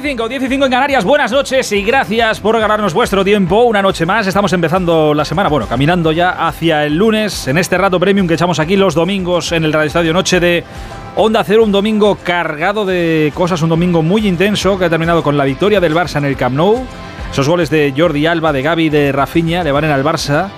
[0.00, 1.04] Y 5, 10 y 5 en Canarias.
[1.04, 3.62] Buenas noches y gracias por regalarnos vuestro tiempo.
[3.64, 4.26] Una noche más.
[4.26, 8.34] Estamos empezando la semana, bueno, caminando ya hacia el lunes en este rato premium que
[8.34, 10.64] echamos aquí los domingos en el Radio Estadio Noche de
[11.16, 11.64] Onda Cero.
[11.64, 15.80] Un domingo cargado de cosas, un domingo muy intenso que ha terminado con la victoria
[15.80, 16.82] del Barça en el Camp Nou.
[17.30, 20.48] Esos goles de Jordi Alba, de Gaby, de Rafinha le valen al Barça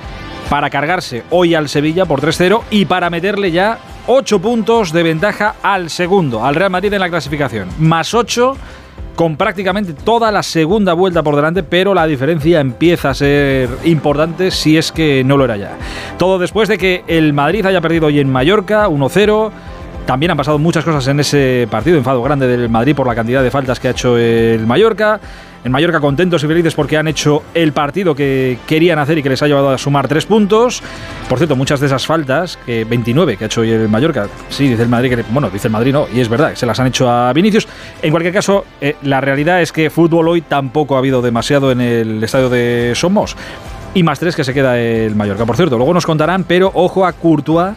[0.49, 5.55] para cargarse hoy al Sevilla por 3-0 y para meterle ya 8 puntos de ventaja
[5.63, 7.69] al segundo, al Real Madrid en la clasificación.
[7.79, 8.57] Más 8
[9.15, 14.51] con prácticamente toda la segunda vuelta por delante, pero la diferencia empieza a ser importante
[14.51, 15.73] si es que no lo era ya.
[16.19, 19.51] Todo después de que el Madrid haya perdido hoy en Mallorca 1-0.
[20.07, 23.43] También han pasado muchas cosas en ese partido, enfado grande del Madrid por la cantidad
[23.43, 25.21] de faltas que ha hecho el Mallorca.
[25.65, 29.29] En Mallorca contentos y felices porque han hecho el partido que querían hacer y que
[29.29, 30.83] les ha llevado a sumar tres puntos.
[31.29, 34.67] Por cierto, muchas de esas faltas, que 29 que ha hecho hoy el Mallorca, sí,
[34.69, 36.89] dice el Madrid que, bueno, dice el Madrid no, y es verdad, se las han
[36.89, 37.69] hecho a Vinicius.
[38.03, 41.81] En cualquier caso, eh, la realidad es que fútbol hoy tampoco ha habido demasiado en
[41.81, 43.37] el estadio de Somos.
[43.95, 45.45] Y más tres que se queda el Mallorca.
[45.45, 47.75] Por cierto, luego nos contarán, pero ojo a Courtois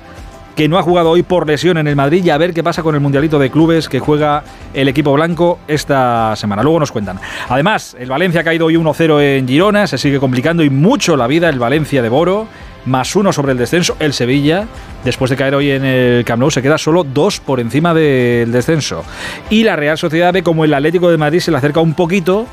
[0.56, 2.82] que no ha jugado hoy por lesión en el Madrid y a ver qué pasa
[2.82, 6.64] con el Mundialito de Clubes que juega el equipo blanco esta semana.
[6.64, 7.20] Luego nos cuentan.
[7.50, 11.28] Además, el Valencia ha caído hoy 1-0 en Girona, se sigue complicando y mucho la
[11.28, 12.48] vida el Valencia de Boro,
[12.86, 13.98] más uno sobre el descenso.
[14.00, 14.66] El Sevilla,
[15.04, 19.04] después de caer hoy en el Camp se queda solo dos por encima del descenso.
[19.50, 22.48] Y la Real Sociedad ve como el Atlético de Madrid se le acerca un poquito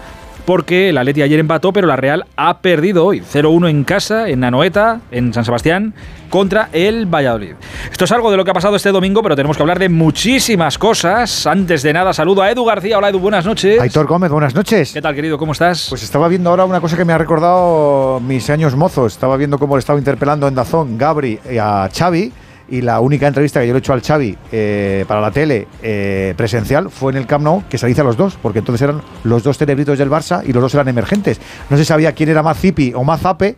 [0.45, 3.21] porque el Atleti ayer empató, pero la Real ha perdido hoy.
[3.21, 5.95] 0-1 en casa, en Nanoeta, en San Sebastián,
[6.31, 7.55] contra el Valladolid.
[7.91, 9.89] Esto es algo de lo que ha pasado este domingo, pero tenemos que hablar de
[9.89, 11.47] muchísimas cosas.
[11.47, 12.99] Antes de nada, saludo a Edu García.
[12.99, 13.81] Hola Edu, buenas noches.
[13.81, 14.93] Aitor Gómez, buenas noches.
[14.93, 15.39] ¿Qué tal, querido?
[15.39, 15.87] ¿Cómo estás?
[15.89, 19.13] Pues estaba viendo ahora una cosa que me ha recordado mis años mozos.
[19.13, 22.33] Estaba viendo cómo le estaba interpelando en Dazón Gabri a Xavi
[22.73, 25.69] y la única entrevista que yo le he hecho al Xavi eh, para la tele
[25.83, 29.03] eh, presencial fue en el Camp Nou, que se a los dos, porque entonces eran
[29.25, 31.39] los dos cerebritos del Barça y los dos eran emergentes.
[31.69, 33.57] No se sabía quién era más zipi o más zape.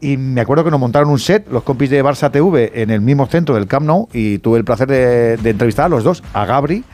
[0.00, 3.00] Y me acuerdo que nos montaron un set, los compis de Barça TV, en el
[3.00, 6.24] mismo centro del Camp Nou, y tuve el placer de, de entrevistar a los dos,
[6.34, 6.84] a Gabri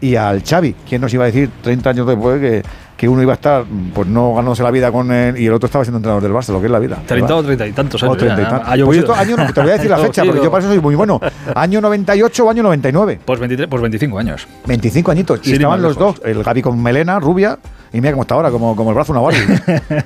[0.00, 0.74] y al Xavi.
[0.88, 2.62] ¿Quién nos iba a decir 30 años después que,
[2.96, 5.66] que uno iba a estar, pues no ganándose la vida con él y el otro
[5.66, 6.98] estaba siendo entrenador del Barça, lo que es la vida.
[7.06, 8.18] 30 o 30 y tantos O años.
[8.18, 8.68] 30 y ya, tantos.
[8.68, 8.92] ha llovido.
[8.92, 11.20] cierto, año, te voy a decir la fecha, porque yo para eso soy muy bueno.
[11.54, 13.20] ¿Año 98 o año 99?
[13.24, 14.48] Pues, 23, pues 25 años.
[14.66, 15.40] 25 añitos.
[15.46, 16.16] Y estaban los lejos.
[16.16, 17.58] dos, el Gaby con melena, rubia,
[17.92, 20.04] y mira cómo está ahora, como, como el brazo de una Barbie.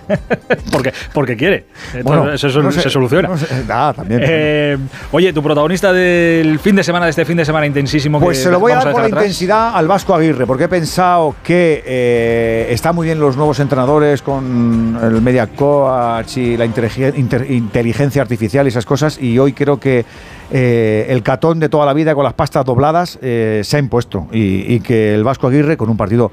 [0.73, 1.67] porque, porque quiere.
[1.93, 3.29] Entonces, Bueno, eso, sé, se soluciona.
[3.29, 3.47] no sé.
[3.69, 4.21] Ah, también.
[4.25, 4.79] Eh,
[5.13, 8.19] oye, tu protagonista del fin de semana, de este fin de semana intensísimo.
[8.21, 9.23] Pues que se lo voy a dar por la atrás.
[9.23, 14.23] intensidad al Vasco Aguirre, porque he pensado que eh, están muy bien los nuevos entrenadores
[14.23, 20.05] con el media coach y la inteligencia artificial y esas cosas, y hoy creo que
[20.51, 24.29] eh, el catón de toda la vida con las pastas dobladas eh, se ha impuesto,
[24.33, 26.33] y, y que el Vasco Aguirre, con un partido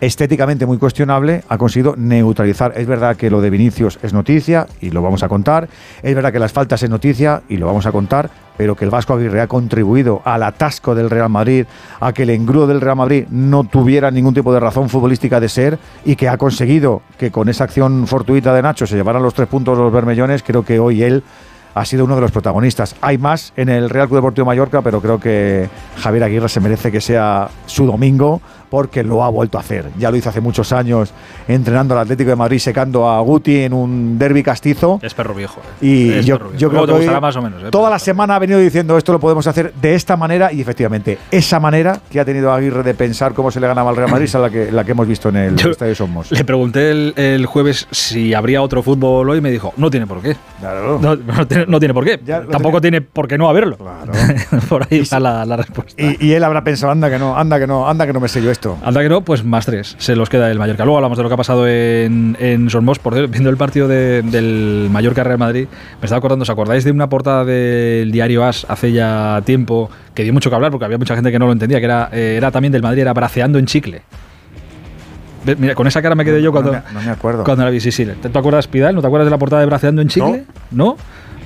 [0.00, 2.72] estéticamente muy cuestionable, ha conseguido neutralizar.
[2.76, 5.68] Es verdad que lo de Vinicius es noticia y lo vamos a contar.
[6.02, 8.30] Es verdad que las faltas es noticia y lo vamos a contar.
[8.56, 11.66] Pero que el Vasco Aguirre ha contribuido al atasco del Real Madrid,
[12.00, 15.48] a que el engrudo del Real Madrid no tuviera ningún tipo de razón futbolística de
[15.48, 19.34] ser y que ha conseguido que con esa acción fortuita de Nacho se llevaran los
[19.34, 21.22] tres puntos los bermellones, creo que hoy él
[21.78, 22.96] ha sido uno de los protagonistas.
[23.00, 26.90] Hay más en el Real Club Deportivo Mallorca, pero creo que Javier Aguirre se merece
[26.90, 29.86] que sea su domingo porque lo ha vuelto a hacer.
[29.98, 31.12] Ya lo hizo hace muchos años
[31.46, 34.98] entrenando al Atlético de Madrid, secando a Guti en un derby castizo.
[35.02, 35.60] Es perro viejo.
[35.80, 35.86] eh.
[35.86, 36.60] Y Es yo, perro viejo.
[36.60, 37.62] yo creo que hoy más o menos.
[37.62, 40.60] eh, toda la semana ha venido diciendo esto lo podemos hacer de esta manera y
[40.60, 44.10] efectivamente esa manera que ha tenido Aguirre de pensar cómo se le ganaba al Real
[44.10, 46.30] Madrid es la que, la que hemos visto en el Yo- Estadio Somos.
[46.30, 50.06] Le pregunté el, el jueves si habría otro fútbol hoy y me dijo, no tiene
[50.06, 50.36] por qué.
[50.60, 50.98] Claro.
[51.00, 52.18] No, no tiene, no tiene por qué.
[52.18, 53.76] Tampoco tiene por qué no haberlo.
[53.76, 54.12] Claro.
[54.68, 56.02] por ahí está la, la respuesta.
[56.02, 58.28] Y, y él habrá pensado, anda que no, anda que no, anda que no me
[58.28, 58.78] sé yo esto.
[58.84, 59.94] Anda que no, pues más tres.
[59.98, 60.84] Se los queda el Mallorca.
[60.84, 62.98] Luego hablamos de lo que ha pasado en, en Somos.
[62.98, 65.66] Por cierto, viendo el partido de- del Mallorca Real Madrid,
[66.00, 70.22] me estaba acordando, ¿os acordáis de una portada del diario As hace ya tiempo que
[70.24, 72.34] dio mucho que hablar porque había mucha gente que no lo entendía, que era, eh,
[72.36, 74.02] era también del Madrid, era braceando en chicle?
[75.56, 77.44] Mira, con esa cara me quedé yo No cuando, me- no me acuerdo.
[77.44, 77.80] cuando la vi.
[77.80, 78.04] Sí, sí.
[78.04, 78.94] ¿Te, te acuerdas, Pidal?
[78.94, 80.44] ¿No te acuerdas de la portada de braceando en chicle?
[80.72, 80.96] ¿No?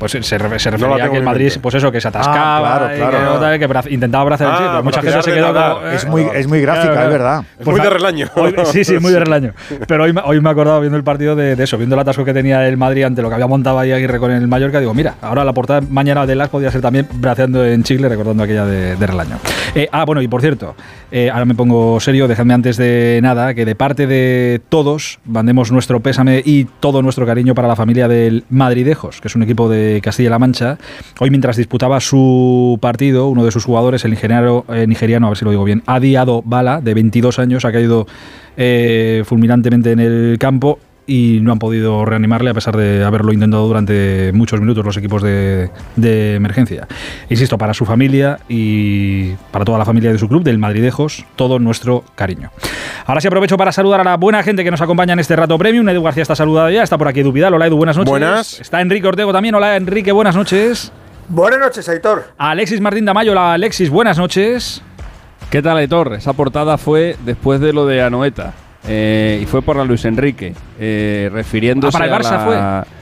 [0.02, 3.38] Pues se, se refería a que el Madrid, pues eso, que se atascaba, ah, claro,
[3.38, 3.82] claro.
[3.82, 4.82] que, que intentaba abrazar el chico.
[4.82, 7.44] Mucha gente se quedó como, Es muy, es muy gráfica, es verdad.
[7.56, 8.26] Es muy de relaño.
[8.64, 9.52] sí, sí, muy de relaño.
[9.86, 12.34] Pero hoy, hoy me he acordado viendo el partido de, eso, viendo el atasco que
[12.34, 14.80] tenía el Madrid ante lo que había montado ahí Aguirre con el Mallorca.
[14.80, 18.42] Digo, mira, ahora la portada mañana de las podía ser también braceando en Chile, recordando
[18.42, 19.38] aquella de, de relaño.
[19.76, 20.74] Eh, ah, bueno, y por cierto,
[21.12, 25.70] eh, ahora me pongo serio, dejadme antes de nada que de parte de todos mandemos
[25.70, 29.68] nuestro pésame y todo nuestro cariño para la familia del Madridejos, que es un equipo
[29.68, 30.78] de Castilla-La Mancha.
[31.20, 35.38] Hoy mientras disputaba su partido, uno de sus jugadores, el ingeniero eh, nigeriano, a ver
[35.38, 38.06] si lo digo bien, Adiado Bala, de 22 años, ha caído
[39.24, 44.30] fulminantemente en el campo y no han podido reanimarle a pesar de haberlo intentado durante
[44.32, 45.70] muchos minutos los equipos de,
[46.34, 46.86] emergencia.
[47.28, 51.58] Insisto, para su familia y para toda la familia de su club, del Madridejos, todo
[51.58, 52.50] nuestro cariño.
[53.06, 55.58] Ahora sí aprovecho para saludar a la buena gente que nos acompaña en este rato
[55.58, 55.88] premium.
[55.88, 57.54] Edu García está saludado ya, está por aquí Edu Vidal.
[57.54, 58.10] Hola Edu, buenas noches.
[58.10, 58.60] Buenas.
[58.60, 59.54] Está Enrique Ortego también.
[59.54, 60.92] Hola Enrique, buenas noches.
[61.28, 62.32] Buenas noches, Aitor.
[62.36, 64.82] Alexis Martín Damayo, hola Alexis, buenas noches.
[65.50, 66.14] ¿Qué tal, Aitor?
[66.14, 68.54] Esa portada fue después de lo de Anoeta.
[68.88, 73.01] Eh, y fue por la Luis Enrique, eh, refiriéndose ah, para el Barça fue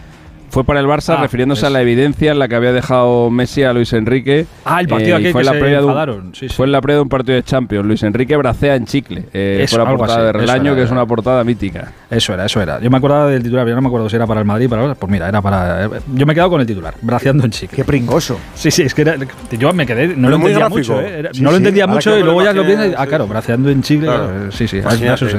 [0.50, 3.62] fue para el Barça ah, refiriéndose a la evidencia en la que había dejado Messi
[3.62, 4.46] a Luis Enrique.
[4.64, 7.36] Ah, el partido eh, que fue se un, Fue en la previa de un partido
[7.36, 7.86] de Champions.
[7.86, 9.26] Luis Enrique bracea en chicle.
[9.32, 11.92] Eh, fue la portada de Relaño, que es una portada mítica.
[12.10, 12.80] Eso era, eso era.
[12.80, 14.94] Yo me acordaba del titular, yo no me acuerdo si era para el Madrid, para
[14.94, 15.84] pues mira, era para.
[15.84, 17.76] Eh, yo me he quedado con el titular, braceando en chicle.
[17.76, 18.38] Qué pringoso.
[18.54, 19.04] Sí, sí, es que
[19.52, 21.30] yo me quedé, no lo entendía mucho, ¿eh?
[21.40, 24.10] no lo entendía mucho y luego ya lo piensas, ah, claro, braceando en chicle,
[24.50, 24.80] sí, sí,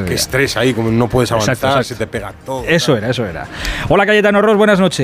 [0.07, 2.63] Qué estrés ahí, como no puedes avanzar, se te pega todo.
[2.65, 3.45] Eso era, eso era.
[3.89, 5.00] Hola Cayetano Ross, buenas noches.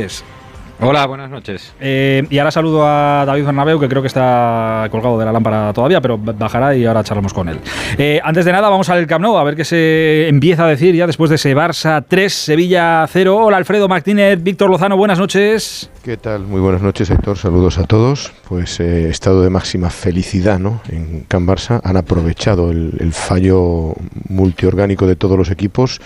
[0.79, 1.73] Hola, buenas noches.
[1.79, 5.73] Eh, y ahora saludo a David Bernabeu, que creo que está colgado de la lámpara
[5.73, 7.59] todavía, pero bajará y ahora charlamos con él.
[7.97, 10.94] Eh, antes de nada, vamos al Camp Nou, a ver qué se empieza a decir
[10.94, 13.45] ya después de ese Barça 3, Sevilla 0.
[13.45, 15.89] Hola, Alfredo Martínez, Víctor Lozano, buenas noches.
[16.07, 16.48] ¿Qué tal?
[16.48, 17.38] Muy buenas noches, Héctor.
[17.38, 18.31] Saludos a todos.
[18.48, 20.80] Pues eh, estado de máxima felicidad ¿no?
[20.88, 21.81] en Can Barça.
[21.83, 23.94] Han aprovechado el, fallo
[24.30, 26.00] multiorgánico de todos los equipos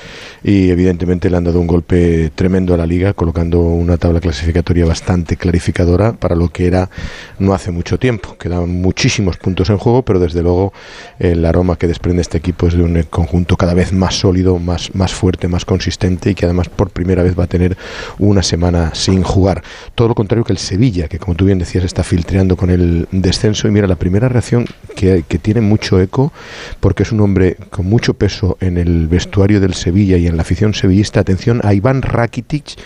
[0.44, 4.88] y evidentemente le han dado un golpe tremendo a la liga, colocando una tabla clasificatoria
[4.88, 6.90] bastante clarificadora para lo que era
[7.38, 8.36] no hace mucho tiempo.
[8.40, 10.74] Quedan muchísimos puntos en juego, pero desde luego
[11.20, 14.96] el aroma que desprende este equipo es de un conjunto cada vez más sólido, más,
[14.96, 17.78] más fuerte, más consistente y que además por primera vez va a tener
[18.18, 19.62] una semana sin jugar
[19.96, 23.08] todo lo contrario que el Sevilla, que como tú bien decías está filtreando con el
[23.12, 23.68] descenso.
[23.68, 24.66] Y mira, la primera reacción
[24.96, 26.32] que, tiene mucho eco,
[26.80, 30.44] porque es un hombre con mucho peso en el vestuario del Sevilla y en la
[30.44, 32.80] afición sevillista, atención a Iván Rakitic,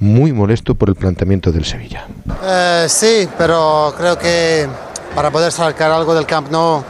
[0.00, 2.06] muy molesto por el planteamiento del Sevilla.
[2.44, 4.66] Eh, sí, pero creo que
[5.14, 6.84] para poder sacar algo del camp no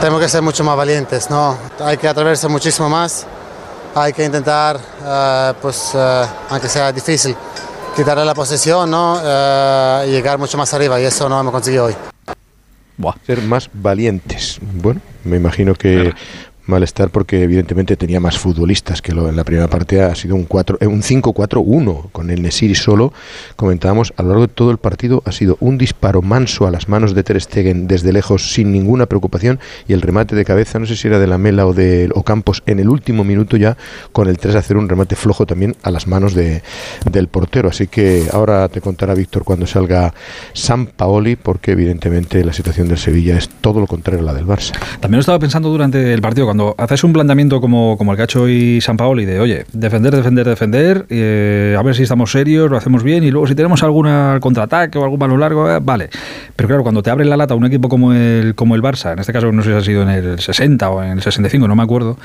[0.00, 1.56] tenemos que ser mucho más valientes, ¿no?
[1.80, 3.26] Hay que atreverse muchísimo más,
[3.94, 7.36] hay que intentar, eh, pues, eh, aunque sea difícil,
[7.94, 9.20] quitarle la posesión ¿no?
[9.22, 11.94] Eh, y llegar mucho más arriba y eso no hemos conseguido hoy.
[13.26, 14.58] Ser más valientes.
[14.60, 16.14] Bueno, me imagino que
[16.66, 20.02] malestar porque evidentemente tenía más futbolistas que lo en la primera parte.
[20.02, 23.12] Ha sido un 4 eh, un 5-4-1 con el Nesiri solo.
[23.56, 26.88] Comentábamos a lo largo de todo el partido ha sido un disparo manso a las
[26.88, 29.58] manos de Ter Stegen desde lejos sin ninguna preocupación.
[29.88, 32.62] Y el remate de cabeza no sé si era de la Mela o de Ocampos
[32.66, 33.76] en el último minuto ya
[34.12, 36.62] con el 3 a 0 un remate flojo también a las manos de,
[37.10, 37.68] del portero.
[37.68, 40.14] Así que ahora te contará Víctor cuando salga
[40.52, 44.46] San Paoli porque evidentemente la situación del Sevilla es todo lo contrario a la del
[44.46, 44.72] Barça.
[45.00, 48.20] También lo estaba pensando durante el partido cuando haces un planteamiento como, como el que
[48.20, 52.30] ha hecho hoy San Paoli de, oye, defender, defender, defender, eh, a ver si estamos
[52.30, 55.78] serios, lo hacemos bien y luego si tenemos alguna contraataque o algún balón largo, eh,
[55.82, 56.10] vale.
[56.54, 59.20] Pero claro, cuando te abre la lata un equipo como el, como el Barça, en
[59.20, 61.74] este caso no sé si ha sido en el 60 o en el 65, no
[61.74, 62.18] me acuerdo,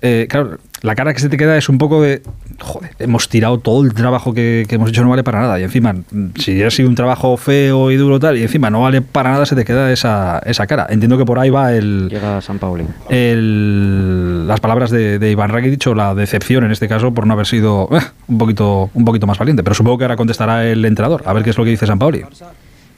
[0.00, 2.22] eh, claro, la cara que se te queda es un poco de,
[2.60, 5.60] joder, hemos tirado todo el trabajo que, hemos hecho, no vale para nada.
[5.60, 5.94] Y encima,
[6.36, 9.46] si ha sido un trabajo feo y duro tal, y encima no vale para nada,
[9.46, 10.88] se te queda esa, esa cara.
[10.90, 12.08] Entiendo que por ahí va el...
[12.08, 12.84] Llega San Pauli.
[13.08, 17.34] El, las palabras de, de Iván Rakitic o la decepción en este caso por no
[17.34, 19.62] haber sido eh, un, poquito, un poquito más valiente.
[19.62, 22.00] Pero supongo que ahora contestará el entrenador, a ver qué es lo que dice San
[22.00, 22.24] Pauli.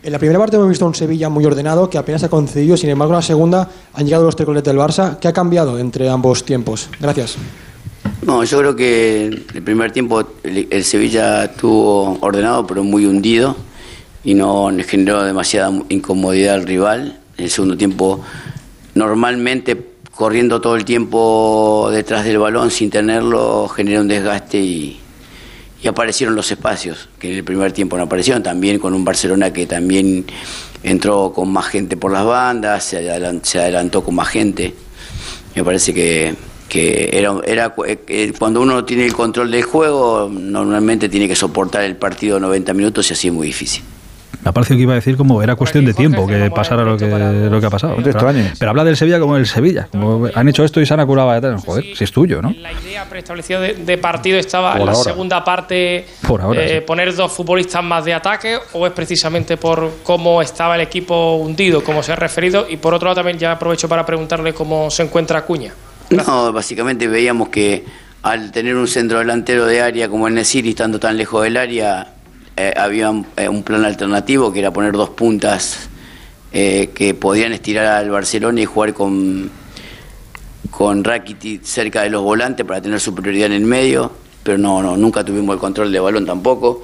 [0.02, 2.90] En la primera parte hemos visto un Sevilla muy ordenado que apenas ha concedido, sin
[2.90, 5.18] embargo en la segunda han llegado los tricoletes del Barça.
[5.18, 6.88] ¿Qué ha cambiado entre ambos tiempos?
[7.00, 7.36] Gracias.
[8.24, 13.54] No, yo creo que el primer tiempo el, Sevilla estuvo ordenado pero muy hundido
[14.24, 17.20] y no generó demasiada incomodidad al rival.
[17.36, 18.24] En el segundo tiempo,
[18.94, 19.76] normalmente
[20.10, 25.00] corriendo todo el tiempo detrás del balón sin tenerlo, generó un desgaste y,
[25.86, 29.66] aparecieron los espacios, que en el primer tiempo no aparecieron, también con un Barcelona que
[29.66, 30.24] también
[30.82, 34.72] entró con más gente por las bandas, se adelantó con más gente.
[35.54, 36.34] Me parece que
[36.68, 41.82] que era, era eh, cuando uno tiene el control del juego, normalmente tiene que soportar
[41.84, 43.82] el partido 90 minutos y así es muy difícil.
[44.44, 46.98] Me ha parecido que iba a decir como era cuestión de tiempo que pasara lo
[46.98, 47.96] que, lo que ha pasado.
[48.58, 49.88] Pero habla del Sevilla como el Sevilla.
[49.90, 52.50] Como han hecho esto y se han curado a Joder, si es tuyo, ¿no?
[52.60, 55.10] La idea preestablecida de, de partido estaba Por en la ahora.
[55.12, 56.80] segunda parte Por ahora, eh, sí.
[56.86, 61.82] poner dos futbolistas más de ataque o es precisamente por cómo estaba el equipo hundido,
[61.82, 62.66] como se ha referido.
[62.68, 65.72] Y por otro lado también ya aprovecho para preguntarle cómo se encuentra Acuña.
[66.10, 67.84] No, básicamente veíamos que
[68.22, 72.14] al tener un centro delantero de área como el Nesiri, estando tan lejos del área,
[72.56, 75.88] eh, había un, eh, un plan alternativo que era poner dos puntas
[76.52, 79.50] eh, que podían estirar al Barcelona y jugar con,
[80.70, 84.96] con Rakitic cerca de los volantes para tener superioridad en el medio, pero no, no,
[84.96, 86.82] nunca tuvimos el control de balón tampoco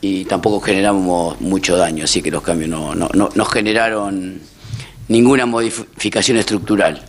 [0.00, 4.40] y tampoco generamos mucho daño, así que los cambios no, no, no, no generaron
[5.08, 7.02] ninguna modificación estructural.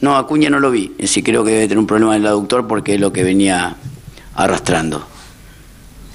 [0.00, 0.94] No, Acuña no lo vi.
[1.04, 3.74] Sí creo que debe tener un problema en el aductor porque es lo que venía
[4.34, 5.04] arrastrando.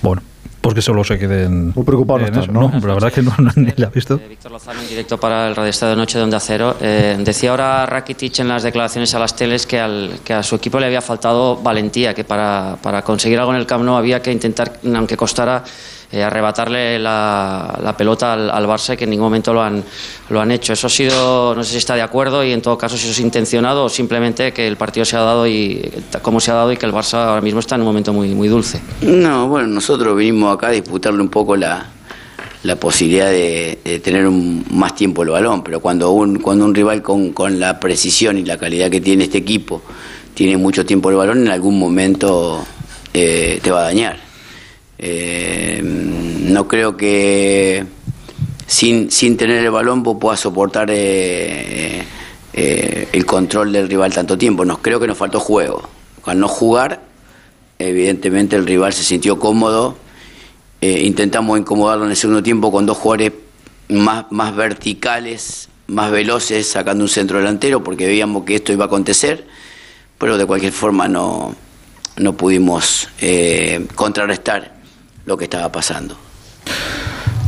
[0.01, 0.21] Bueno,
[0.61, 1.73] pues que solo se queden.
[1.75, 2.19] Muy preocupado
[2.51, 4.17] no la verdad es que no, no- ni la he visto.
[4.29, 6.77] Víctor Lozano en directo para el Radio Estadio de Noche de Onda Cero.
[6.79, 10.55] Eh, decía ahora Rakitic en las declaraciones a las teles que, al, que a su
[10.55, 14.21] equipo le había faltado valentía, que para, para conseguir algo en el Camp Nou había
[14.21, 15.63] que intentar, aunque costara,
[16.13, 19.83] eh, arrebatarle la, la pelota al, al Barça que en ningún momento lo han,
[20.29, 20.71] lo han hecho.
[20.73, 23.11] Eso ha sido, no sé si está de acuerdo y en todo caso si eso
[23.11, 25.91] es intencionado o simplemente que el partido se ha dado y
[26.21, 28.29] como se ha dado y que el Barça ahora mismo está en un momento muy,
[28.29, 28.79] muy dulce.
[29.01, 31.87] No, bueno, nosotros vinimos acá a disputarle un poco la,
[32.63, 36.75] la posibilidad de, de tener un- más tiempo el balón, pero cuando un, cuando un
[36.75, 39.81] rival con, con la precisión y la calidad que tiene este equipo
[40.33, 42.63] tiene mucho tiempo el balón, en algún momento
[43.13, 44.22] eh, te va a dañar.
[45.05, 47.85] Eh, no creo que
[48.65, 52.05] sin, sin tener el balón vos puedas soportar eh,
[52.53, 54.63] eh, el control del rival tanto tiempo.
[54.63, 55.89] Nos, creo que nos faltó juego.
[56.23, 57.01] Al no jugar,
[57.79, 59.97] evidentemente el rival se sintió cómodo.
[60.79, 63.33] Intentamos incomodarlo en el segundo tiempo con dos jugadores
[63.89, 68.87] más, más verticales, más veloces, sacando un centro delantero, porque veíamos que esto iba a
[68.87, 69.47] acontecer,
[70.17, 71.55] pero de cualquier forma no,
[72.17, 73.07] no pudimos
[73.95, 74.82] contrarrestar
[75.25, 76.15] lo que estaba pasando.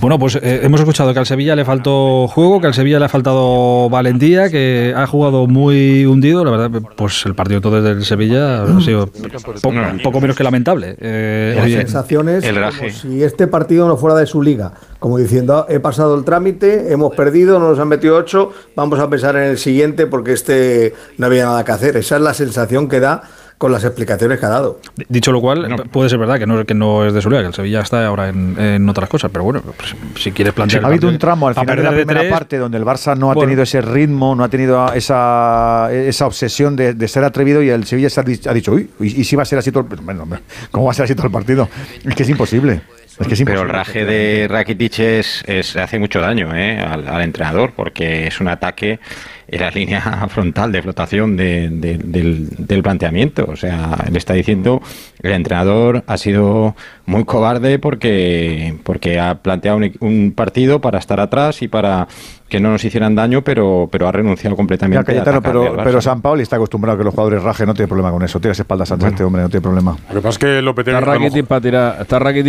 [0.02, 3.06] Bueno, pues eh, hemos escuchado que al Sevilla le faltó juego, que al Sevilla le
[3.06, 6.44] ha faltado valentía, que ha jugado muy hundido.
[6.46, 10.96] La verdad, pues el partido todo del Sevilla ha sido poco, poco menos que lamentable.
[11.00, 14.74] Eh, Las sensaciones el como si este partido no fuera de su liga.
[15.00, 19.00] Como diciendo, "Ah, he pasado el trámite, hemos perdido, no nos han metido ocho, vamos
[19.00, 21.98] a pensar en el siguiente porque este no había nada que hacer.
[21.98, 23.24] Esa es la sensación que da
[23.58, 24.80] con las explicaciones que ha dado.
[25.08, 27.48] Dicho lo cual, puede ser verdad que no, que no es de su liga, que
[27.48, 30.84] el Sevilla está ahora en, en otras cosas, pero bueno, pues, si quieres plantear.
[30.84, 33.32] ha habido un tramo al final de la primera tres, parte donde el Barça no
[33.32, 33.48] ha Bueno.
[33.48, 37.86] tenido ese ritmo, no ha tenido esa, esa obsesión de, de ser atrevido y el
[37.86, 39.88] Sevilla se ha, di- ha dicho, uy, ¿y, y si va a ser así todo
[39.90, 40.40] el bueno, hombre,
[40.72, 41.70] ¿Cómo va a ser así todo el partido?
[42.04, 42.82] Es que es imposible.
[43.18, 43.62] Es que es Pero imposible.
[43.62, 46.80] el raje de Rakitic es, es- hace mucho daño ¿eh?
[46.80, 49.00] al, al entrenador porque es un ataque
[49.48, 53.46] la línea frontal de flotación de- de- del, del planteamiento.
[53.48, 54.82] O sea, le está diciendo
[55.22, 56.76] el entrenador ha sido
[57.06, 62.08] muy cobarde porque, porque ha planteado un, un partido para estar atrás y para
[62.48, 66.00] que no nos hicieran daño, pero, pero ha renunciado Ya, completamente Cayetano, a pero, pero
[66.00, 68.40] San Paoli está acostumbrado a que los jugadores rajen, no tiene problema con eso.
[68.40, 69.98] Tira espaldas antes este hombre, no tiene problema.
[70.10, 70.96] Lo que pasa es que Lopetegui...
[70.98, 72.06] Está Rakitic para tirar,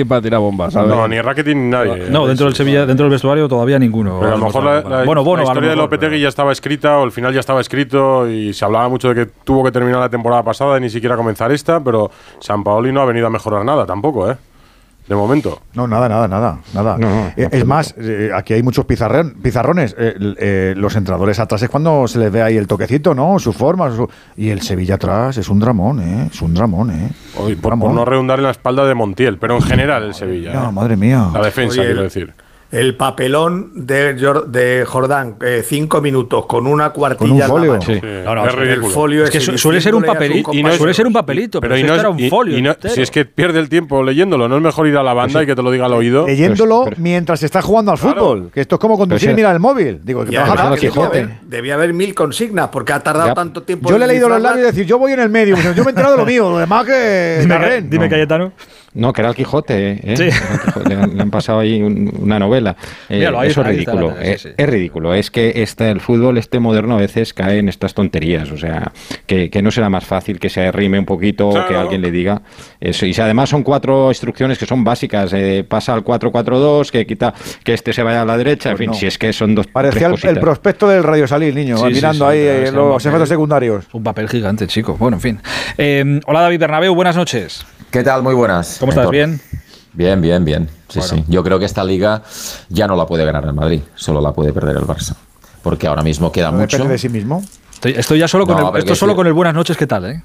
[0.07, 0.91] para tirar bombas, ¿sabes?
[0.91, 2.11] No, ni Rakitic ni nadie.
[2.11, 4.19] No, dentro del Sevilla, dentro del vestuario todavía ninguno.
[4.21, 6.86] Pero a lo mejor la, la- bueno, bueno, la historia de Lopetegui ya estaba escrita,
[6.95, 10.01] o el final ya estaba escrito, y se hablaba mucho de que tuvo que terminar
[10.01, 13.31] la temporada pasada y ni siquiera comenzar esta, pero San Paoli no ha venido a
[13.31, 14.37] mejorar nada tampoco, ¿eh?
[15.09, 15.61] De momento.
[15.75, 17.33] No, nada, nada, nada, nada.
[17.37, 19.95] Eh, es más, eh, aquí hay muchos pizarrón- pizarrones.
[19.97, 23.39] Eh, eh, los entradores atrás es cuando se les ve ahí el toquecito, ¿no?
[23.39, 23.89] Su forma.
[23.95, 26.29] su- y el Sevilla atrás es un dramón, ¿eh?
[26.33, 27.11] Es un dramón, ¿eh?
[27.39, 30.53] Hoy, por, por no redundar en la espalda de Montiel, pero en general el Sevilla.
[30.55, 30.73] No, ¿eh?
[30.73, 31.29] madre mía.
[31.33, 32.35] La defensa, Oye, quiero el- decir.
[32.73, 37.81] El papelón de, Jor- de Jordán, eh, cinco minutos con una cuartilla Con un folio.
[37.81, 38.01] Sí.
[38.25, 38.55] No, no, es.
[38.57, 40.77] El folio Es que su- suele ser un papelito, compañero.
[40.77, 42.59] suele ser un papelito, pero, Pero y si no es- era un y- folio.
[42.59, 45.15] y no- si es que pierde el tiempo leyéndolo, no es mejor ir a la
[45.15, 46.27] banda y que te lo diga al oído.
[46.27, 48.51] Leyéndolo mientras está jugando al fútbol.
[48.53, 50.01] Que esto es como conducir y mirar el móvil.
[50.03, 51.19] Digo, que Y trabaja- además que debía, Quijote.
[51.21, 53.35] haber, debía haber mil consignas porque ha tardado Ya.
[53.35, 53.89] tanto tiempo.
[53.89, 55.57] Yo le he leído los labios y decir, yo voy en el medio.
[55.57, 56.51] Yo me he enterado de lo mío.
[56.51, 57.39] Lo demás que.
[57.89, 58.11] Dime, No.
[58.11, 58.53] Cayetano.
[58.97, 60.17] No, que era el Quijote, ¿eh?
[60.17, 60.25] Sí.
[60.65, 62.77] Quijote, Le, han, le han pasado ahí un- una novela.
[63.09, 64.13] Eh, Míralo, ahí eso es ridículo.
[64.15, 64.55] tele, es, sí, sí.
[64.57, 65.15] es ridículo.
[65.15, 68.51] Es que este, el fútbol este moderno a veces cae en estas tonterías.
[68.51, 68.93] O sea,
[69.27, 72.11] que, que no será más fácil que se arrime un poquito o que alguien le
[72.11, 72.43] diga
[72.81, 73.07] eso.
[73.07, 75.33] Y si además son cuatro instrucciones que son básicas.
[75.35, 77.35] eh, pasa al 4-4-2, que quita
[77.65, 78.71] que este se vaya a la derecha.
[78.71, 79.01] en fin, Pues no.
[79.01, 80.43] si es que son dos Parecía el, tres el cositas.
[80.43, 83.85] prospecto del Radio Salir, niño, Sí, mirando sí, ahí eh, los papel- efectos secundarios.
[83.93, 84.97] Un papel gigante, chico.
[84.99, 85.41] Bueno, en fin.
[85.77, 87.67] Eh, hola David Bernabeu, buenas noches.
[87.91, 88.23] ¿Qué tal?
[88.23, 88.77] Muy buenas.
[88.81, 89.11] ¿Cómo estás?
[89.11, 89.41] ¿Bien?
[89.93, 90.69] Bien, bien, bien.
[90.89, 91.15] Sí, Bueno.
[91.17, 91.25] sí.
[91.29, 92.23] Yo creo que esta liga
[92.69, 95.15] ya no la puede ganar el Madrid, solo la puede perder el Barça.
[95.63, 96.77] Porque ahora mismo queda No mucho.
[96.77, 97.43] depende de sí mismo.
[97.73, 100.05] Estoy, estoy ya solo con No, el, esto solo con el buenas noches, ¿qué tal,
[100.07, 100.23] eh?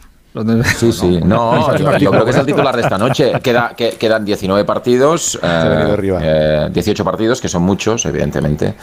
[0.77, 1.19] Sí, sí.
[1.23, 3.31] No, yo, yo creo que es el titular de esta noche.
[3.41, 6.19] Queda, que- quedan 19 partidos, ha venido eh, arriba.
[6.21, 8.75] eh, 18 partidos, que son muchos, evidentemente.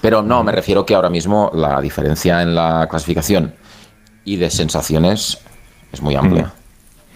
[0.00, 3.54] Pero no, me refiero que ahora mismo la diferencia en la clasificación
[4.24, 5.38] y de sensaciones
[5.92, 6.52] es muy amplia.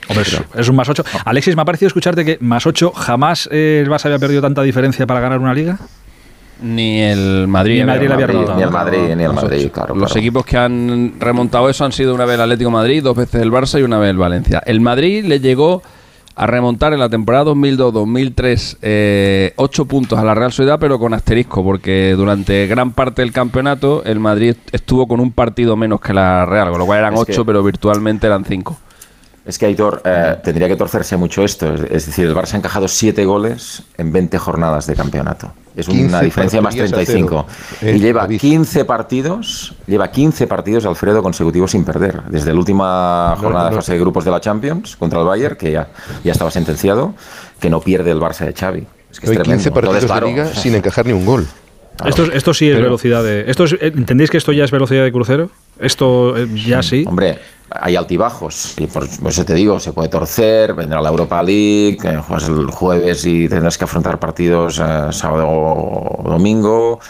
[0.08, 1.04] Hombre, es, es un más 8.
[1.24, 4.62] Alexis, me ha parecido escucharte que más 8 jamás eh, el Barça había perdido tanta
[4.62, 5.78] diferencia para ganar una liga.
[6.60, 7.74] Ni el Madrid.
[7.74, 8.08] Ni el Madrid
[8.56, 9.94] ni el Madrid, ni el Los Madrid, claro.
[9.94, 10.20] Los claro.
[10.20, 13.52] equipos que han remontado eso han sido una vez el Atlético Madrid, dos veces el
[13.52, 14.60] Barça y una vez el Valencia.
[14.66, 15.82] El Madrid le llegó
[16.34, 21.14] a remontar en la temporada 2002-2003 eh, ocho puntos a la Real Sociedad, pero con
[21.14, 26.12] asterisco, porque durante gran parte del campeonato el Madrid estuvo con un partido menos que
[26.12, 28.78] la Real, con lo cual eran Es ocho, que- pero virtualmente eran cinco.
[29.48, 31.72] Es que Aitor, eh, tendría que torcerse mucho esto.
[31.72, 35.50] Es, es decir, el Barça ha encajado 7 goles en 20 jornadas de campeonato.
[35.74, 37.46] Es 15 una diferencia más porterías a 35.
[37.80, 37.92] cero.
[37.92, 38.40] Y Eh, lleva David.
[38.40, 42.22] 15 partidos, lleva 15 partidos Alfredo consecutivos sin perder.
[42.28, 43.70] Desde la última jornada no.
[43.70, 45.88] de fase de grupos de la Champions contra el Bayern, que ya,
[46.22, 47.14] ya estaba sentenciado,
[47.58, 48.86] que no pierde el Barça de Xavi.
[49.10, 49.72] Es que es Hay 15 tremendo.
[49.72, 51.46] partidos Entonces, claro, de liga sin encajar ni un gol.
[51.96, 52.10] claro.
[52.10, 53.50] Esto, esto sí es Pero- velocidad de.
[53.50, 55.48] Esto es- eh, ¿Entendéis que esto ya es velocidad de crucero?
[55.80, 57.04] Esto eh, ya sí.
[57.06, 57.38] Hombre,
[57.70, 58.74] hay altibajos.
[58.78, 62.70] Y por, eso te digo, se puede torcer, vendrá la Europa League, que juegas el
[62.70, 67.00] jueves y tendrás que afrontar partidos eh, sábado o domingo.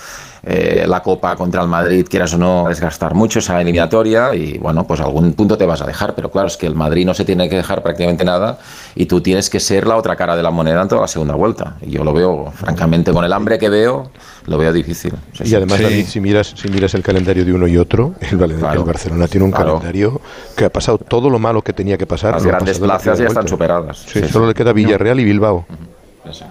[0.45, 4.87] Eh, la Copa contra el Madrid, quieras o no, desgastar mucho esa eliminatoria y bueno,
[4.87, 7.25] pues algún punto te vas a dejar, pero claro, es que el Madrid no se
[7.25, 8.59] tiene que dejar prácticamente nada
[8.95, 11.35] y tú tienes que ser la otra cara de la moneda en toda la segunda
[11.35, 11.77] vuelta.
[11.83, 14.11] Y yo lo veo, francamente, con el hambre que veo,
[14.47, 15.13] lo veo difícil.
[15.33, 15.55] Sí, Y sí.
[15.57, 18.81] además, David, si miras, si miras el calendario de uno y otro, el, Claro.
[18.81, 19.75] el Barcelona tiene un Claro.
[19.75, 20.21] calendario
[20.57, 22.35] que ha pasado todo lo malo que tenía que pasar.
[22.35, 24.05] Las grandes la plazas ya están superadas.
[24.07, 25.67] Sí, solo le queda Villarreal y Bilbao.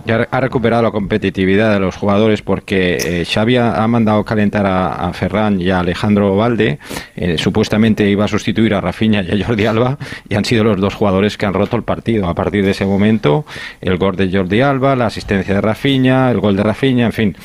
[0.05, 4.65] Ya ha- recuperado la competitividad de los jugadores porque eh, Xavi ha, ha mandado calentar
[4.65, 6.79] a, Ferran y a Alejandro Valde.
[7.15, 9.97] Eh, supuestamente iba a sustituir a Rafinha y a Jordi Alba
[10.29, 12.27] y han sido los dos jugadores que han roto el partido.
[12.27, 13.45] A partir de ese momento,
[13.81, 17.35] el gol de Jordi Alba, la asistencia de Rafinha, el gol de Rafinha, en fin.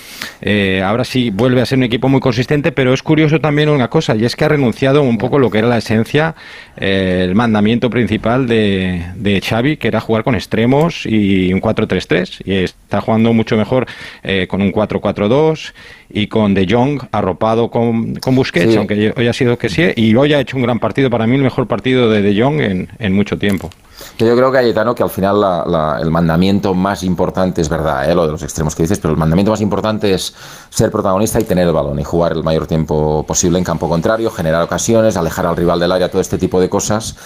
[0.40, 3.88] Eh, ahora sí vuelve a ser un equipo muy consistente, pero es curioso también una
[3.88, 6.34] cosa y es que ha renunciado un poco lo que era la esencia,
[6.76, 12.54] el mandamiento principal de, de Xavi, que era jugar con extremos y un 4-3-3 y
[12.54, 13.86] está jugando mucho mejor
[14.22, 15.72] eh, con un 4-4-2
[16.10, 18.76] y con De Jong arropado con, con Busquets, Sí.
[18.76, 21.36] aunque hoy ha sido que sí, y hoy ha hecho un gran partido, para mí
[21.36, 23.70] el mejor partido de De Jong en, en mucho tiempo.
[24.16, 28.08] Que yo creo, Cayetano, que al final la- la- el mandamiento más importante es verdad,
[28.10, 28.14] ¿eh?
[28.14, 30.34] lo de los extremos que dices, pero el mandamiento más importante es
[30.70, 34.30] ser protagonista y tener el balón y jugar el mayor tiempo posible en campo contrario,
[34.30, 37.16] generar ocasiones, alejar al rival del área, todo este tipo de cosas.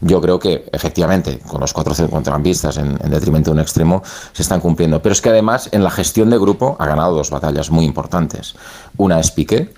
[0.00, 4.42] Yo creo que efectivamente con los cuatro centrocampistas en, en detrimento de un extremo se
[4.42, 5.00] están cumpliendo.
[5.00, 8.54] Pero es que además en la gestión de grupo ha ganado dos batallas muy importantes.
[8.96, 9.72] Una es Piqué,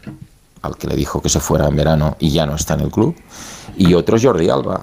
[0.62, 2.90] al que le dijo que se fuera en verano y ya no está en el
[2.90, 3.14] club,
[3.76, 4.82] y otro es Jordi Alba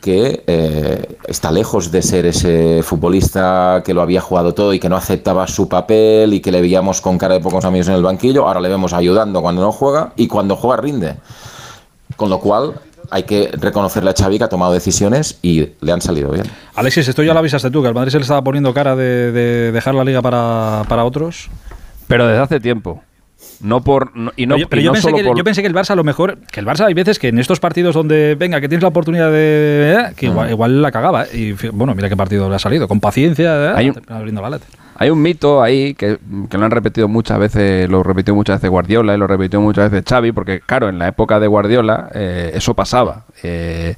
[0.00, 4.88] que eh, está lejos de ser ese futbolista que lo había jugado todo y que
[4.88, 8.02] no aceptaba su papel y que le veíamos con cara de pocos amigos en el
[8.02, 11.16] banquillo, ahora le vemos ayudando cuando no juega y cuando juega rinde.
[12.16, 12.74] Con lo cual
[13.10, 16.46] hay que reconocerle a Xavi que ha tomado decisiones y le han salido bien.
[16.74, 19.32] Alexis, esto ya lo avisaste tú, que al Madrid se le estaba poniendo cara de,
[19.32, 21.50] de dejar la liga para, para otros.
[22.06, 23.02] Pero desde hace tiempo.
[23.62, 25.36] No por no- y no, pero yo, pero y yo no pensé solo que, por-
[25.36, 27.38] yo pensé que el Barça a lo mejor, que el Barça hay veces que en
[27.38, 29.94] estos partidos donde, venga, que tienes la oportunidad de...
[29.98, 31.26] eh, que igual, igual la cagaba.
[31.32, 32.88] Y bueno, mira qué partido le ha salido.
[32.88, 33.72] Con paciencia, ¿eh?
[33.76, 34.66] Hay un- abriendo la lata.
[34.96, 36.18] Hay un mito ahí que,
[36.50, 39.90] que lo han repetido muchas veces, lo repitió muchas veces Guardiola y lo repitió muchas
[39.90, 43.24] veces Xavi, porque claro, en la época de Guardiola eh, eso pasaba.
[43.42, 43.94] eh,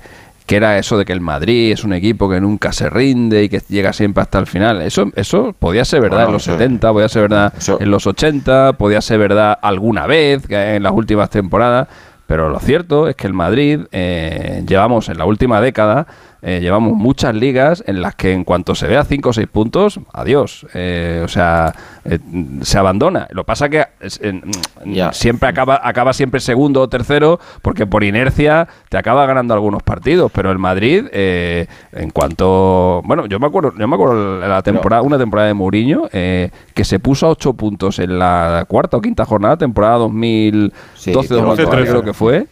[0.47, 3.49] que era eso de que el Madrid es un equipo que nunca se rinde y
[3.49, 4.83] que llega siempre hasta el final.
[4.83, 7.91] Eso, eso podía ser verdad Bueno, en los eso- 70, podía ser verdad eso- en
[7.91, 11.89] los 80, podía ser verdad alguna vez en las últimas temporadas,
[12.27, 16.07] pero lo cierto es que el Madrid eh, llevamos en la última década
[16.43, 20.01] eh, llevamos muchas ligas en las que en cuanto se vea 5 o 6 puntos,
[20.13, 20.67] adiós.
[20.75, 21.73] Eh, o sea,
[22.05, 22.19] eh,
[22.63, 23.29] se abandona.
[23.31, 23.85] Lo pasa que
[24.21, 24.43] en-
[25.13, 30.33] siempre acaba, acaba siempre segundo o tercero porque por inercia te acaba ganando algunos partidos.
[30.35, 33.03] Pero el Madrid, eh, en cuanto...
[33.05, 36.85] Bueno, yo me acuerdo, yo me acuerdo la temporada, una temporada de Mourinho eh, que
[36.85, 41.91] se puso a 8 puntos en la cuarta o quinta jornada, temporada 2012-2013 13.
[41.91, 42.47] creo que fue.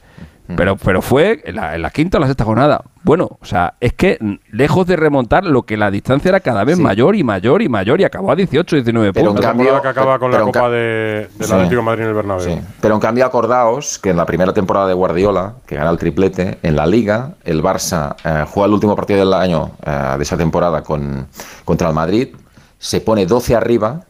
[0.56, 2.82] Pero, pero fue en la, en la quinta o la sexta jornada.
[3.02, 4.18] Bueno, o sea, es que
[4.50, 8.00] lejos de remontar, lo que la distancia era cada vez mayor y mayor y mayor
[8.00, 9.44] y acabó a 18, 19 Pero en puntos.
[9.46, 11.44] cambio- que acaba con la pero en Copa de, Sí.
[11.52, 12.44] Atlético de Madrid en el Bernabéu.
[12.46, 12.60] Sí.
[12.80, 16.58] Pero en cambio acordaos que en la primera temporada de Guardiola, que gana el triplete,
[16.62, 20.36] en la Liga el Barça eh, juega el último partido del año eh, de esa
[20.36, 21.26] temporada con,
[21.64, 22.28] contra el Madrid,
[22.78, 24.02] se pone 12 arriba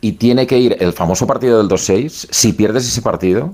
[0.00, 2.28] y tiene que ir el famoso partido del 2-6.
[2.30, 3.52] Si pierdes ese partido,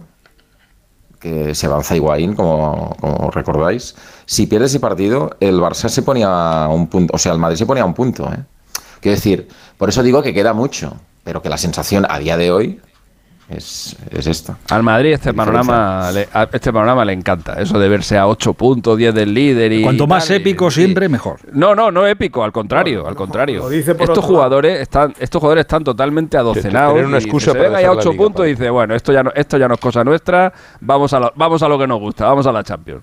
[1.22, 3.94] que se avanza Higuaín, como, como recordáis,
[4.26, 7.64] si pierdes ese partido, el Barça se ponía un punto, o sea, el Madrid se
[7.64, 8.24] ponía un punto.
[8.24, 8.44] ¿eh?
[9.00, 12.50] Quiero decir, por eso digo que queda mucho, pero que la sensación a día de
[12.50, 12.80] hoy
[13.56, 14.58] es, es esta.
[14.70, 18.54] Al Madrid este panorama, le, a este panorama le encanta, eso de verse a 8
[18.54, 21.40] puntos, 10 del líder y Cuanto más tal, y- épico siempre, mejor.
[21.52, 23.60] No, no, no épico, al contrario, al contrario.
[23.60, 27.00] lo dice por estos jugadores están, estos jugadores están totalmente adocenados.
[27.04, 28.70] Una y excusa se para ven ahí a dejar la 8 liga, puntos y dice,
[28.70, 31.68] bueno, esto ya no, esto ya no es cosa nuestra, vamos a lo, vamos a
[31.68, 33.02] lo que nos gusta, vamos a la Champions.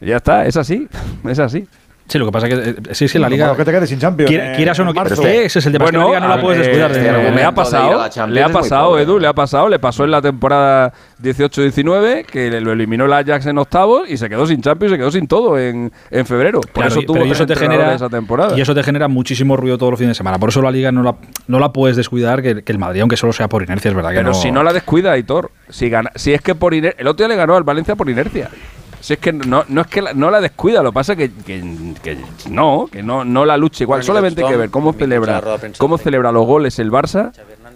[0.00, 0.88] Y ya está, es así,
[1.24, 1.66] es así.
[2.10, 3.46] Sí, lo que pasa es que eh, sí, sí, la liga.
[3.46, 5.12] lo que te quedes sin Champions, Quiera- eh, Quieras o no en quieras.
[5.18, 5.84] ese es el tema.
[5.84, 6.92] es que la liga no la puedes eh, descuidar.
[6.92, 8.98] de- le ha pasado, le ha pasado.
[8.98, 10.92] Edu, le ha pasado, le pasó en la temporada
[11.22, 15.10] 18-19 que lo eliminó el Ajax en octavos y se quedó sin Champions, se quedó
[15.10, 16.60] sin todo en, en febrero.
[16.60, 18.56] Por Claro, eso tuvo eso te genera esa temporada.
[18.56, 20.38] y eso te genera muchísimo ruido todos los fines de semana.
[20.38, 21.14] Por eso la liga no la,
[21.46, 24.10] no la puedes descuidar que, que el Madrid, aunque solo sea por inercia, es verdad
[24.10, 24.34] que Pero no.
[24.34, 27.34] si no la descuida, Hitor, si, gana, si es que por iner- el otro día
[27.34, 28.48] le ganó al Valencia por inercia.
[29.00, 31.18] Si es que no, no es que la, no la descuida, lo que pasa es
[31.18, 32.18] que, que, que
[32.50, 34.02] no, que no, no la lucha igual.
[34.02, 35.42] Solamente hay que ver cómo celebra,
[35.78, 37.32] cómo celebra los goles el Barça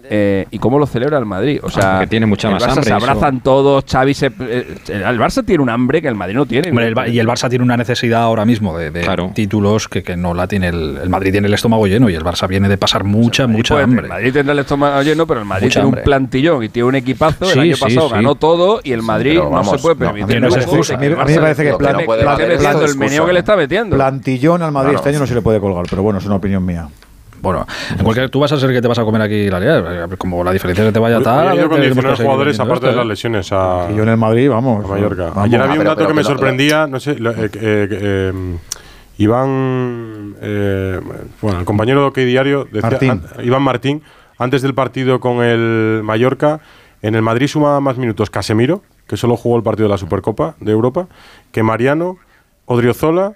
[0.09, 1.59] eh, y cómo lo celebra el Madrid.
[1.63, 2.97] O sea, Porque tiene mucha el más Barça hambre, se eso.
[2.97, 6.69] abrazan todos, Xavi se, eh, el Barça tiene un hambre que el Madrid no tiene.
[6.69, 9.31] Hombre, el Ba- y el Barça tiene una necesidad ahora mismo de, de Claro.
[9.33, 12.23] títulos que, que no la tiene el, el Madrid tiene el estómago lleno y el
[12.23, 14.03] Barça viene de pasar mucha, mucha Pues, hambre.
[14.03, 16.01] El Madrid tendrá el estómago lleno, pero el Madrid Mucha tiene hambre.
[16.01, 17.45] un plantillón y tiene un equipazo.
[17.45, 18.13] Sí, el año sí, pasado sí.
[18.15, 20.23] ganó todo y el Madrid no se puede no, permitir.
[20.37, 20.97] a mí no es lujo excusa.
[20.99, 23.25] que el A mí me parece que plan- el meneo excusa.
[23.25, 23.95] que le está metiendo.
[23.95, 26.65] Plantillón al Madrid este año no se le puede colgar, pero bueno, es una opinión
[26.65, 26.87] mía.
[27.45, 27.65] Bueno,
[27.97, 30.07] en cualquier tú vas a ser que te vas a comer aquí la liga.
[30.17, 31.55] Como la diferencia es que te vaya tal.
[31.57, 33.09] Yo con tenemos que 19 seguir jugadores, aparte de esto, las ¿eh?
[33.09, 34.83] lesiones, a, Y yo en el Madrid, vamos.
[34.83, 35.23] a Mallorca.
[35.29, 35.43] vamos.
[35.45, 38.33] Ayer había Ah, un dato pero que me sorprendía, no sé, lo- eh, eh, eh,
[39.17, 40.99] Iván, eh,
[41.41, 43.09] bueno, el compañero de OK Diario, decía, Martín.
[43.11, 44.01] an- Iván Martín,
[44.37, 46.59] antes del partido con el Mallorca,
[47.01, 50.55] en el Madrid suma más minutos Casemiro, que solo jugó el partido de la Supercopa
[50.59, 51.07] de Europa,
[51.51, 52.17] que Mariano,
[52.65, 53.33] Odriozola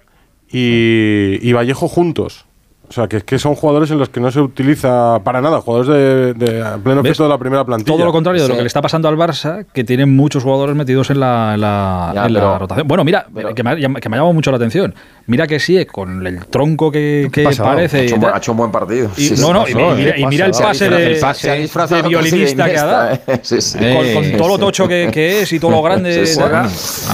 [0.50, 2.44] y, y Vallejo juntos.
[2.90, 5.60] O sea, que es que son jugadores en los que no se utiliza para nada,
[5.60, 7.94] jugadores de, pleno efecto de la primera plantilla.
[7.96, 10.74] Todo lo contrario de lo que le está pasando al Barça, que tiene muchos jugadores
[10.74, 12.88] metidos en la, en la, Ya, en la pero- rotación.
[12.88, 14.92] Bueno, mira, pero- que, me que me ha llamado mucho la atención.
[15.26, 17.46] Mira que sí, con el tronco que, que?
[17.46, 18.06] Ha parece.
[18.06, 18.34] hecho, y un buen- tal.
[18.34, 19.10] ha hecho un buen partido.
[19.16, 20.14] Y- Sí, sí, no, no, y, pasó, y mira, ¿eh?
[20.20, 23.12] y mira el pase de, violinista que ha dado.
[23.24, 23.40] ¿eh?
[23.42, 23.78] Sí, sí.
[23.78, 26.26] Con, con todo lo tocho que, que es y todo lo grande.
[26.26, 26.38] Sí, sí.
[26.40, 26.68] tal.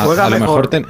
[0.07, 0.49] Juega, A, lo mejor.
[0.49, 0.87] mejor ten-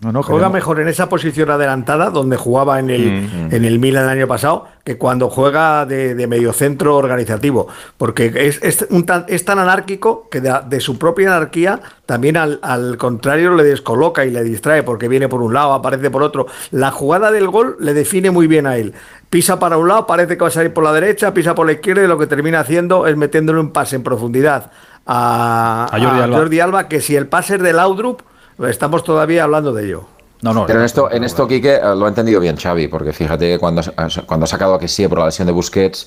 [0.00, 3.64] No, no, Juega queremos- mejor en esa posición adelantada donde jugaba en el, Mm, en
[3.64, 7.66] el Milan el año pasado que cuando juega de, de mediocentro organizativo.
[7.96, 12.36] Porque es, es, un tan, es tan anárquico que de, de su propia anarquía también
[12.36, 16.22] al, al contrario le descoloca y le distrae porque viene por un lado, aparece por
[16.22, 16.46] otro.
[16.70, 18.94] La jugada del gol le define muy bien a él.
[19.30, 21.72] Pisa para un lado, parece que va a salir por la derecha, pisa por la
[21.72, 24.70] izquierda y lo que termina haciendo es metiéndole un pase en profundidad
[25.06, 26.36] a, A Jordi a Alba.
[26.38, 28.22] Jordi Alba, que si el pase es de Laudrup,
[28.66, 30.17] estamos todavía hablando de ello.
[30.40, 30.66] No, no.
[30.66, 33.58] Pero en esto, en esto Quique, eh, lo ha entendido bien Xavi, porque fíjate que
[33.58, 36.06] cuando, ha- cuando ha sacado a que sí por la lesión de Busquets,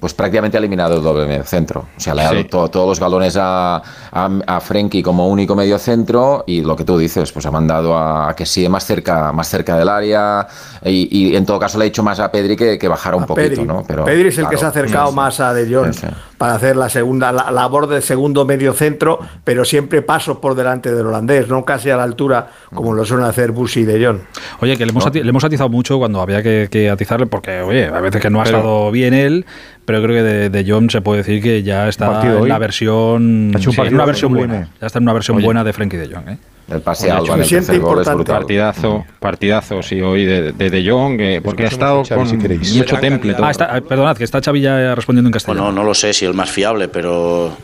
[0.00, 1.86] pues prácticamente ha eliminado el doble medio centro.
[1.96, 2.44] O sea, le ha dado Sí.
[2.44, 6.84] to- todos los balones a, a, a Frenkie como único medio centro y lo que
[6.84, 10.46] tú dices, pues ha mandado a, a que sí más cerca, más cerca del área
[10.82, 13.24] y, y en todo caso le ha dicho más a Pedri que, que bajara un
[13.24, 13.64] A poquito, Pedri.
[13.64, 13.84] ¿no?
[13.86, 16.06] Pero, Pedri es el que se ha acercado sí, más a De Jong Sí, sí.
[16.38, 20.94] para hacer la segunda la labor del segundo medio centro, pero siempre pasos por delante
[20.94, 24.18] del holandés, no casi a la altura como lo suelen hacer Busi y De Jong.
[24.60, 27.60] Oye, que le hemos, ati- le hemos atizado mucho cuando había que, que atizarle, porque,
[27.62, 29.46] oye, a veces que no ha Pero- estado bien él,
[29.84, 32.48] pero creo que de, de John se puede decir que ya está en hoy.
[32.48, 33.52] la versión.
[33.54, 34.68] Ha hecho un sí, en partido una versión buena.
[34.80, 35.46] Ya está en una versión Oye.
[35.46, 36.28] buena de Frenkie de Jong.
[36.28, 36.38] ¿eh?
[36.68, 38.16] El pase Oye, a Alba en el suficiente tercer gol es importante.
[38.16, 38.36] brutal.
[38.40, 42.28] Partidazo, partidazo, sí, hoy de, de, de Jong, eh, porque ha estado Xavi, con
[42.64, 43.36] si mucho temple.
[43.40, 45.62] Ah, está, perdonad, que está Xavi ya respondiendo en castellano.
[45.66, 47.56] Bueno, no lo sé si el más fiable, pero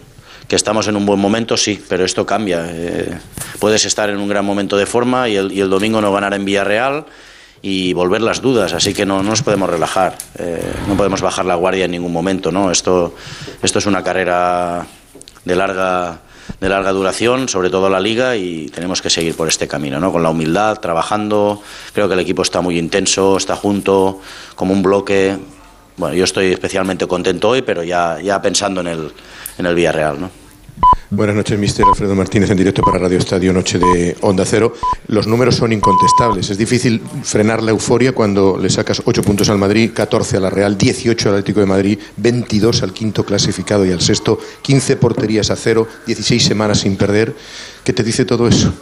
[0.52, 2.66] que estamos en un buen momento, sí, pero esto cambia.
[2.68, 3.18] Eh,
[3.58, 6.34] puedes estar en un gran momento de forma y el, y el domingo no ganar
[6.34, 7.06] en Villarreal
[7.62, 11.46] y volver las dudas, así que no, no nos podemos relajar, eh, no podemos bajar
[11.46, 12.70] la guardia en ningún momento, ¿no?
[12.70, 13.14] Esto,
[13.62, 14.86] esto es una carrera
[15.42, 16.20] de larga
[16.60, 20.12] de larga duración, sobre todo la liga, y tenemos que seguir por este camino, ¿no?
[20.12, 21.62] Con la humildad, trabajando.
[21.94, 24.20] Creo que el equipo está muy intenso, está junto,
[24.54, 25.34] como un bloque.
[25.96, 29.12] Bueno, yo estoy especialmente contento hoy, pero ya, ya pensando en el,
[29.56, 30.41] en el Villarreal, ¿no?
[31.14, 34.72] Buenas noches, mister Alfredo Martínez, en directo para Radio Estadio Noche de Onda Cero.
[35.09, 36.48] Los números son incontestables.
[36.48, 40.48] Es difícil frenar la euforia cuando le sacas 8 puntos al Madrid, 14 a la
[40.48, 45.51] Real, 18 al Atlético de Madrid, 22 al quinto clasificado y al sexto, 15 porterías
[45.51, 47.37] a cero, 16 semanas sin perder.
[47.85, 48.72] ¿Qué te dice todo eso?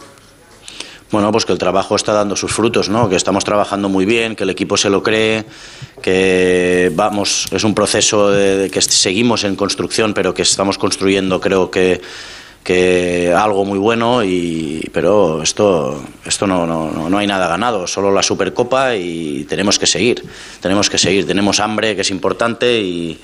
[1.11, 3.09] Bueno, pues que el trabajo está dando sus frutos, ¿no?
[3.09, 5.43] Que estamos trabajando muy bien, que el equipo se lo cree,
[6.01, 11.69] que vamos, es un proceso de, que seguimos en construcción, pero que estamos construyendo, creo
[11.69, 11.99] que,
[12.63, 18.09] que algo muy bueno, y, pero esto, esto no, no, no hay nada ganado, solo
[18.09, 20.23] la Supercopa y tenemos que seguir,
[20.61, 23.19] tenemos que seguir, tenemos hambre que es importante y,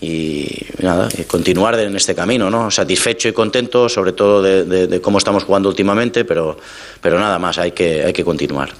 [0.00, 0.46] y
[0.80, 2.70] nada, y continuar en este camino, ¿no?
[2.70, 6.56] Satisfecho y contento, sobre todo de, de- de cómo estamos jugando últimamente, pero,
[7.00, 8.70] pero nada más, hay que, hay que continuar.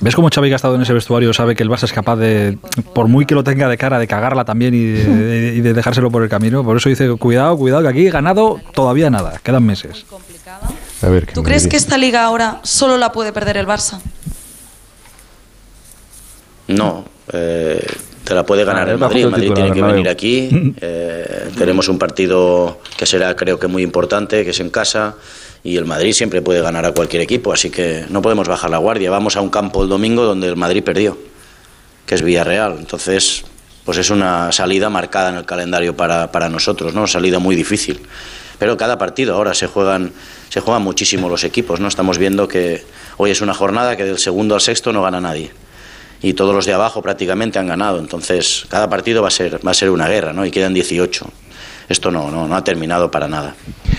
[0.00, 2.16] ¿Ves cómo Xavi que ha estado en ese vestuario sabe que el Barça es capaz
[2.16, 2.58] de,
[2.94, 6.10] por muy que lo tenga de cara, de cagarla también y de, y de dejárselo
[6.10, 6.62] por el camino?
[6.64, 10.04] Por eso dice, cuidado, cuidado, que aquí ganado todavía nada, quedan meses.
[11.02, 14.00] A ver, ¿Tú crees que esta liga ahora solo la puede perder el Barça?
[16.68, 17.86] No, eh,
[18.26, 19.24] te la puede ganar Ah, el Madrid.
[19.24, 20.74] El Madrid tiene que venir aquí.
[20.80, 25.14] eh, tenemos un partido que será, creo que muy importante, que es en casa.
[25.62, 28.78] Y el Madrid siempre puede ganar a cualquier equipo, así que no podemos bajar la
[28.78, 29.10] guardia.
[29.10, 31.16] Vamos a un campo el domingo donde el Madrid perdió,
[32.04, 32.76] que es Villarreal.
[32.78, 33.44] Entonces,
[33.84, 37.06] pues es una salida marcada en el calendario para, para nosotros, ¿no?
[37.06, 38.00] Salida muy difícil.
[38.58, 40.12] Pero cada partido ahora se juegan,
[40.48, 41.88] se juegan muchísimo los equipos, ¿no?
[41.88, 42.84] Estamos viendo que
[43.18, 45.50] hoy es una jornada que del segundo al sexto no gana nadie
[46.22, 47.98] y todos los de abajo prácticamente han ganado.
[47.98, 50.44] Entonces, cada partido va a ser, va a ser una guerra, ¿no?
[50.46, 51.26] Y quedan 18.
[51.88, 53.54] Esto no, no, no ha terminado para nada.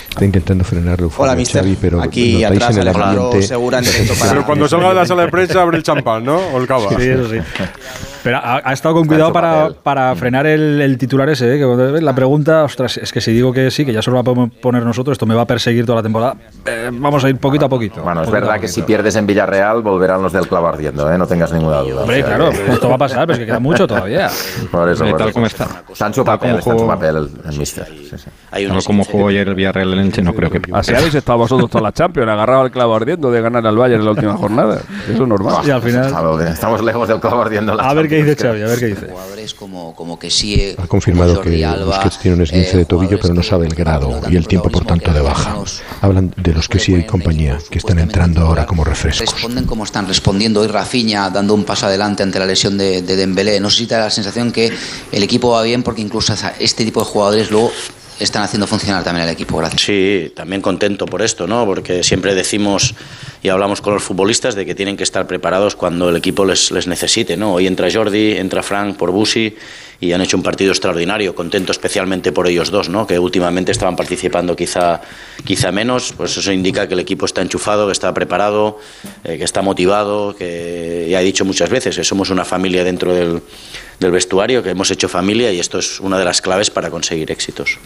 [0.09, 1.61] Está intentando frenar Hola, mister.
[1.61, 3.47] Xavi, pero Aquí atrás, en el Alejandro ambiente...
[3.47, 6.23] Segura, en directo para- Pero cuando salga de la sala de prensa abre el champán,
[6.25, 6.37] ¿no?
[6.37, 6.89] O el cava.
[6.89, 7.37] Sí, eso sí.
[8.27, 11.55] Pero ha, ha estado con cuidado para, para frenar el, el titular ese.
[11.55, 11.57] ¿eh?
[11.59, 14.51] Que la pregunta, ostras, es que si digo que sí, que ya solo la podemos
[14.61, 16.35] poner nosotros, esto me va a perseguir toda la temporada.
[16.65, 18.01] Eh, vamos a ir poquito a poquito.
[18.01, 21.17] Bueno, es verdad que si pierdes en Villarreal volverán los del clavo ardiendo, ¿eh?
[21.17, 22.01] no tengas ninguna duda.
[22.01, 24.29] Hombre, O sea, claro, que- esto va a pasar, pero es que queda mucho todavía.
[24.73, 25.33] Por eso, por tal eso.
[25.33, 25.65] como está.
[25.97, 27.85] Tal papel, como jugó- papel el, mister.
[27.87, 28.29] Sí, sí.
[28.67, 31.69] Tal como jugó ayer el Villarreal en Elche, no creo que Así habéis estado vosotros
[31.69, 34.81] todas las Champions, agarrado al clavo ardiendo de ganar al Bayern en la última jornada.
[35.09, 35.65] Eso es normal.
[35.65, 36.13] Y al final.
[36.49, 37.71] Estamos, lejos del clavo ardiendo.
[37.71, 39.07] en la A ver qué dice Champions, Xavi, a ver qué dice.
[39.07, 43.33] jugadores como, como que sí Ha confirmado que Busquets tiene un esguince de tobillo, pero
[43.33, 45.55] no sabe el grado y el tiempo, por tanto, de baja.
[46.01, 49.31] Hablan de los que sí y compañía, que están entrando ahora como refrescos.
[49.31, 50.61] responden como están respondiendo.
[50.61, 53.59] Hoy Rafinha dando un paso adelante ante la lesión de, de Dembélé.
[53.59, 54.71] No sé si te da la sensación que
[55.11, 57.71] el equipo va bien porque incluso a este tipo de jugadores luego
[58.19, 59.57] están haciendo funcionar también el equipo.
[59.57, 59.81] Gracias.
[59.81, 61.65] Sí, también contento por esto, ¿no?
[61.65, 62.95] Porque siempre decimos
[63.43, 66.71] y hablamos con los futbolistas de que tienen que estar preparados cuando el equipo les,
[66.87, 67.53] necesite, ¿no?
[67.53, 69.55] Hoy entra Jordi, entra Frank por Busi
[69.99, 71.35] y han hecho un partido extraordinario.
[71.35, 73.05] Contento especialmente por ellos dos, ¿no?
[73.05, 75.01] Que últimamente estaban participando quizá,
[75.43, 76.13] quizá menos.
[76.17, 78.79] Pues eso indica que el equipo está enchufado, que está preparado,
[79.23, 83.13] eh, que está motivado, que ya he dicho muchas veces que somos una familia dentro
[83.13, 87.31] del vestuario, que hemos hecho familia y esto es una de las claves para conseguir
[87.31, 87.77] éxitos.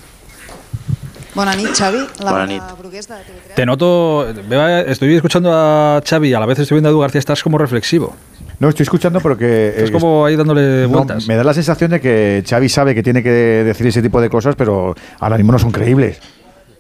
[1.36, 2.00] Nit, Xavi.
[2.24, 2.76] La.
[2.78, 3.56] Brugués de TV3.
[3.56, 7.20] Te noto, estoy escuchando a Xavi y a la vez estoy viendo a Edu García,
[7.20, 8.16] estás como reflexivo.
[8.60, 9.70] No, estoy escuchando, pero que...
[9.70, 11.28] Estás eh, como ahí dándole no, vueltas.
[11.28, 14.30] me da la sensación de que Xavi sabe que tiene que decir ese tipo de
[14.30, 16.20] cosas, pero ahora mismo no son creíbles.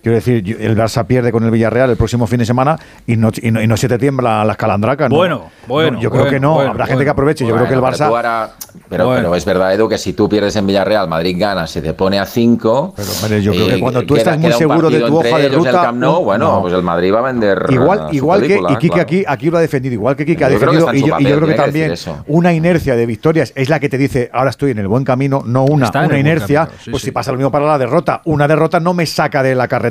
[0.02, 3.30] Quiero decir, el Barça pierde con el Villarreal el próximo fin de semana y no,
[3.40, 5.10] y no, y no se te tiembla las calandracas.
[5.10, 5.16] ¿no?
[5.16, 6.54] Bueno, bueno, No, yo creo bueno, que no.
[6.56, 7.06] bueno, Habrá gente bueno.
[7.06, 7.46] que aproveche.
[7.46, 7.98] Yo creo que el Barça.
[7.98, 8.50] Pero, tú ahora-
[8.90, 9.22] pero- Bueno.
[9.22, 12.18] pero es verdad, Edu, que si tú pierdes en Villarreal, Madrid gana, se te pone
[12.20, 12.96] a 5.
[13.24, 16.24] hombre, yo creo que cuando tú estás muy seguro de tu hoja de ruta, No,
[16.24, 16.62] bueno, no.
[16.62, 17.66] pues el Madrid va a vender.
[17.70, 19.02] Igual, su igual que y Kike claro.
[19.04, 21.36] aquí, aquí lo ha defendido, igual que Kike ha defendido, y yo, y papel, yo
[21.38, 21.94] creo que también
[22.28, 25.44] una inercia de victorias es la que te dice, ahora estoy en el buen camino,
[25.46, 28.96] no una, una inercia, pues si pasa lo mismo para la derrota, una derrota no
[28.96, 29.91] me saca de la carretera.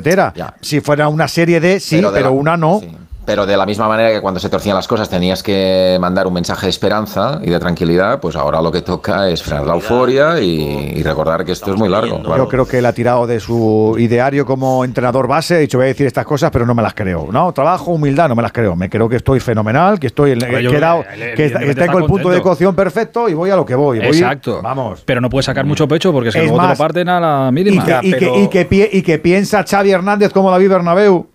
[0.61, 2.81] Si fuera una serie de sí, pero, Pero de la- una no.
[3.23, 6.33] Pero de la misma manera que cuando se torcían las cosas tenías que mandar un
[6.33, 10.39] mensaje de esperanza y de tranquilidad, pues ahora lo que toca es frenar la euforia
[10.39, 12.19] y, y recordar que esto es muy largo.
[12.21, 12.37] claro.
[12.43, 15.85] Yo creo que él ha tirado de su ideario como entrenador base, ha dicho voy
[15.85, 17.27] a decir estas cosas, pero no me las creo.
[17.31, 18.75] No, trabajo, humildad, no me las creo.
[18.75, 21.49] Me creo que estoy fenomenal, que estoy que, yo he creo dado- que que, que
[21.51, 23.99] tengo está el punto de cocción perfecto y voy a lo que voy.
[23.99, 24.61] Voy- Exacto.
[24.63, 25.03] Vamos.
[25.05, 27.53] Pero no puedes sacar mucho pecho porque Es luego te lo parten a la Y
[27.53, 27.85] mínima.
[28.01, 31.27] que, y, que, y, que y que piensa Xavi Hernández como David Bernabéu.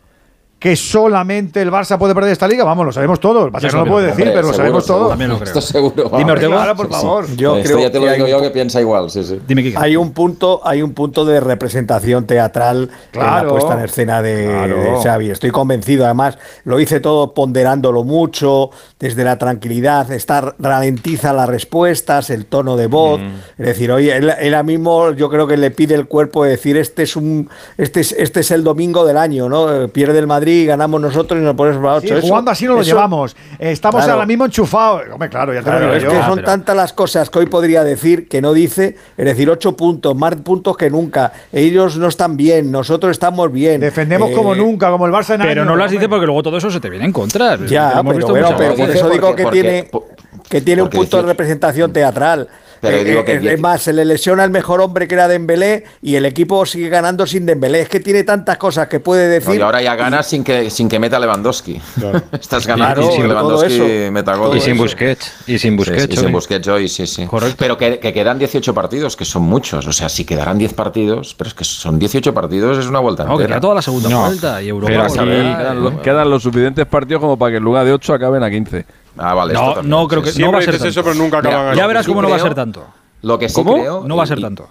[0.59, 2.65] Que solamente el Barça puede perder esta liga?
[2.65, 3.41] Vamos, lo sabemos todo.
[3.41, 4.97] Lo que pasa es que no lo puede decir, Hombre, pero lo seguro, sabemos todo.
[4.97, 5.09] seguro.
[5.11, 5.47] También lo creo.
[5.49, 6.11] Esto seguro.
[6.19, 6.55] Dime, Ortega.
[6.57, 7.01] Claro, por Sí, sí.
[7.01, 7.27] favor.
[7.37, 9.41] Yo Esto creo ya te lo que digo yo piensa igual, sí, sí.
[9.47, 9.79] Dime, Kike.
[9.79, 13.47] Hay un punto, hay un punto de representación teatral en Claro.
[13.47, 14.77] la puesta en escena de, Claro.
[14.79, 15.31] de Xavi.
[15.31, 22.31] Estoy convencido, además, lo hice todo ponderándolo mucho, desde la tranquilidad, estar ralentiza las respuestas,
[22.31, 23.21] el tono de voz.
[23.59, 26.51] Es decir, oye, él, él a mismo yo creo que le pide el cuerpo de
[26.53, 29.71] decir este es un, este es, este es el domingo del año, ¿no?
[29.83, 32.19] Eh, Pierde el Madrid, ganamos nosotros y nos ponemos para Sí, ocho.
[32.19, 33.37] Eso- jugando así no lo eso- llevamos.
[33.59, 34.13] Estamos Claro.
[34.15, 35.03] ahora mismo enchufados.
[35.13, 36.27] Hombre, claro, ya te Claro, lo es digo que yo.
[36.27, 40.15] son tantas las cosas que hoy podría decir que no dice, es decir, ocho puntos,
[40.15, 41.33] más puntos que nunca.
[41.53, 43.81] Ellos no están bien, nosotros estamos bien.
[43.81, 46.43] Defendemos Eh, como nunca, como el Barça en Pero años, no las dice porque luego
[46.43, 47.57] todo eso se te viene en contra.
[47.67, 50.05] Ya, pero visto bueno, pero por eso Porque- digo que porque- tiene, por-
[50.49, 52.49] que tiene un porque punto de representación teatral.
[52.81, 55.29] Pero Eh, digo eh, que- es, más, se le lesiona el mejor hombre que era
[55.29, 57.81] Dembélé y el equipo sigue ganando sin Dembélé.
[57.83, 59.55] Es que tiene tantas cosas que puede No, decir.
[59.59, 61.81] y ahora ya ganas sin que, sin que meta Lewandowski.
[62.33, 64.57] Estás ganando Claro, sin que Lewandowski meta gol.
[64.57, 65.33] Y sin Busquets.
[65.47, 66.03] Y sin Busquets.
[66.05, 66.33] Sí, y sin hoy.
[66.33, 67.27] Busquets hoy, sí, sí.
[67.59, 69.87] Pero que, que quedan 18 partidos, que son muchos.
[69.87, 73.25] O sea, si quedarán 10 partidos, pero es que son 18 partidos, es una vuelta
[73.25, 73.55] No, que entera.
[73.57, 74.27] queda toda la segunda No.
[74.27, 74.93] vuelta y Europa.
[74.93, 78.43] Pero Quedan, lo- quedan los suficientes partidos como para que en lugar de 8 acaben
[78.43, 78.85] a 15.
[79.19, 79.53] Ah, vale.
[79.55, 80.41] No, esto también, no creo que sí.
[80.43, 81.01] no va a ser dices tanto.
[81.01, 81.75] eso, pero nunca acaban Mira.
[81.77, 82.87] Ya verás sí cómo no va a creo- ser tanto.
[83.23, 83.75] Lo que sí ¿Cómo?
[83.75, 84.05] creo.
[84.07, 84.69] No va a y- ser y- tanto.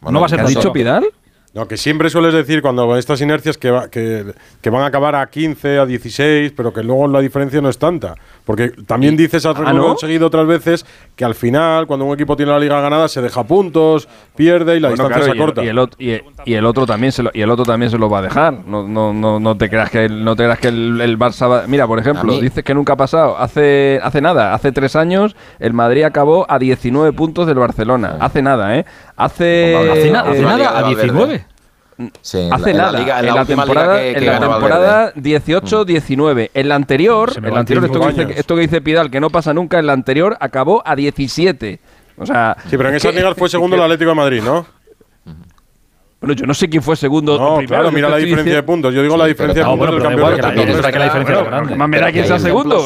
[0.00, 0.60] bueno, No va a ser ¿Qué ha tanto.
[0.60, 1.06] dicho Pidal?
[1.54, 5.14] No, que siempre sueles decir cuando estas inercias que, va- que, que van a acabar
[5.14, 8.14] a 15, a 16, pero que luego la diferencia no es tanta.
[8.46, 9.88] Porque también dices, has ¿Ah, no?
[9.88, 13.44] conseguido otras veces que al final, cuando un equipo tiene la liga ganada, se deja
[13.44, 15.64] puntos, pierde y la Bueno, distancia claro, se y el- corta.
[15.64, 17.90] Y el, ot- y el- y el otro también se lo, y el otro también
[17.90, 18.54] se lo va a dejar.
[18.66, 21.50] No, no, no, no te creas que el, no te creas que el, el Barça
[21.50, 23.36] va- Mira, por ejemplo, dices que nunca ha pasado.
[23.38, 28.16] Hace, hace nada, hace tres años, el Madrid acabó a 19 puntos del Barcelona.
[28.20, 28.86] Hace nada, ¿eh?
[29.16, 29.76] Hace.
[29.92, 31.02] Hace, na- hace eh, nada, Liga a de Valverde.
[31.12, 31.41] 19.
[32.20, 34.32] Sí, en Hace la- nada, en la liga- en la, temporada, que- que en la
[34.32, 35.20] ganó temporada Valverde.
[35.22, 36.50] 18-19.
[36.54, 38.38] En la anterior, en la anterior esto, que 25 dice, años.
[38.38, 41.80] esto que dice Pidal, que no pasa nunca, en la anterior acabó a 17.
[42.18, 44.66] O sea, Sí, pero en esas ligas fue segundo el Atlético de Madrid, ¿no?
[46.22, 47.68] Bueno, yo no sé quién fue segundo No, primero.
[47.68, 48.94] claro, mira la diferencia de puntos.
[48.94, 50.92] Yo digo la diferencia de No, puntos bueno, del pero da igual, campeonato.
[50.92, 51.76] que la- diferencia Bueno, es grande.
[51.76, 52.84] Más me da Pero quién sea segundo.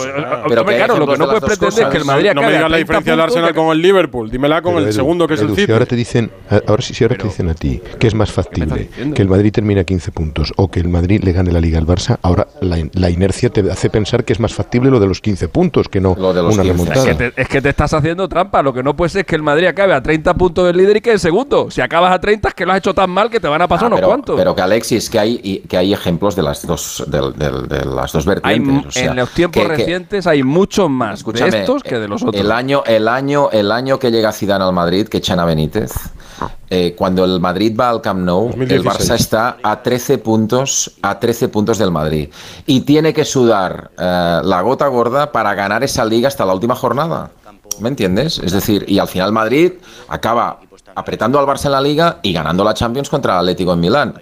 [0.49, 2.05] pero claro, lo que no de puedes pretender es que el.
[2.07, 4.31] Madrid No me digas la 30 diferencia del Arsenal con el Liverpool.
[4.31, 5.72] Dímela con el segundo, que es el City.
[5.72, 6.31] ahora te dicen,
[6.66, 9.53] ahora sí, si ahora te dicen a ti que es más factible que el Madrid
[9.53, 12.46] termine a 15 puntos o que el Madrid le gane la Liga al Barça, ahora
[12.61, 16.01] la, inercia te hace pensar que es más factible lo de los 15 puntos que
[16.01, 16.61] no una 15.
[16.61, 17.05] Es remontada.
[17.05, 18.62] que, te, es que te estás haciendo trampa.
[18.62, 20.96] Lo que no puede ser es que el Madrid acabe a 30 puntos del líder
[20.96, 21.70] y que el segundo.
[21.70, 23.68] Si acabas a 30 es que lo has hecho tan mal que te van a
[23.68, 24.36] pasar Ah, unos pero, cuantos.
[24.36, 28.72] pero que Alexis, que hay, que hay ejemplos de las dos, de, las dos vertientes.
[28.72, 31.82] mu- o sea, en los tiempos que- que- recientes hay muchos más Escúchame, de estos
[31.82, 32.40] que de los otros.
[32.40, 35.92] El año, el año, el año que llega Zidane al Madrid, que echan a Benítez,
[36.68, 38.80] eh, cuando el Madrid va al Camp Nou, 2016.
[38.80, 42.28] el Barça está a 13 puntos, a 13 puntos del Madrid
[42.66, 46.74] y tiene que sudar eh, la gota gorda para ganar esa liga hasta la última
[46.74, 47.30] jornada.
[47.78, 48.38] ¿Me entiendes?
[48.38, 49.72] Es decir, y al final Madrid
[50.08, 50.60] acaba
[50.96, 54.14] apretando al Barça en la liga y ganando la Champions contra el Atlético en Milán.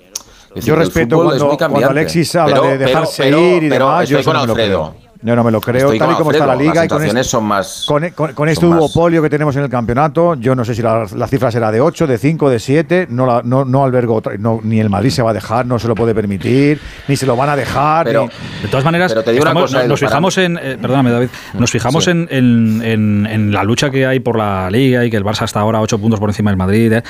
[0.54, 1.88] Es Yo respeto cuando.
[1.88, 4.08] Alexis habla Pero- de dejarse pero- ir y demás.
[4.08, 4.94] Yo estoy eso con no Alfredo.
[5.26, 6.98] Yo no me lo creo, Estoy tal y como está la liga las y con,
[6.98, 10.34] sensaciones es- son más- con, con- con este más- duopolio que tenemos en el campeonato,
[10.34, 13.24] yo no sé si la, la cifra será de 8, de 5, de 7, no,
[13.24, 15.88] la- no, no albergo, otra- no, ni el Madrid se va a dejar, no se
[15.88, 18.04] lo puede permitir, ni se lo van a dejar.
[18.04, 20.58] Pero- ni- De todas maneras, Pero te digo una estamos- cosa, nos, fijamos en.
[20.62, 21.28] eh, perdóname, David.
[21.54, 22.10] Nos fijamos Sí.
[22.10, 25.44] en, en- en- en la lucha que hay por la Liga y que el Barça
[25.44, 26.92] está ahora 8 puntos por encima del Madrid.
[26.92, 27.02] eh.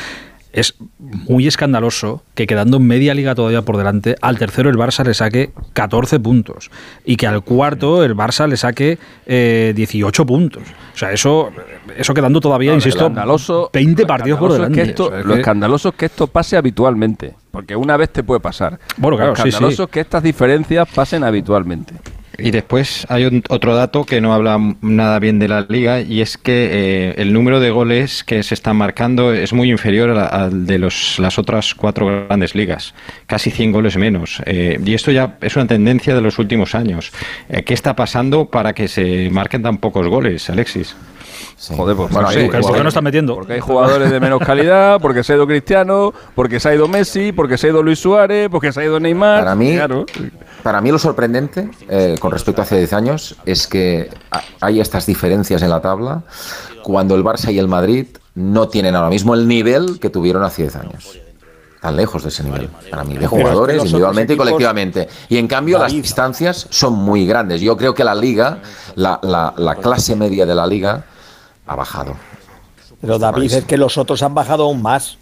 [0.54, 5.12] Es muy escandaloso que quedando media liga todavía por delante, al tercero el Barça le
[5.12, 6.70] saque 14 puntos
[7.04, 10.62] y que al cuarto el Barça le saque eh, 18 puntos.
[10.94, 11.50] O sea, eso,
[11.96, 14.82] eso quedando todavía, No, insisto, escandaloso- 20 lo partidos por es delante.
[14.84, 17.34] que esto- O sea, es lo que- escandaloso es que esto pase habitualmente.
[17.50, 18.78] Porque una vez te puede pasar.
[18.96, 19.48] Bueno, claro, lo sí, sí.
[19.48, 21.94] escandaloso es que estas diferencias pasen habitualmente.
[22.38, 26.20] Y después hay un- otro dato que no habla nada bien de la liga y
[26.20, 30.66] es que eh, el número de goles que se están marcando es muy inferior al
[30.66, 32.94] de los, las otras cuatro grandes ligas,
[33.26, 34.42] casi 100 goles menos.
[34.46, 37.12] Eh, y esto ya es una tendencia de los últimos años.
[37.48, 40.96] Eh, ¿Qué está pasando para que se marquen tan pocos goles, Alexis?
[41.56, 41.74] Sí.
[41.76, 43.34] Joder, pues Bueno, no sé, ¿Por qué- jugadores- por qué no están metiendo?
[43.34, 46.88] Porque hay jugadores de menos calidad, porque se ha ido Cristiano, porque se ha ido
[46.88, 49.40] Messi, porque se ha ido Luis Suárez, porque se ha ido Neymar.
[49.40, 50.06] Para mí, Claro.
[50.62, 54.80] para mí lo sorprendente eh, con respecto a hace 10 años es que ha- hay
[54.80, 56.22] estas diferencias en la tabla
[56.82, 60.62] cuando el Barça y el Madrid no tienen ahora mismo el nivel que tuvieron hace
[60.62, 61.18] 10 años.
[61.80, 65.06] Tan lejos de ese nivel, para mí, de jugadores, individualmente y colectivamente.
[65.28, 67.60] Y en cambio las distancias son muy grandes.
[67.60, 68.60] Yo creo que la liga,
[68.94, 71.04] la, la- la clase media de la liga,
[71.66, 72.14] ha bajado.
[73.00, 75.18] Pero David, es que los otros han bajado aún más.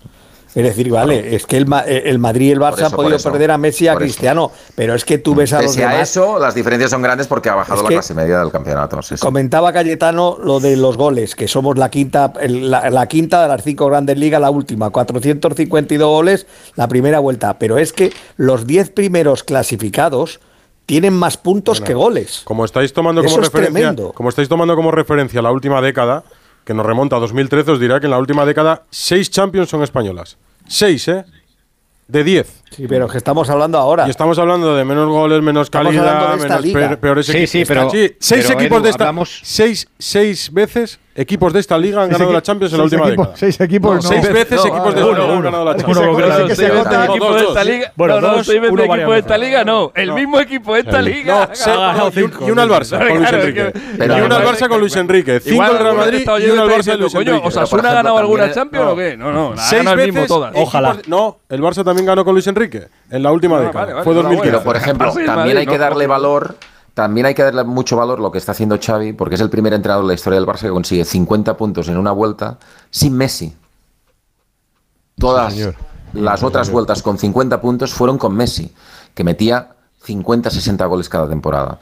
[0.54, 3.16] Es decir, vale, es que el, Ma- el Madrid y el Barça eso, han podido
[3.16, 4.00] eso, perder a Messi y a eso.
[4.00, 6.10] Cristiano, pero es que tú ves a los Pese a demás.
[6.10, 9.00] eso, las diferencias son grandes porque ha bajado Es la clase media del campeonato.
[9.18, 13.48] Comentaba Cayetano lo de los goles, que somos la quinta, el- la, la quinta de
[13.48, 17.58] las cinco grandes ligas, la última, 452 goles la primera vuelta.
[17.58, 20.38] Pero es que los 10 primeros clasificados
[20.86, 22.42] tienen más puntos que goles.
[22.44, 24.12] Como estáis tomando Eso como es referencia, tremendo.
[24.12, 26.24] como estáis tomando como referencia la última década,
[26.64, 29.82] que nos remonta a 2013, os dirá que en la última década seis Champions son
[29.82, 30.36] españolas.
[30.68, 31.24] Seis, ¿eh?
[32.08, 32.62] De 10.
[32.70, 34.06] Sí, pero que estamos hablando ahora.
[34.06, 36.96] Y estamos hablando de menos goles, menos Estamos calidad, menos liga.
[36.96, 37.50] peores Sí, equipos.
[37.50, 41.76] sí, pero- seis pero, equipos Edu, de esta hablamos- seis, seis veces equipos de esta
[41.78, 43.36] liga han Seis ganado equi- la Champions en la última equipos- década.
[43.36, 44.02] seis equipos, no.
[44.02, 45.42] seis veces No, equipos de uno, esta liga han uno.
[45.42, 45.98] ganado la Uno, Champions.
[45.98, 46.66] uno, No, que seis se
[47.04, 47.92] equipos de esta liga.
[47.96, 49.92] Bueno, no, seis veces uno equipos varias de esta liga, no.
[49.94, 51.50] El mismo equipo de esta liga.
[52.46, 53.72] Y, una al Barça con Luis Enrique.
[53.72, 55.40] que- y una al Barça con Luis Enrique.
[55.40, 57.48] Cinco al Real Madrid y una al Barça de Luis coño, Enrique.
[57.48, 59.16] ¿Osasuna ha ganado alguna Champions o qué?
[59.16, 60.26] No, no, Seis veces.
[60.28, 60.54] todas.
[60.54, 64.02] equipos- No, el Barça también ganó con Luis Enrique en la última Ah, década.
[64.02, 64.22] Fue enhorabuena.
[64.22, 64.50] 2015.
[64.50, 66.56] Pero, por ejemplo, también hay que darle valor.
[66.94, 69.72] También hay que darle mucho valor lo que está haciendo Xavi, porque es el primer
[69.72, 72.58] entrenador de la historia del Barça que consigue 50 puntos en una vuelta
[72.90, 73.56] sin Messi.
[75.18, 75.62] Todas Sí,
[76.12, 76.74] las Sí, otras señor.
[76.74, 78.74] vueltas con 50 puntos fueron con Messi,
[79.14, 81.78] que metía 50-60 goles cada temporada.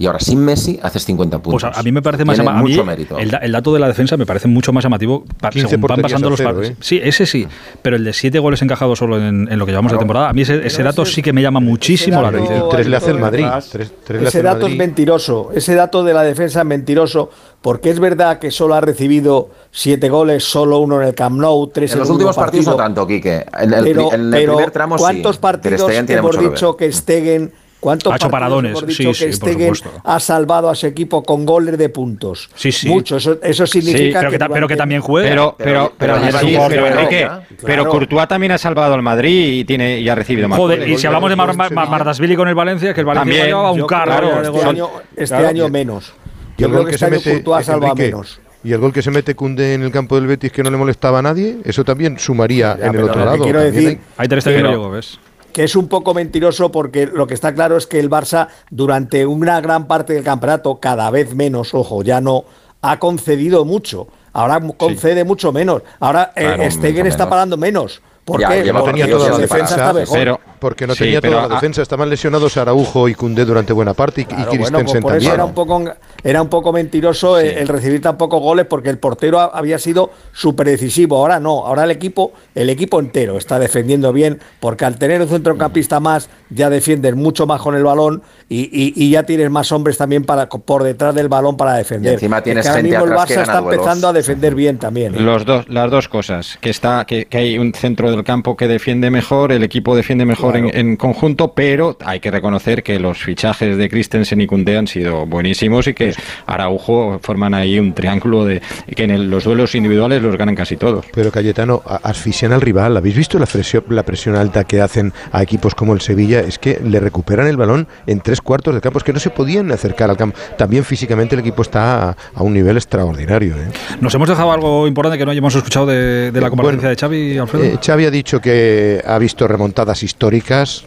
[0.00, 1.76] Y ahora sin Messi haces 50 Pues puntos.
[1.76, 3.18] a, a mí me parece más Tiene mucho mérito.
[3.18, 5.88] El, da- el dato de la defensa me parece mucho más llamativo pa- 15 según
[5.88, 6.70] van pasando los partidos.
[6.70, 6.76] ¿eh?
[6.80, 7.48] Sí, ese sí.
[7.82, 10.32] Pero el de siete goles encajados solo en, en lo que llevamos de temporada, a
[10.32, 12.68] mí ese, ese dato sí que me llama muchísimo la atención.
[12.70, 13.44] Tres le hace el Madrid.
[13.72, 14.72] Tres, tres Ese dato Madrid.
[14.74, 15.50] es mentiroso.
[15.52, 17.30] Ese dato de la defensa es mentiroso
[17.60, 21.66] porque es verdad que solo ha recibido siete goles, solo uno en el Camp Nou,
[21.74, 23.44] tres En los últimos partidos no tanto, Quique.
[23.58, 24.96] En el, pero, pri- en el pero primer tramo.
[24.96, 29.32] ¿cuántos partidos hemos dicho que Stegen ¿Cuántos Ha hecho paradones, hemos sí, dicho sí, que
[29.32, 29.72] Stegen
[30.02, 32.50] ha salvado a su equipo con goles de puntos?
[32.56, 32.88] Sí, sí.
[32.88, 33.18] Mucho.
[33.18, 35.28] Eso, eso significa pero que ta- pero que también juega.
[35.28, 37.42] Pero, pero, pero, Pero- sí, pero- pero, pero- Enrique, claro.
[37.64, 40.58] pero Courtois también ha salvado al Madrid y tiene y ha recibido más.
[40.58, 40.94] Joder, goles.
[40.94, 43.46] y si hablamos de Mar Mar- Mar- Mardasvili con el Valencia, que el Valencia También,
[43.46, 45.48] llevaba un carro de este año, este Claro.
[45.48, 46.12] año menos.
[46.56, 48.40] Y Yo el creo gol que que este se año mete Courtois salva Enrique, menos.
[48.64, 50.76] y el gol que se mete Cunde en el campo del Betis que no le
[50.76, 53.44] molestaba a nadie, eso también sumaría Ya, en el pero otro que lado.
[53.44, 55.20] quiero decir- Ahí Ter Stegen no Pero- llegó, ¿ves?
[55.58, 59.26] Que es un poco mentiroso porque lo que está claro es que el Barça durante
[59.26, 62.44] una gran parte del campeonato, cada vez menos, ojo, ya no,
[62.80, 64.06] ha concedido mucho.
[64.32, 65.82] Ahora concede mucho menos.
[65.98, 68.00] Ahora eh, Claro, Stegen está parando menos.
[68.24, 70.16] ¿Por Ya, Porque tenía toda su la defensa está mejor.
[70.16, 71.82] Pero- porque no Sí, tenía pero toda la a- defensa.
[71.82, 75.16] Estaban lesionados Araujo y Cundé durante buena parte y, y Claro, bueno, Christensen pues por
[75.22, 75.84] eso era un poco
[76.24, 79.78] era un poco mentiroso el, el recibir tan pocos goles porque el portero ha- había
[79.78, 81.16] sido súper decisivo.
[81.18, 85.28] Ahora no, ahora el equipo el equipo entero está defendiendo bien porque al tener un
[85.28, 89.70] centrocampista más ya defiendes mucho más con el balón y, y- y ya tienes más
[89.72, 92.12] hombres también para por detrás del balón para defender.
[92.12, 93.74] Y encima Es tienes que ahora gente mismo el Barça está duelos.
[93.74, 95.14] empezando a defender bien también.
[95.14, 95.20] ¿eh?
[95.20, 98.66] Los dos, las dos cosas, que está, que, que hay un centro del campo que
[98.66, 103.18] defiende mejor, el equipo defiende mejor en, en conjunto, pero hay que reconocer que los
[103.18, 106.14] fichajes de Christensen y Koundé han sido buenísimos y que
[106.46, 108.60] Araujo forman ahí un triángulo de
[108.94, 111.04] que en el- los duelos individuales los ganan casi todos.
[111.12, 112.96] Pero Cayetano, asfixian al rival.
[112.96, 116.40] ¿Habéis visto la presión, la presión alta que hacen a equipos como el Sevilla?
[116.40, 118.98] Es que le recuperan el balón en tres cuartos de campo.
[118.98, 120.36] Es que no se podían acercar al campo.
[120.56, 123.54] También físicamente el equipo está a, a un nivel extraordinario.
[123.56, 123.68] ¿eh?
[124.00, 127.38] Nos hemos dejado algo importante que no hayamos escuchado de, de la comparecencia de Xavi,
[127.38, 127.64] Alfredo.
[127.64, 130.37] Eh, Xavi ha dicho que ha visto remontadas históricas,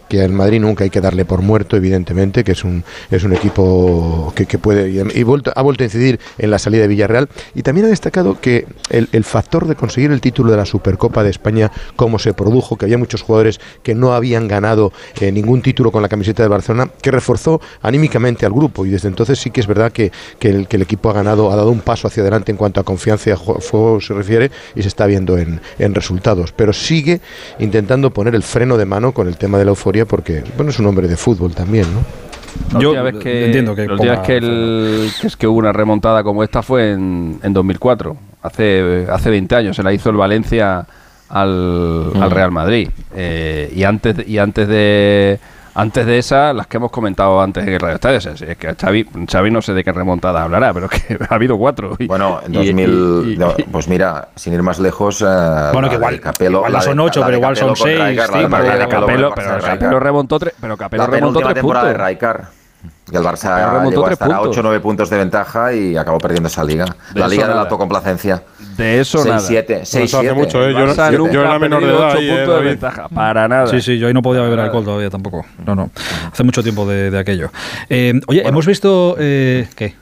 [0.10, 3.34] que al Madrid nunca hay que darle por muerto, evidentemente, que es un, es un
[3.34, 4.90] equipo que, que puede.
[4.90, 7.30] Y, y vuelto- ha vuelto a incidir en la salida de Villarreal.
[7.56, 11.24] Y también ha destacado que el, el factor de conseguir el título de la Supercopa
[11.24, 15.62] de España, como se produjo, que había muchos jugadores que no habían ganado eh, ningún
[15.62, 18.86] título con la camiseta de Barcelona, que reforzó anímicamente al grupo.
[18.86, 21.52] Y desde entonces sí que es verdad que, que el, que el equipo ha ganado,
[21.52, 24.14] ha dado un paso hacia adelante en cuanto a confianza y a ju- fuego se
[24.14, 26.52] refiere, y se está viendo en, en resultados.
[26.52, 27.22] Pero sigue
[27.60, 30.80] intentando poner el freno de mano con el tema de la euforia, porque bueno, es
[30.80, 32.00] un hombre de fútbol también, ¿no?
[32.74, 35.48] La Yo vez que, entiendo que la última ponga- vez que, el- que es que
[35.48, 39.76] hubo una remontada como esta fue en, en 2004, hace, hace 20 años.
[39.76, 40.86] Se la hizo el Valencia
[41.30, 42.90] al, al Real Madrid.
[43.16, 45.40] Eh, y antes y antes de
[45.76, 48.18] antes de esa, las que hemos comentado antes en el Radio Estadio.
[48.18, 51.58] Es, es que Xavi, Xavi no sé de qué remontada hablará, pero que ha habido
[51.58, 51.96] cuatro.
[52.00, 55.26] Y- Bueno, en y- 2000, y- y- no, pues mira, sin ir más lejos, eh,
[55.26, 57.56] Bueno, la que de igual- Capello, igual la de- son ocho, la de pero igual
[57.58, 59.62] son seis, la de cinco, Capello la de con Capello, pero de.
[59.62, 62.02] Capello remontó tres, pero Capello La remontó tres temporada puntos.
[62.02, 62.42] de Rijkaard.
[63.12, 64.48] Y el Pero Barça remontó llegó a puntos.
[64.48, 66.86] 8 o 9 puntos de ventaja y acabó perdiendo esa liga.
[67.14, 67.62] De la liga de la nada.
[67.64, 68.42] autocomplacencia.
[68.82, 69.40] De eso nada.
[69.40, 69.82] 6-7.
[69.82, 70.34] Eso hace 6-7.
[70.34, 70.74] mucho, ¿eh?
[70.74, 72.10] Yo, Barça yo- nunca yo era menor de edad.
[72.10, 72.70] ocho ahí, eh, puntos de David.
[72.70, 73.08] ventaja.
[73.10, 73.68] Para nada.
[73.68, 75.46] Sí, sí, yo ahí no podía beber alcohol todavía tampoco.
[75.66, 75.90] No, no.
[76.32, 77.52] Hace mucho tiempo de, de aquello.
[77.90, 79.16] Eh, oye, hemos visto.
[79.20, 79.96] Eh, ¿Qué?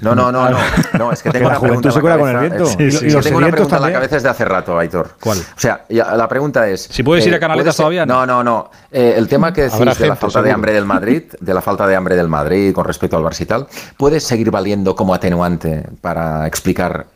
[0.00, 0.56] No, no, no, no,
[0.98, 2.64] no, es que Que tengo la una juventud pregunta se cura con el viento.
[2.64, 4.78] eh, Y- sí, y sí, los tengo una pregunta en la cabeza desde hace rato,
[4.78, 5.10] Aitor.
[5.20, 5.38] ¿Cuál?
[5.38, 6.88] O sea, la pregunta es...
[6.90, 8.70] Si puedes ir a eh, Canaletas ¿puede ser- todavía, No, no, no.
[8.90, 10.54] Eh, el tema que decís Habrá de la gente, falta de seguro.
[10.54, 13.46] hambre del Madrid, de la falta de hambre del Madrid con respecto al Barça y
[13.46, 13.66] tal,
[13.98, 17.06] ¿puede seguir valiendo como atenuante para explicar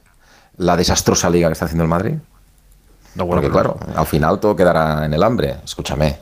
[0.58, 2.14] la desastrosa liga que está haciendo el Madrid?
[3.16, 5.56] Porque claro, al final todo quedará en el hambre.
[5.64, 6.18] Escúchame.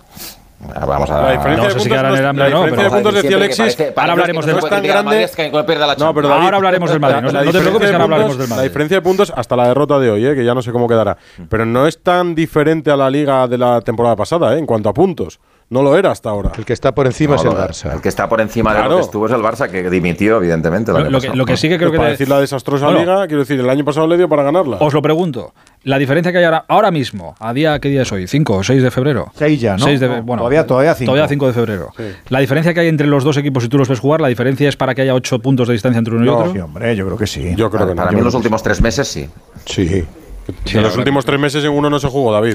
[0.87, 1.21] Vamos a...
[1.23, 2.65] La diferencia No de sé si puntos, quedará en el no- hambre la o no,
[2.65, 3.59] diferencia de pero- puntos decía Alexis.
[3.77, 5.17] parece- Ahora hablaremos del que no tan es tan grande.
[5.37, 6.33] grande que pierda la No, pero.
[6.33, 8.57] Ahora hablaremos del Madrid, no- no te preocupes ahora hablaremos del Madrid.
[8.57, 10.89] La diferencia de puntos hasta la derrota de hoy, eh, que ya no sé cómo
[10.89, 11.19] quedará.
[11.51, 14.89] Pero no es tan diferente a la liga de la temporada pasada, eh, en cuanto
[14.89, 15.39] a puntos.
[15.75, 16.53] No lo era hasta ahora.
[16.57, 17.93] El que está por encima No, es el Barça.
[17.95, 20.93] El que está por encima de lo que estuvo es el Barça, que dimitió, evidentemente.
[20.93, 22.39] el Lo, año lo que, lo que sí que creo que para te- decir la
[22.39, 24.77] desastrosa Bueno, liga, quiero decir, el año pasado le dio para ganarla.
[24.79, 25.53] Os lo pregunto.
[25.83, 28.25] La diferencia que hay ahora, ahora mismo, a día, ¿qué día es hoy?
[28.29, 29.33] ¿5 o 6 de febrero?
[29.35, 29.85] Seis ya, ¿no?
[29.85, 31.11] 6 de, No, bueno, todavía- todavía cinco.
[31.11, 31.89] Todavía 5 de febrero.
[32.29, 34.69] La diferencia que hay entre los dos equipos, si tú los ves jugar, la diferencia
[34.69, 36.53] es para que haya 8 puntos de distancia entre uno y No, otro.
[36.53, 37.53] sí, hombre, yo creo que sí.
[37.57, 38.03] Yo creo Para, que no.
[38.03, 39.29] para mí en los últimos tres meses sí.
[39.67, 40.05] Sí.
[40.73, 42.55] en los últimos tres meses en uno no se jugó, David.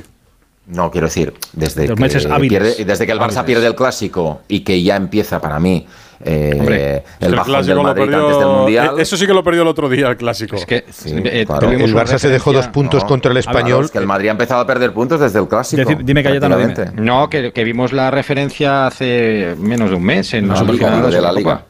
[0.70, 3.44] No, quiero decir, desde que, meses pierde, desde que el Barça Hábiles.
[3.46, 5.88] pierde el clásico y que ya empieza para mí
[6.24, 8.90] eh, Hombre, el el bajón clásico del lo Madrid perdió- antes del Mundial.
[8.98, 10.58] eh, Eso sí que lo perdió el otro día, el clásico.
[10.58, 11.66] Es que Sí, eh, claro.
[11.68, 13.08] tuvimos El Barça se dejó dos puntos No.
[13.08, 13.86] contra el Claro, español.
[13.86, 15.82] es que el Madrid ha empezado a perder puntos desde el clásico.
[15.82, 16.76] Decid- dime, Cayetano, dime.
[16.98, 20.96] No, que, que vimos la referencia hace menos de un mes en la Supercopa.
[20.98, 21.32] digo, de la.
[21.32, 21.64] Liga.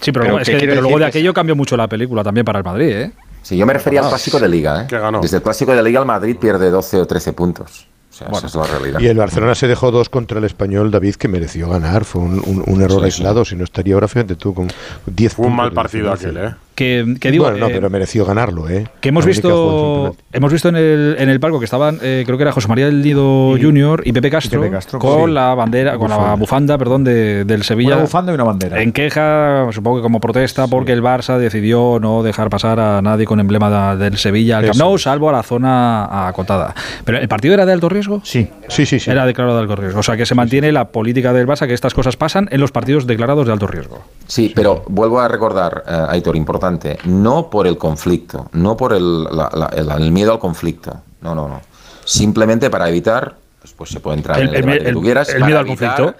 [0.00, 2.58] Sí, pero, es ¿qué que- pero luego de aquello cambió mucho la película también para
[2.58, 3.12] el Madrid, ¿eh?
[3.42, 4.82] Sí, yo me refería al clásico de Liga.
[4.82, 4.86] ¿eh?
[4.88, 5.20] Que ganó.
[5.20, 7.86] Desde el clásico de Liga el Madrid pierde 12 o 13 puntos.
[8.12, 9.00] O sea, esa es la realidad.
[9.00, 12.04] Y el Barcelona se dejó dos contra el español, David, que mereció ganar.
[12.04, 13.42] Fue un, un- un error Sí, aislado.
[13.46, 14.68] Si no estaría ahora, fíjate tú, con
[15.06, 16.54] 10 Fue un mal partido aquel, ¿eh?
[16.74, 18.86] Que, que digo, bueno, no, eh, pero mereció ganarlo, ¿eh?
[19.00, 22.42] que hemos visto hemos visto en el, en el palco que estaban eh, creo que
[22.44, 25.32] era José María del Nido Junior y Pepe Castro, Pepe Castro, con sí.
[25.34, 26.78] la bandera con la Bufanda.
[26.78, 28.80] perdón de- del Sevilla Una bufanda y una bandera.
[28.80, 33.26] en queja supongo que como protesta porque el Barça decidió no dejar pasar a nadie
[33.26, 37.28] con emblema da- del Sevilla al Camp Nou salvo a la zona acotada pero el
[37.28, 38.48] partido era de alto riesgo Sí.
[38.68, 39.10] Sí, sí, sí.
[39.10, 41.74] era declarado de alto riesgo o sea que se mantiene la política del Barça que
[41.74, 45.82] estas cosas pasan en los partidos declarados de alto riesgo Sí, pero vuelvo a recordar,
[45.86, 46.61] eh, Aitor, importante,
[47.04, 51.34] no por el conflicto, no por el, la- la- el- el miedo al conflicto, no,
[51.34, 51.60] no, no.
[52.04, 55.02] Simplemente para evitar, pues, pues se puede entrar El- en el, el- debate que tú
[55.02, 56.14] quieras, el miedo al conflicto.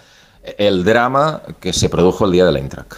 [0.58, 2.96] El drama que se produjo el día de la Intrac.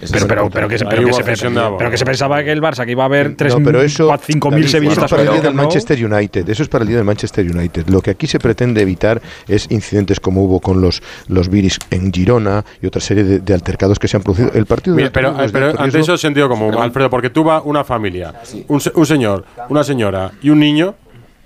[0.00, 2.84] Pero pero, pero, que pero, que se, de pero que se pensaba que el Barça
[2.84, 5.28] que iba a haber 3 No, pero eso, 5.000 David, sevillistas eso es para el
[5.28, 5.54] día el del.
[5.54, 6.48] Manchester United.
[6.48, 7.86] Eso es para el día del Manchester United.
[7.88, 12.12] Lo que aquí se pretende evitar es incidentes como hubo con los, los Viris en
[12.12, 14.50] Girona y otra serie de, de altercados que se han producido.
[14.52, 17.30] El partido de Mira, pero, riesgo es de pero ante eso sentido común, Alfredo, porque
[17.30, 18.34] tú vas una familia,
[18.68, 20.94] un, un señor, una señora y un niño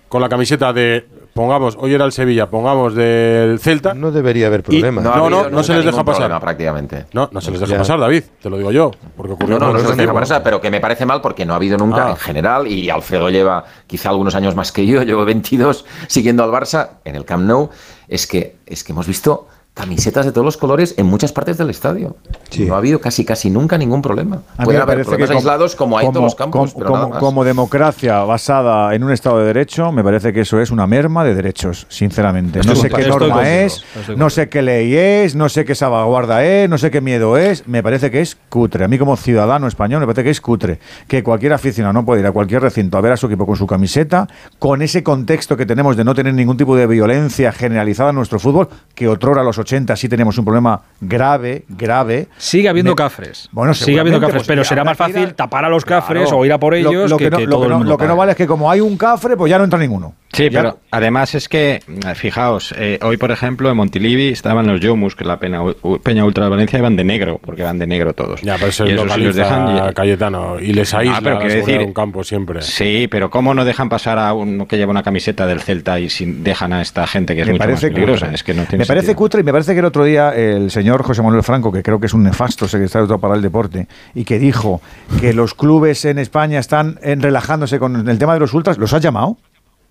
[0.09, 1.05] con la camiseta de,
[1.39, 3.95] pongamos, hoy era el Sevilla, pongamos del Celta.
[3.95, 5.01] No debería haber problema.
[5.01, 6.23] no, no, no, se les deja pasar.
[6.23, 7.07] problema, prácticamente.
[7.13, 7.79] No, no se les deja Ya.
[7.79, 10.43] pasar, David, te lo digo yo, porque ocurrió No, no, no, se les deja pasar,
[10.43, 12.11] pero que me parece mal porque no ha habido nunca Ah.
[12.11, 16.51] en general y Alfredo lleva quizá algunos años más que yo, llevo 22 siguiendo al
[16.51, 17.71] Barça en el Camp Nou,
[18.09, 19.47] es que, es que hemos visto
[19.83, 22.17] camisetas de todos los colores en muchas partes del estadio.
[22.51, 22.65] Sí.
[22.67, 24.43] No ha habido casi casi nunca ningún problema.
[24.57, 27.03] A Pueden haber problemas como- aislados como hay en todos los campos, como- pero nada
[27.05, 27.21] como- más.
[27.23, 31.23] como democracia basada en un Estado de Derecho, me parece que eso es una merma
[31.23, 32.59] de derechos, sinceramente.
[32.59, 33.85] Estoy No sé qué norma es,
[34.17, 37.69] no sé qué ley es, no sé qué salvaguarda es, no sé qué miedo es.
[37.69, 38.85] Me parece que es cutre.
[38.85, 40.81] A mí como ciudadano español me parece que es cutre.
[41.07, 43.55] Que cualquier aficionado no puede ir a cualquier recinto a ver a su equipo con
[43.57, 44.27] su camiseta,
[44.59, 48.41] con ese contexto que tenemos de no tener ningún tipo de violencia generalizada en nuestro
[48.41, 52.29] fútbol, que otrora los 80 sí tenemos un problema grave, grave.
[52.39, 53.49] Sigue habiendo cafres.
[53.53, 56.45] Bueno, sigue habiendo cafres, pues, pero será más fácil a- tapar a los cafres o
[56.47, 57.79] ir a por Lo- ellos lo, que, que, no, que lo todo que el no-
[57.79, 58.19] mundo lo que no pague.
[58.19, 60.15] vale es que como hay un cafre, pues ya no entra ninguno.
[60.33, 64.67] Sí, Ya- pero además es que, eh, fijaos, eh, hoy por ejemplo en Montilivi estaban
[64.67, 65.63] los Yomus, que es la pena,
[66.03, 68.43] Peña Ultra de Valencia, y van de negro, porque van de negro todos.
[68.43, 69.89] Ya, pero eso y los dejan.
[69.91, 72.61] y- Cayetano, y les aísla Ah, pero quiero decir- de un campo siempre.
[72.63, 76.11] Sí, pero ¿cómo no dejan pasar a uno que lleva una camiseta del Celta y
[76.11, 78.31] sin, dejan a esta gente que es me mucho más parece peligrosa?
[78.33, 79.17] Es que no tiene me parece sentido.
[79.19, 81.99] cutre y me parece que el otro día el señor José Manuel Franco, que creo
[81.99, 84.83] que es un nefasto secretario para el deporte, y que dijo
[85.21, 88.93] que los clubes en España están en- relajándose con el tema de los ultras, ¿los
[88.93, 89.39] has llamado?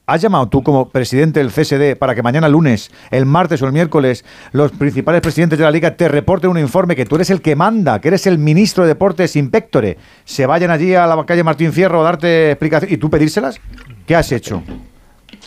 [0.10, 3.74] ¿Has llamado tú como presidente del CSD para que mañana lunes, el martes o el
[3.74, 7.42] miércoles, los principales presidentes de la liga te reporten un informe que tú eres el
[7.42, 11.44] que manda, que eres el ministro de Deportes Inspectore, se vayan allí a la calle
[11.44, 13.60] Martín Fierro a darte explicaciones y tú pedírselas?
[14.06, 14.64] ¿Qué has hecho?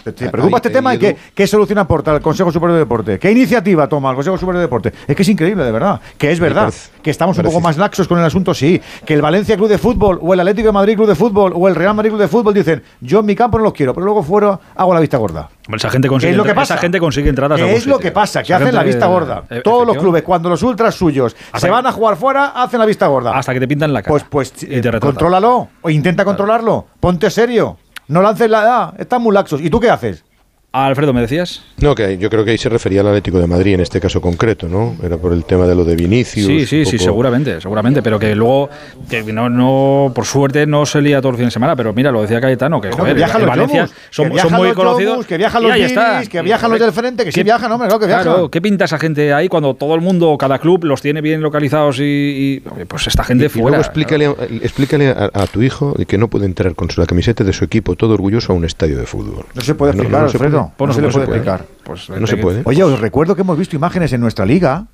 [0.05, 2.75] ¿Te, te Ahí preocupa este te tema y qué, qué solución aporta el Consejo Superior
[2.75, 3.19] de Deporte?
[3.19, 4.93] ¿Qué iniciativa toma el Consejo Superior de Deporte?
[5.07, 6.01] Es que es increíble, de verdad.
[6.17, 6.63] Que es verdad.
[6.65, 8.81] parece- que estamos un poco más laxos con el asunto, sí.
[9.07, 11.67] Que el Valencia Club de Fútbol o el Atlético de Madrid Club de Fútbol o
[11.69, 14.05] el Real Madrid Club de Fútbol dicen, yo en mi campo no los quiero, pero
[14.05, 15.49] luego fuera hago la vista gorda.
[15.75, 16.75] Esa gente consigue, ¿Qué es lo que entra- pasa?
[16.75, 18.43] esa gente consigue entradas a ¿Qué algún es lo que pasa?
[18.43, 19.45] Que Esa hacen la vista gorda.
[19.49, 22.81] eh, Todos los clubes, cuando los ultras suyos Hasta se van a jugar fuera, hacen
[22.81, 23.37] la vista gorda.
[23.37, 24.11] Hasta que te pintan la cara.
[24.11, 26.87] Pues, pues Y te eh, contrólalo o intenta controlarlo.
[26.99, 27.77] Ponte serio.
[28.11, 28.95] No lances la edad.
[29.01, 29.61] Están muy laxos.
[29.61, 30.25] ¿Y tú qué haces?
[30.73, 31.63] Alfredo, ¿me decías?
[31.79, 34.21] No, que yo creo que ahí se refería al Atlético de Madrid en este caso
[34.21, 34.95] concreto, ¿no?
[35.03, 36.47] Era por el tema de lo de Vinicius.
[36.47, 38.71] Sí, sí, sí, seguramente, seguramente, pero que luego,
[39.09, 42.13] que no, no, por suerte no se lía todo el fin de semana, pero mira,
[42.13, 44.69] lo decía Cayetano, que, No, joder, que viajan en los Valencia son, que son muy
[44.69, 45.13] los conocidos.
[45.15, 45.73] Yomus, que viajan los
[46.29, 48.25] que viajan los del frente, que sí ¿Qué- viajan, hombre, claro que viajan.
[48.25, 51.41] Claro, ¿qué pinta esa gente ahí cuando todo el mundo, cada club los tiene bien
[51.41, 53.69] localizados y, pues esta gente Y fuera?
[53.79, 57.43] luego explícale, a- explícale a, a tu hijo que no puede entrar con la camiseta
[57.43, 59.47] de su equipo todo orgulloso a un estadio de fútbol.
[59.55, 60.60] No se puede explicar, se Alfredo.
[60.69, 60.89] Puede.
[60.89, 61.39] no se le puede puede.
[61.39, 61.67] explicar.
[61.85, 62.63] Pues, no se puede.
[62.65, 64.87] Oye, os recuerdo que hemos visto imágenes en nuestra liga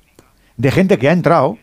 [0.55, 1.57] de gente que ha entrado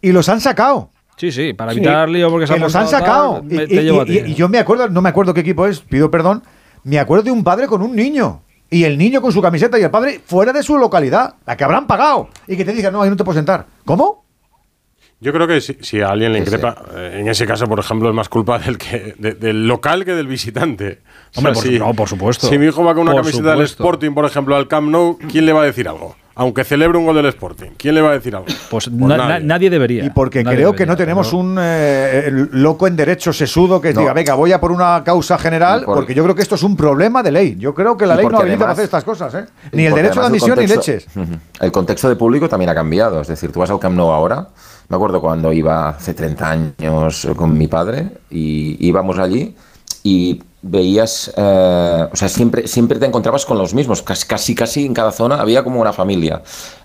[0.00, 0.90] y los han sacado.
[1.16, 3.42] Sí, sí, para evitar lío porque se que ha los han sacado.
[3.42, 6.42] tal, Y, yo me acuerdo, no me acuerdo qué equipo es, pido perdón,
[6.84, 8.42] me acuerdo de un padre con un niño.
[8.70, 11.64] Y el niño con su camiseta y el padre fuera de su localidad, la que
[11.64, 12.28] habrán pagado.
[12.46, 13.66] Y que te digan, no, ahí no te puedo sentar.
[13.84, 14.24] ¿Cómo?
[15.22, 18.08] Yo creo que si, si a alguien le increpa, eh, en ese caso, por ejemplo,
[18.08, 21.00] es más culpa del, que, de- del local que del visitante.
[21.36, 22.46] O Hombre, sea, por si- no, por supuesto.
[22.48, 23.62] Si mi hijo va con una Por camiseta del.
[23.66, 26.16] Sporting, por ejemplo, al Camp Nou, ¿quién le va a decir algo?
[26.36, 28.46] Aunque celebre un gol del Sporting, ¿quién le va a decir algo?
[28.70, 29.44] Pues, Pues na- na- nadie.
[29.44, 29.68] nadie.
[29.70, 30.04] debería.
[30.04, 34.00] Y porque Nadie creo que no tenemos un eh, loco en derecho sesudo que No.
[34.00, 36.62] diga, venga, voy a por una causa general, por- porque yo creo que esto es
[36.62, 37.56] un problema de ley.
[37.58, 39.44] Yo creo que la Y ley no habilita para hacer estas cosas, ¿eh?
[39.72, 41.06] Ni el derecho de además el admisión ni leches.
[41.60, 43.20] El contexto de público también ha cambiado.
[43.20, 44.48] Es decir, tú vas al Camp Nou ahora.
[44.90, 49.54] Me acuerdo cuando iba hace 30 años con mi padre y íbamos allí
[50.02, 54.02] y veías, eh, o sea, siempre, siempre te encontrabas con los mismos.
[54.02, 56.42] Casi, casi, en cada zona había como una familia.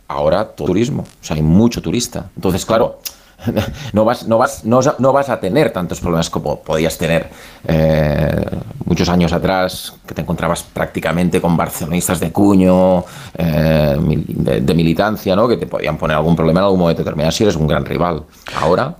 [0.08, 2.30] Ahora todo turismo, o sea, hay mucho turista.
[2.36, 3.00] Entonces, claro,
[3.94, 7.30] no vas, no vas, no, no vas a tener tantos problemas como podías tener
[7.68, 8.46] eh,
[8.86, 13.04] muchos años atrás, que te encontrabas prácticamente con barcelonistas de cuño,
[13.38, 15.48] eh, de, de militancia, ¿no?
[15.48, 18.24] Que te podían poner algún problema en algún momento determinado si eres un gran rival.
[18.56, 18.96] Ahora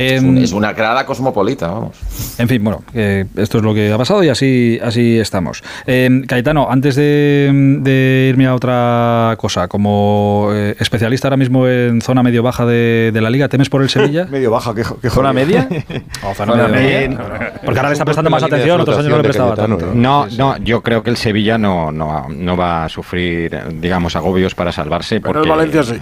[0.00, 1.96] es, un- Em, es una grada cosmopolita, vamos.
[2.38, 5.62] En fin, bueno, que esto es lo que ha pasado y así, así estamos.
[5.86, 7.50] Eh, Caetano, antes de,
[7.82, 13.20] de irme a otra cosa, como eh, especialista ahora mismo en zona medio-baja de, de
[13.20, 14.26] la liga, ¿temes por el Sevilla?
[14.30, 15.68] Medio baja, que, que ¿Zona media?
[16.24, 17.08] O zona Zona media.
[17.08, 17.52] media.
[17.64, 19.92] Porque ahora le está prestando más atención, otros años no le prestaba tanto.
[19.94, 24.16] No, no, yo creo que el Sevilla no, no, no va a sufrir, eh, digamos,
[24.16, 25.20] agobios para salvarse.
[25.20, 25.94] Pero Porque, el Valencia sí.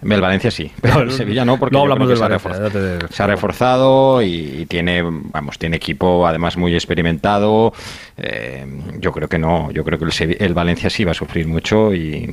[0.00, 3.12] El Valencia sí, pero el Sevilla no, porque no hablamos del se, ha Valencia, te-
[3.12, 4.28] se ha reforzado y,
[4.60, 7.72] y tiene, vamos, tiene equipo además muy experimentado.
[8.16, 8.64] Eh,
[9.00, 11.48] yo creo que no, yo creo que el, Sevi- el Valencia sí va a sufrir
[11.48, 12.32] mucho y,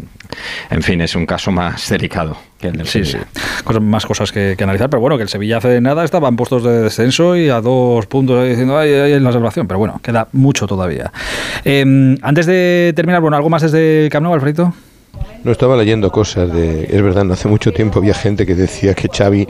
[0.70, 3.12] en fin, es un caso más delicado que el del Sí, sí.
[3.14, 3.28] Sevilla.
[3.64, 6.36] Cosas- más cosas que, que analizar, pero bueno, que el Sevilla hace nada estaba en
[6.36, 10.00] puestos de descenso y a dos puntos diciendo, ay, ay, en la salvación, pero bueno,
[10.04, 11.12] queda mucho todavía.
[11.64, 14.72] Eh, antes de terminar, bueno, ¿algo más desde Camp Nou, Alfredito?
[15.46, 16.86] No estaba leyendo cosas de.
[16.92, 19.48] Es verdad, hace mucho tiempo había gente que decía que Xavi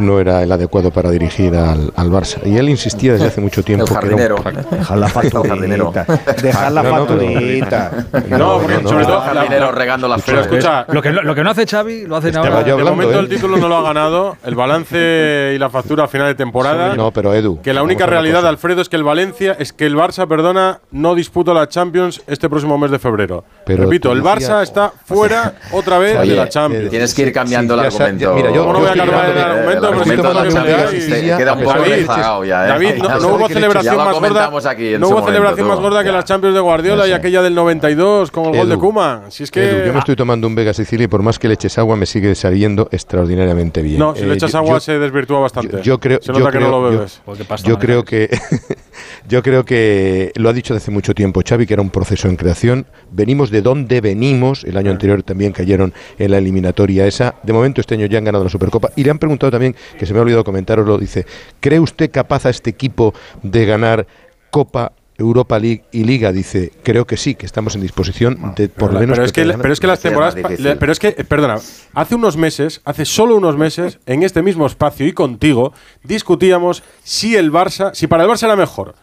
[0.00, 2.40] no era el adecuado para dirigir al, al Barça.
[2.44, 3.84] Y él insistía desde hace mucho tiempo.
[3.84, 4.66] El que era un- jardinero.
[4.76, 5.92] Dejar la jardinero.
[5.92, 6.42] facturita.
[6.42, 7.90] Dejar la No, no, pero- facturita.
[8.36, 9.16] No, porque sobre todo.
[9.24, 10.64] El jardinero regando las Pero flores.
[10.64, 12.60] escucha, Lo que, lo que no hace Xavi, lo hacen Estaba ahora.
[12.60, 13.22] yo de hablando, momento ¿eh?
[13.22, 14.36] el título no lo ha ganado.
[14.44, 16.96] El balance y la factura a final de temporada.
[16.96, 17.60] No, pero Edu.
[17.62, 18.48] Que la única realidad, cosa.
[18.48, 22.48] Alfredo, es que el Valencia, es que el Barça, perdona, no disputa la Champions este
[22.48, 23.44] próximo mes de febrero.
[23.64, 25.35] Pero Repito, el Barça está fuera
[25.72, 26.90] otra vez Oye, de la Champions.
[26.90, 28.24] Tienes que ir cambiando Sí, el argumento.
[28.30, 29.66] ya- mira, yo- ¿Cómo no voy a estoy cambiar el argumento?
[29.66, 32.68] Pero de lo la queda un poco David, rezagado ya, ¿eh?
[32.68, 34.50] David, no, hubo celebración más gorda.
[34.98, 38.46] No hubo celebración más gorda que la Champions de Guardiola y aquella del 92 con
[38.46, 39.22] el gol de Edu, Kuma.
[39.28, 39.84] Si es que.
[39.86, 42.06] Yo me estoy tomando un Vega Sicilia y por más que le eches agua me
[42.06, 43.98] sigue saliendo extraordinariamente bien.
[43.98, 45.80] No, si le Eh, echas agua se desvirtúa bastante.
[45.82, 47.22] Yo, creo, se yo nota que no creo- lo bebes.
[47.64, 48.28] Yo creo que
[49.28, 52.28] yo creo que lo ha dicho desde hace mucho tiempo Xavi que era un proceso
[52.28, 52.86] en creación.
[53.10, 54.64] Venimos de donde venimos.
[54.64, 57.34] El año anterior también cayeron en la eliminatoria esa.
[57.42, 60.06] De momento este año ya han ganado la Supercopa y le han preguntado también que
[60.06, 60.96] se me ha olvidado comentaroslo.
[60.96, 61.26] Dice,
[61.60, 63.12] ¿cree usted capaz a este equipo
[63.42, 64.06] de ganar
[64.50, 64.92] Copa?
[65.18, 69.00] Europa League y Liga dice, creo que sí, que estamos en disposición de por lo
[69.00, 69.62] menos pero es que, ganar".
[69.62, 70.76] pero es que las Sí, es más temporadas.
[70.78, 71.56] Pero es que, perdona,
[71.94, 75.72] hace unos meses, hace solo unos meses, en este mismo espacio y contigo,
[76.02, 78.94] discutíamos si el Barça, si para el Barça era mejor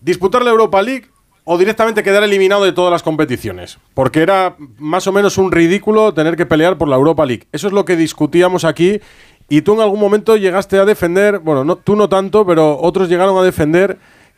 [0.00, 1.08] disputar la Europa League
[1.48, 3.78] o directamente quedar eliminado de todas las competiciones.
[3.94, 7.46] Porque era más o menos un ridículo tener que pelear por la Europa League.
[7.52, 9.00] Eso es lo que discutíamos aquí.
[9.48, 13.08] Y tú en algún momento llegaste a defender, bueno, no, tú no tanto, pero otros
[13.08, 13.96] llegaron a defender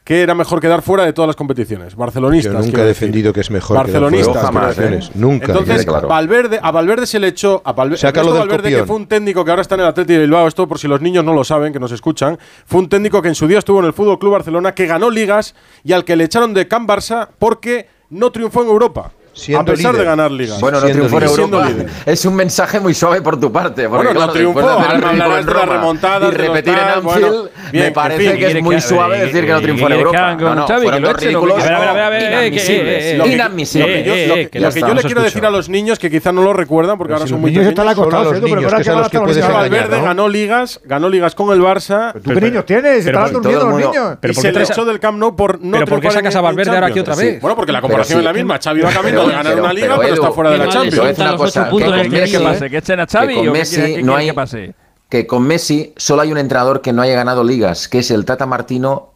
[0.08, 1.94] que era mejor quedar fuera de todas las competiciones.
[1.94, 2.50] Barcelonistas.
[2.50, 3.08] Yo nunca he decir.
[3.08, 4.42] defendido que es mejor quedar fuera de Barcelonistas.
[4.42, 5.00] jamás, quiero ¿eh?
[5.12, 6.08] Nunca, Entonces, claro.
[6.08, 7.60] Valverde, a Valverde se le echó.
[7.62, 8.80] A Valverde, Sácalo Ernesto del Valverde, copión.
[8.80, 10.88] que fue un técnico que ahora está en el Atlético de Bilbao, esto por si
[10.88, 13.58] los niños no lo saben, que nos escuchan, fue un técnico que en su día
[13.58, 15.54] estuvo en el Fútbol Club Barcelona, que ganó ligas
[15.84, 19.12] y al que le echaron de Can Barça porque no triunfó en Europa.
[19.38, 20.04] Siendo a pesar líder.
[20.04, 20.60] de ganar ligas.
[20.60, 21.76] Bueno, no Siendo triunfó en líder.
[21.86, 21.92] Europa.
[22.06, 23.86] Es un mensaje muy suave por tu parte.
[23.86, 24.60] Bueno, no triunfó.
[24.60, 28.74] Roma remontadas, Y repetir en Anfield, bueno, bien, me en parece fin, que es muy
[28.76, 30.34] que- suave eh, decir que no eh, triunfó en Europa.
[30.34, 32.22] No, no, Xavi, que fueron lo dos ridículos que- A ver, a ver, a ver,
[32.22, 33.04] eh, que- inadmisibles.
[33.04, 36.32] eh, eh, Lo que yo- Eh, eh, le quiero decir a los niños que quizá
[36.32, 37.98] no lo recuerdan porque ahora son los muy niños están pequeños.
[38.08, 40.04] acostados, Edu, pero niños, ¿qué que son hora los que que puedes ahora engañar, Valverde
[40.06, 42.12] ganó ligas, ganó ligas con el Barça.
[42.22, 43.04] ¿Tú qué niños tienes?
[43.08, 44.16] por- durmiendo los niños.
[44.20, 46.34] Pero y ¿por se le echó del Camp Nou por no ¿Pero por qué sacas
[46.36, 47.40] a Valverde ahora aquí otra vez?
[47.40, 48.58] Bueno, porque la comparación es la misma.
[48.62, 50.64] Xavi va camino de ganar pero- una liga, pero, pero está Edu, fuera de la
[50.64, 51.18] te voy a decir Champions.
[51.20, 53.48] una cosa, que con que Messi- quiere que pase, que echen a Xavi que con
[53.48, 54.74] o Messi quiere- qué no quiere hay que pase.
[55.08, 58.24] que con Messi solo hay un entrenador que no haya ganado ligas, que es el
[58.24, 59.14] Tata Martino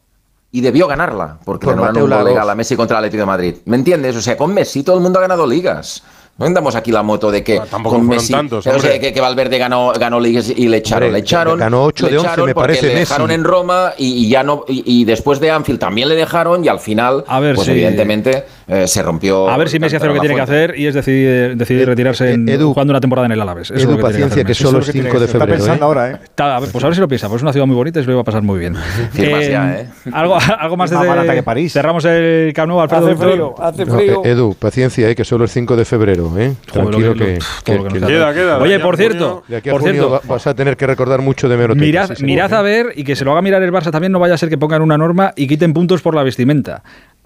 [0.50, 3.54] y debió ganarla, porque le Mateo un legal a Messi contra el Atlético de Madrid.
[3.64, 4.14] ¿Me entiendes?
[4.16, 6.02] O sea, con Messi todo el mundo ha ganado ligas.
[6.38, 9.12] No vendamos aquí la moto de que Ah, tampoco con Messi, tantos, o sea, que,
[9.12, 12.18] que Valverde ganó, ganó ligas y le echaron, Hombre, le echaron, ganó ocho le de
[12.18, 13.00] once, echaron me porque parece, le Messi.
[13.00, 16.64] dejaron en Roma y, y ya no y, y después de Anfield también le dejaron
[16.64, 19.49] y al final, A ver pues si- evidentemente eh, se rompió.
[19.49, 22.33] A ver si Messi hace lo que tiene que hacer y es decidir, decidir retirarse
[22.33, 23.66] en, Edu- jugando una temporada en el Alavés.
[23.70, 24.62] Eso es Edu, lo que paciencia, que Messi.
[24.62, 25.45] solo Eso es lo que 5 de febrero.
[25.55, 25.87] Está pensando ¿eh?
[25.87, 26.18] ahora, ¿eh?
[26.23, 28.01] Está- a ver, pues a ver si lo piensa, pues es una ciudad muy bonita
[28.01, 28.75] y se lo va a pasar muy bien.
[29.12, 29.89] Firmas ya, ¿eh?
[30.12, 31.73] Algo, algo más Es más desde- barata que París.
[31.73, 33.07] Cerramos el Camp Nou, Alfredo.
[33.09, 34.23] Hace frío, hace No, frío.
[34.25, 36.33] eh, Edu, paciencia, eh, que solo es 5 de febrero.
[36.39, 36.55] ¿eh?
[36.73, 38.59] Tranquilo lo que- Queda, queda.
[38.59, 41.85] Oye, por cierto, por cierto, va- vas a tener que recordar mucho de Meroteca.
[41.85, 42.57] Mirad, mirad ¿eh?
[42.57, 44.49] a ver y que se lo haga mirar el Barça también, no vaya a ser
[44.49, 46.83] que pongan una norma y quiten puntos por la vestimenta.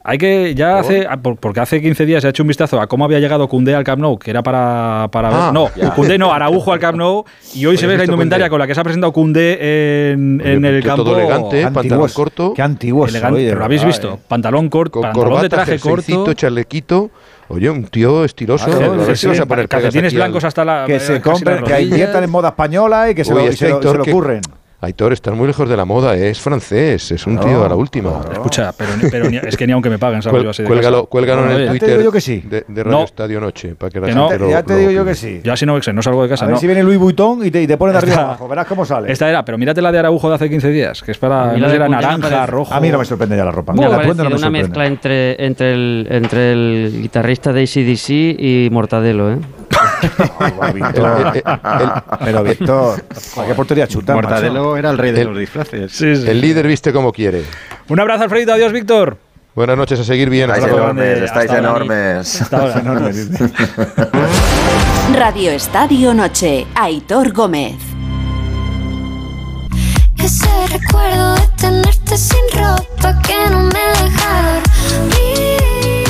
[0.09, 2.81] Hay que, ya hace, ah, por- porque hace 15 días se ha hecho un vistazo
[2.81, 5.39] a cómo había llegado Cundé al Camp Nou, que era para, para ver.
[5.41, 5.91] Ah, No, ya.
[5.95, 8.51] Cundé no, Araujo al Camp Nou, y hoy Pues se ve la indumentaria Koundé.
[8.51, 11.03] con la que se ha presentado Cundé en, Oye, en el campo.
[11.03, 11.65] todo elegante, ¿eh?
[11.65, 12.55] Qué pantalón antiguos, corto.
[12.55, 13.13] Qué antiguos.
[13.13, 14.13] Pero lo habéis visto.
[14.15, 14.19] eh.
[14.29, 16.35] Pantalón corto, pantalón de corbata, traje jerseycito, corto.
[16.35, 17.11] chalequito.
[17.49, 18.67] Oye, un tío estiloso.
[18.69, 20.85] Ah, ver poner calcetines blancos hasta la.
[20.87, 23.43] Que se compren, que inviertan en moda española y que se lo,
[24.03, 24.41] ocurren.
[24.87, 26.31] Aitor, estás muy lejos de la moda, ¿eh?
[26.31, 28.21] es francés, es un tío a la última.
[28.33, 30.41] Escucha, pero, ni- pero ni- es que ni aunque me paguen, ¿sabes?
[30.41, 32.41] Cuel- Yo así de cuélgalo, cuélgalo en el Ya te Twitter digo yo que sí.
[32.49, 33.05] de, de Radio No.
[33.05, 34.29] Estadio Noche, para que la Que no.
[34.29, 35.13] gente lo- Ya te lo digo yo opine.
[35.13, 35.41] que sí.
[35.43, 36.45] Yo así no, no salgo de casa.
[36.45, 36.61] A ver no.
[36.61, 38.49] si viene Louis Vuitton y te, y te pone de arriba abajo.
[38.49, 39.11] Verás cómo sale.
[39.13, 41.53] Esta era, pero mírate la de Araujo de hace 15 días, que es para.
[41.53, 42.73] de era naranja, rojo.
[42.73, 43.73] A mí no me sorprende ya la ropa.
[43.73, 44.51] Mira, la me una sorprende.
[44.51, 48.09] mezcla entre, entre, el, entre el guitarrista de ACDC
[48.39, 49.39] y Mortadelo, ¿eh?
[50.75, 51.33] Víctor.
[51.35, 51.93] El- el- el-
[52.25, 53.05] Pero Víctor,
[53.39, 54.15] ¿a qué portería chuta?
[54.15, 55.93] Mortadelo era el rey de El- los disfraces.
[55.93, 56.29] Sí, sí.
[56.29, 57.43] el líder viste como quiere.
[57.89, 58.53] Un abrazo, Alfredito.
[58.53, 59.19] Adiós, Víctor.
[59.55, 60.51] Buenas noches, a seguir bien.
[60.51, 61.81] Estáis hasta enormes, estáis Hasta ahora.
[61.85, 62.43] enormes.
[62.43, 62.83] Hasta ahora.
[65.19, 67.77] Radio Estadio Noche, Aitor Gómez.
[70.19, 71.96] Ese recuerdo de tenerte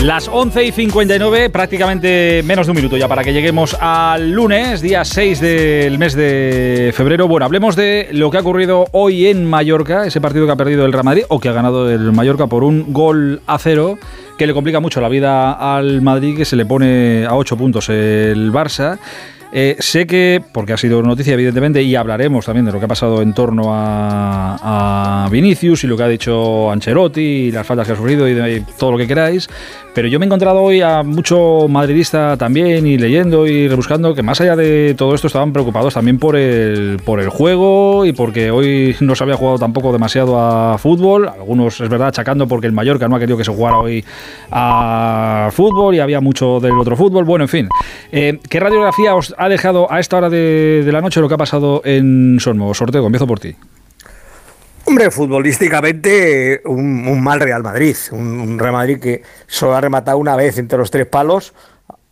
[0.06, 4.80] Las 11 y 59, prácticamente menos de un minuto ya para que lleguemos al lunes,
[4.80, 7.26] día 6 del mes de febrero.
[7.26, 10.86] Bueno, hablemos de lo que ha ocurrido hoy en Mallorca, ese partido que ha perdido
[10.86, 13.98] el Real Madrid o que ha ganado el Mallorca por un gol a cero,
[14.38, 17.88] que le complica mucho la vida al Madrid, que se le pone a 8 puntos
[17.88, 19.00] el Barça.
[19.52, 22.88] Eh, sé que, porque ha sido noticia evidentemente, y hablaremos también de lo que ha
[22.88, 27.92] pasado en torno a, Vinicius y lo que ha dicho Ancelotti y las faltas que
[27.92, 29.48] ha sufrido y todo lo que queráis,
[29.94, 34.22] pero yo me he encontrado hoy a mucho madridista también y leyendo y rebuscando que
[34.22, 38.50] más allá de todo esto estaban preocupados también por el, por el juego y porque
[38.50, 42.72] hoy no se había jugado tampoco demasiado a fútbol, algunos es verdad achacando porque el
[42.72, 44.04] Mallorca no ha querido que se jugara hoy
[44.50, 47.68] a fútbol y había mucho del otro fútbol, bueno, en fin.
[48.12, 51.38] Eh, ¿Qué radiografía os ha dejado a esta hora de, la noche lo que ha
[51.38, 52.72] pasado en Sonmo?
[52.74, 53.54] Sorteo, empiezo por ti.
[54.84, 60.58] Hombre, futbolísticamente un, mal Real Madrid, un Real Madrid que solo ha rematado una vez
[60.58, 61.54] entre los tres palos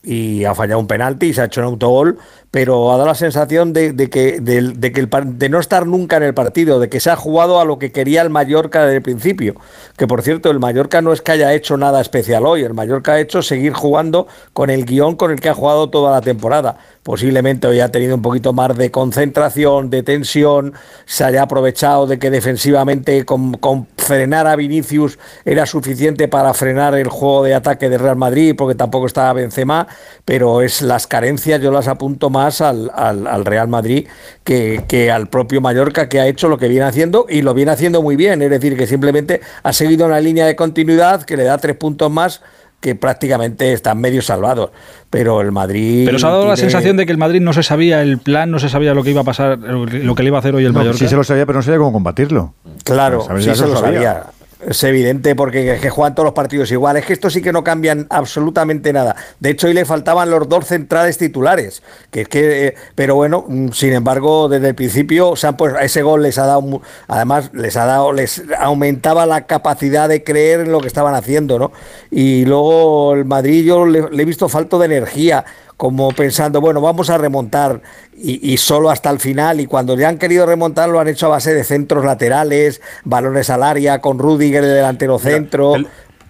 [0.02, 2.18] y ha fallado un penalti y se ha hecho un autogol,
[2.54, 6.22] pero ha dado la sensación de, que, de, que el, de no estar nunca en
[6.22, 9.02] el partido, de que se ha jugado a lo que quería el Mallorca desde el
[9.02, 9.56] principio.
[9.96, 13.14] Que por cierto, el Mallorca no es que haya hecho nada especial hoy, el Mallorca
[13.14, 16.78] ha hecho seguir jugando con el guion con el que ha jugado toda la temporada.
[17.02, 20.74] Posiblemente hoy ha tenido un poquito más de concentración, de tensión,
[21.06, 26.94] se haya aprovechado de que defensivamente con, con frenar a Vinicius era suficiente para frenar
[26.94, 29.86] el juego de ataque de Real Madrid, porque tampoco estaba Benzema,
[30.24, 34.06] pero es las carencias, yo las apunto más al, al- al Real Madrid
[34.44, 37.70] que, que al propio Mallorca, que ha hecho lo que viene haciendo y lo viene
[37.72, 41.44] haciendo muy bien, es decir, que simplemente ha seguido una línea de continuidad que le
[41.44, 42.42] da tres puntos más
[42.80, 44.70] que prácticamente están medio salvados,
[45.08, 46.04] pero el Madrid...
[46.04, 48.50] Pero os ha dado la sensación de que el Madrid no se sabía el plan,
[48.50, 50.66] no se sabía lo que iba a pasar, lo que le iba a hacer hoy
[50.66, 50.98] el No, Mallorca.
[50.98, 52.52] sí se lo sabía, pero no sabía cómo combatirlo.
[52.84, 54.24] Claro, sí se lo sabía.
[54.66, 56.96] Es evidente porque es que juegan todos los partidos igual.
[56.96, 59.16] Es que esto sí que no cambian absolutamente nada.
[59.40, 61.82] De hecho, hoy le faltaban los dos centrales titulares.
[62.10, 65.74] Que es que, eh, pero bueno, mm, sin embargo, desde el principio se han pues,
[65.80, 70.60] ese gol les ha dado, además les ha dado, les aumentaba la capacidad de creer
[70.60, 71.72] en lo que estaban haciendo, ¿no?
[72.10, 75.44] Y luego el Madrid yo le, le he visto falto de energía
[75.76, 77.80] como pensando, bueno, vamos a remontar
[78.16, 79.60] y, y solo hasta el final.
[79.60, 83.50] Y cuando ya han querido remontar, lo han hecho a base de centros laterales, balones
[83.50, 85.74] al área, con Rudiger de delantero centro.
[85.74, 85.86] El,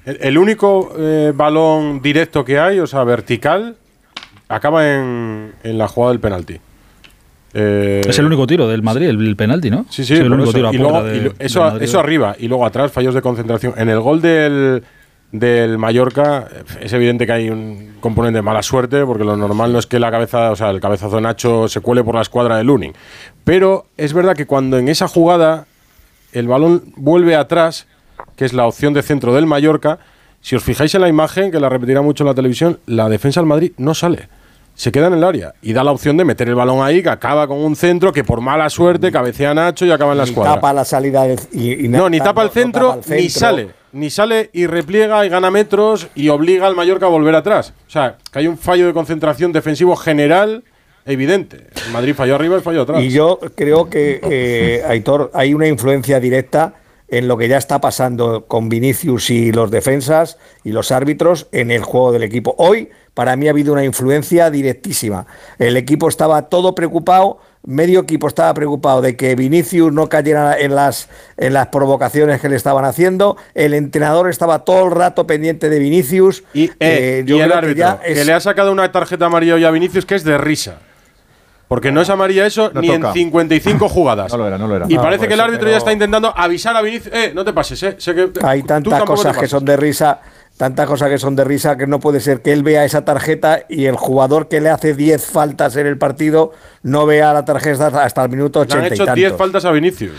[0.07, 3.77] el único eh, balón directo que hay, o sea, vertical,
[4.49, 6.59] acaba en, en la jugada del penalti.
[7.57, 9.87] Eh, Es el único tiro del Madrid, el, el penalti, ¿no?
[9.89, 10.57] Sí, sí, el por único eso.
[10.59, 11.83] tiro a y puerta luego, de- y lo- del eso, Madrid.
[11.83, 13.75] eso arriba y luego atrás fallos de concentración.
[13.77, 14.83] En el gol del,
[15.35, 16.47] del Mallorca
[16.81, 19.99] es evidente que hay un componente de mala suerte porque lo normal no es que
[19.99, 22.93] la cabeza, o sea, el cabezazo de Nacho se cuele por la escuadra de Lunin.
[23.43, 25.67] Pero es verdad que cuando en esa jugada
[26.33, 27.89] el balón vuelve atrás,
[28.37, 29.99] que es la opción de centro del Mallorca,
[30.41, 33.41] si os fijáis en la imagen, que la repetirá mucho en la televisión, la defensa
[33.41, 34.29] del Madrid no sale.
[34.77, 37.09] Se queda en el área y da la opción de meter el balón ahí, que
[37.09, 40.55] acaba con un centro que por mala suerte cabecea Nacho y acaba en la escuadra.
[40.55, 43.29] tapa la salida de, y, y No, ni tapa el no centro, tapa el ni
[43.31, 43.41] centro.
[43.41, 43.84] sale.
[43.95, 47.73] Ni sale y repliega y gana metros y obliga al Mallorca a volver atrás.
[47.87, 50.65] O sea, que hay un fallo de concentración defensivo general
[51.07, 51.69] evidente.
[51.87, 53.03] El Madrid falló arriba y falló atrás.
[53.03, 56.75] Y yo creo que, eh, Aitor, hay una influencia directa
[57.07, 61.71] en lo que ya está pasando con Vinicius y los defensas y los árbitros en
[61.71, 62.57] el juego del equipo.
[62.59, 65.27] Hoy, para mí, ha habido una influencia directísima.
[65.59, 70.75] El equipo estaba todo preocupado, medio equipo estaba preocupado de que Vinicius no cayera en
[70.75, 73.37] las, en las provocaciones que le estaban haciendo.
[73.55, 76.45] El entrenador estaba todo el rato pendiente de Vinicius.
[76.53, 79.55] Y, eh, yo y el que árbitro, que, es- le ha sacado una tarjeta amarilla
[79.55, 80.79] hoy a Vinicius que es de risa.
[81.67, 83.09] Porque no es amarilla eso No ni toca.
[83.09, 84.31] en 55 jugadas.
[84.31, 84.87] No lo era, no lo era.
[84.87, 87.15] Y Ah, parece por que el árbitro pero- ya está intentando avisar a Vinicius.
[87.15, 87.95] Eh, no te pases, eh.
[87.99, 90.21] Sé que Hay tantas cosas que son de risa,
[90.57, 93.65] tantas cosas que son de risa que no puede ser que él vea esa tarjeta
[93.69, 96.53] y el jugador que le hace 10 faltas en el partido
[96.83, 99.17] no vea la tarjeta hasta- el minuto Le han 80 hecho tantos.
[99.17, 100.13] 10 faltas a Vinicius.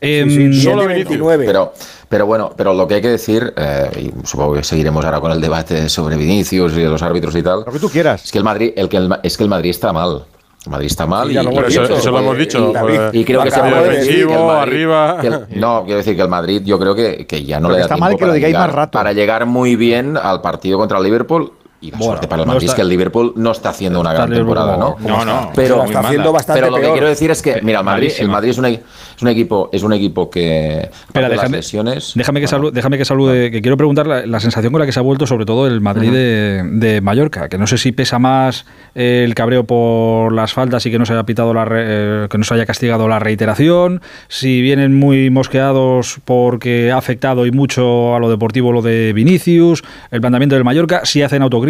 [0.00, 1.08] Em, Sí, sí, solo 10 de Vinicius.
[1.08, 1.46] 29.
[1.46, 1.72] Pero,
[2.08, 3.90] pero bueno, pero lo que hay que decir, eh,
[4.22, 7.64] y supongo que seguiremos ahora con el debate sobre Vinicius y los árbitros y tal.
[7.66, 8.24] Lo que tú quieras.
[8.24, 10.24] Es que el Madrid, el que el es que el Madrid está mal.
[10.66, 12.72] Madrid está mal y, Eso lo hemos dicho,
[13.12, 14.26] y- creo que se puede de decir decir.
[14.26, 15.18] que el Madrid- arriba.
[15.20, 17.76] que el- no, quiero decir que el Madrid yo creo que, que ya no le
[17.76, 18.90] da está tiempo mal que lo para digáis llegar, más rato.
[18.98, 21.52] para llegar muy bien al partido contra el Liverpool.
[21.80, 23.68] Y la Bueno, suerte para el no Madrid está- es que el Liverpool no está
[23.68, 24.96] haciendo una Está gran temporada, ¿no?
[24.98, 25.52] No, no.
[25.54, 28.10] Pero, Lo está haciendo bastante pero lo que quiero decir es que, mira, el Madrid,
[28.18, 28.28] el.
[28.28, 28.80] Madrid es, un, es
[29.22, 32.98] un equipo, es un equipo que Espera, de las déjame, lesiones, déjame que salude, déjame
[32.98, 35.44] que salude, que quiero preguntar la, la sensación con la que se ha vuelto sobre
[35.46, 38.66] todo el Madrid de, de Mallorca, que no sé si pesa más
[38.96, 41.84] eh, el cabreo por las faltas y que no se haya pitado la re-
[42.24, 47.46] eh, que no se haya castigado la reiteración, si vienen muy mosqueados porque ha afectado
[47.46, 51.67] y mucho a lo deportivo lo de Vinicius, el planteamiento del Mallorca, si hacen autocrítica.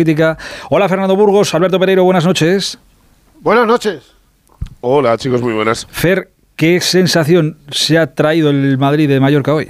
[0.70, 2.78] Hola Fernando Burgos, Alberto Pereiro, buenas noches.
[3.40, 4.02] Buenas noches.
[4.80, 5.86] Hola, chicos, muy buenas.
[5.90, 9.68] Fer, ¿qué sensación se ha traído el Madrid de Mallorca hoy?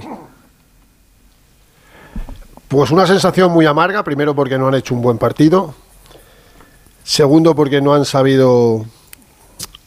[2.67, 5.73] Pues una sensación muy amarga, primero porque no han hecho un buen partido,
[7.03, 8.85] segundo porque no han sabido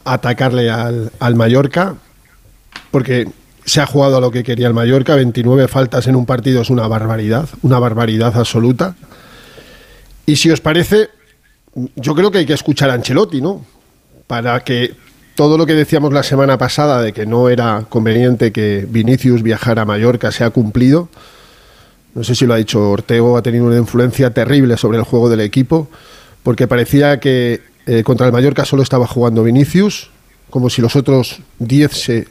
[0.03, 1.95] atacarle al, al Mallorca,
[2.91, 3.27] porque
[3.65, 6.69] se ha jugado a lo que quería el Mallorca, 29 faltas en un partido es
[6.69, 8.95] una barbaridad, una barbaridad absoluta.
[10.25, 11.09] Y si os parece,
[11.95, 13.65] yo creo que hay que escuchar a Ancelotti, ¿no?
[14.27, 14.95] Para que
[15.35, 19.81] todo lo que decíamos la semana pasada de que no era conveniente que Vinicius viajara
[19.81, 21.09] a Mallorca se ha cumplido.
[22.13, 25.29] No sé si lo ha dicho Ortego, ha tenido una influencia terrible sobre el juego
[25.29, 25.89] del equipo,
[26.43, 30.11] porque parecía que eh, contra el Mallorca solo estaba jugando Vinicius,
[30.49, 32.27] como si los otros 10 se,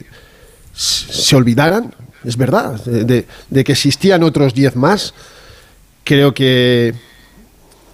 [0.73, 1.93] se olvidaran.
[2.23, 3.25] Es verdad, de,
[3.63, 5.13] que existían otros 10 más.
[6.05, 6.93] Creo que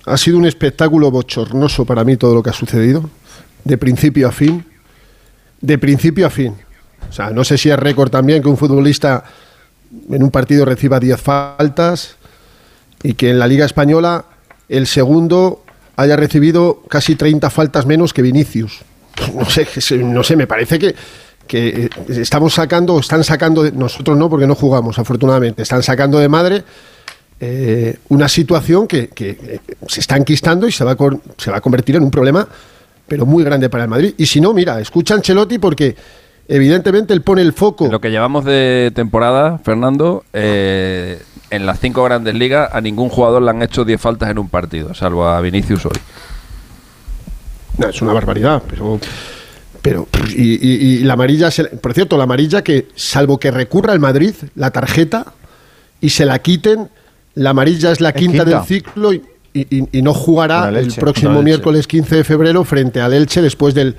[0.10, 3.10] ha sido un espectáculo bochornoso para mí todo lo que ha sucedido,
[3.64, 4.66] de principio a fin.
[5.62, 6.55] De principio a fin.
[7.10, 9.24] O sea, no sé si es récord también que un futbolista
[10.10, 12.16] en un partido reciba 10 faltas
[13.03, 14.26] y que en la Liga Española
[14.68, 15.64] el segundo
[15.95, 18.82] haya recibido casi 30 faltas menos que Vinicius.
[19.36, 20.95] No sé, no sé, me parece que,
[21.45, 26.30] que eh, estamos sacando, están sacando, nosotros no, porque no jugamos, afortunadamente, están sacando de
[26.30, 26.64] madre
[27.40, 30.98] eh, una situación que, que, eh, se está enquistando y se va, a
[31.38, 32.48] se va a convertir en un problema,
[33.08, 34.14] pero muy grande para el Madrid.
[34.18, 35.96] Y si no, mira, escucha a Ancelotti porque
[36.48, 37.86] evidentemente él pone el foco.
[37.86, 43.10] En lo que llevamos de temporada, Fernando, eh, en las cinco grandes ligas a ningún
[43.10, 45.98] jugador le han hecho 10 faltas en un partido, salvo a Vinicius hoy.
[47.78, 49.00] No, es una barbaridad, pero.
[49.82, 53.94] Pero, y, y- y la amarilla, se- por cierto, la amarilla que, salvo que recurra
[53.94, 55.34] al Madrid, la tarjeta,
[56.02, 56.90] y se la quiten,
[57.36, 58.58] la amarilla es la quinta, quinta.
[58.60, 59.22] del ciclo y,
[59.54, 63.96] y- y no jugará el próximo miércoles 15 de febrero frente al Elche después del,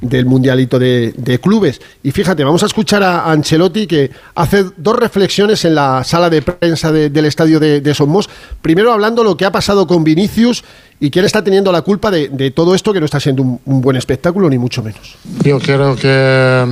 [0.00, 1.80] del Mundialito de, de Clubes.
[2.02, 6.42] Y fíjate, vamos a escuchar a Ancelotti que hace dos reflexiones en la sala de
[6.42, 8.28] prensa de- del estadio de, de Somos.
[8.60, 10.62] Primero hablando lo que ha pasado con Vinicius
[11.00, 13.60] y quién está teniendo la culpa de, de todo esto que no está siendo un,
[13.64, 15.16] un buen espectáculo, ni mucho menos.
[15.44, 16.64] Io credo che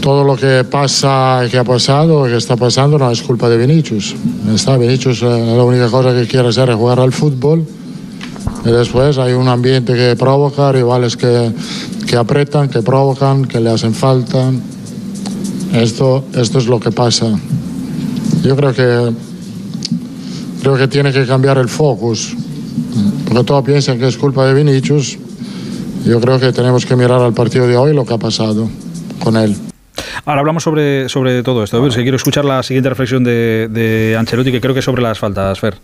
[0.00, 4.14] todo lo que pasa que ha pasado que está pasando no es culpa de Vinicius.
[4.52, 7.64] Está Vinicius, eh, la única cosa que quiere hacer es jugar al fútbol.
[8.64, 11.52] Y después hay un ambiente que provoca, rivales que,
[12.06, 14.50] que apretan, que provocan, que le hacen falta.
[15.74, 17.26] Esto, esto es lo que pasa.
[18.42, 19.12] Yo creo que,
[20.62, 22.34] creo que tiene que cambiar el focus.
[23.26, 25.18] Porque todos piensan que es culpa de Vinicius.
[26.04, 28.68] Yo creo que tenemos que mirar al partido de hoy lo que ha pasado
[29.22, 29.67] con él.
[30.24, 31.86] Ahora hablamos sobre, sobre todo esto.
[31.86, 35.02] Es que quiero escuchar la siguiente reflexión de, de Ancelotti, que creo que es sobre
[35.02, 35.76] las faltas, Fer.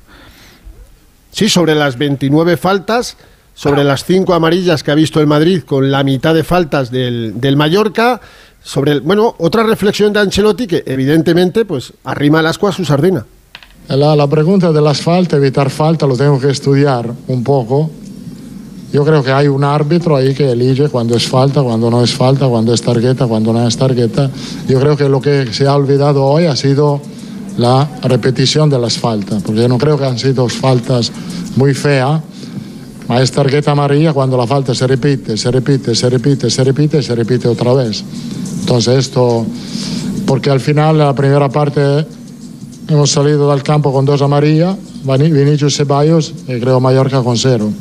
[1.31, 3.17] Sí, sobre las 29 faltas,
[3.55, 7.41] sobre las 5 amarillas que ha visto el Madrid con la mitad de faltas del,
[7.41, 8.21] del Mallorca,
[8.63, 12.85] sobre el, bueno, otra reflexión de Ancelotti que evidentemente pues arrima el asco a su
[12.85, 13.27] sardina.
[13.89, 17.91] La, la pregunta de las faltas, evitar falta, lo tengo que estudiar un poco.
[18.95, 22.15] Yo creo que hay un árbitro ahí que elige cuando es falta, cuando no es
[22.15, 24.31] falta, cuando es tarjeta, cuando no es tarjeta.
[24.69, 27.01] Yo creo que lo que se ha olvidado hoy ha sido
[27.59, 31.11] la repetición de las faltas, porque yo no creo que han sido faltas
[31.57, 32.23] muy feas.
[33.19, 37.17] Es tarjeta amarilla cuando la falta se repite, se repite, se repite, se repite se
[37.17, 38.05] repite otra vez.
[38.61, 39.45] Entonces esto,
[40.25, 42.07] porque al final la primera parte
[42.87, 47.73] hemos salido del campo con dos amarillas, Vinicius Ceballos y creo Mallorca con cero.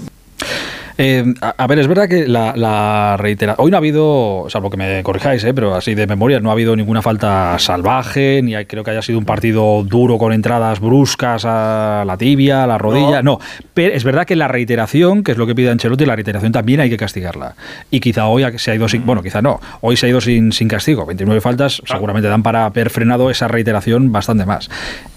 [0.98, 3.56] Eh, a, a ver, es verdad que la, la reitera.
[3.58, 6.54] Hoy no ha habido, salvo que me corrijáis, eh, pero así de memoria, no ha
[6.54, 10.80] habido ninguna falta salvaje, ni hay- creo que haya sido un partido duro con entradas
[10.80, 13.22] bruscas a la tibia, a la rodilla.
[13.24, 13.40] No,
[13.74, 16.80] pero es verdad que la reiteración, que es lo que pide Ancelotti, la reiteración también
[16.80, 17.56] hay que castigarla.
[17.90, 19.06] Y quizá hoy se ha ido sin.
[19.06, 19.60] Bueno, quizá no.
[19.82, 21.06] Hoy se ha ido sin, sin castigo.
[21.06, 24.70] 29 faltas seguramente dan para haber frenado esa reiteración bastante más.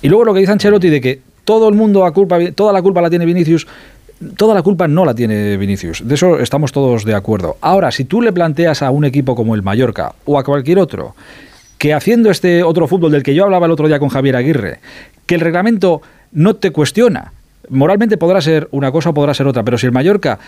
[0.02, 2.82] Y luego lo que dice Ancelotti de que todo el mundo a culpa, toda la
[2.82, 3.66] culpa la tiene Vinicius.
[4.36, 6.06] Toda la culpa no la tiene Vinicius.
[6.06, 7.56] De eso estamos todos de acuerdo.
[7.60, 11.14] Ahora, si tú le planteas a un equipo como el Mallorca o a cualquier otro
[11.78, 14.80] que haciendo este otro fútbol del que yo hablaba el otro día con Javier Aguirre,
[15.26, 16.00] que el reglamento
[16.32, 17.32] no te cuestiona,
[17.68, 20.38] moralmente podrá ser una cosa o podrá ser otra, pero si el Mallorca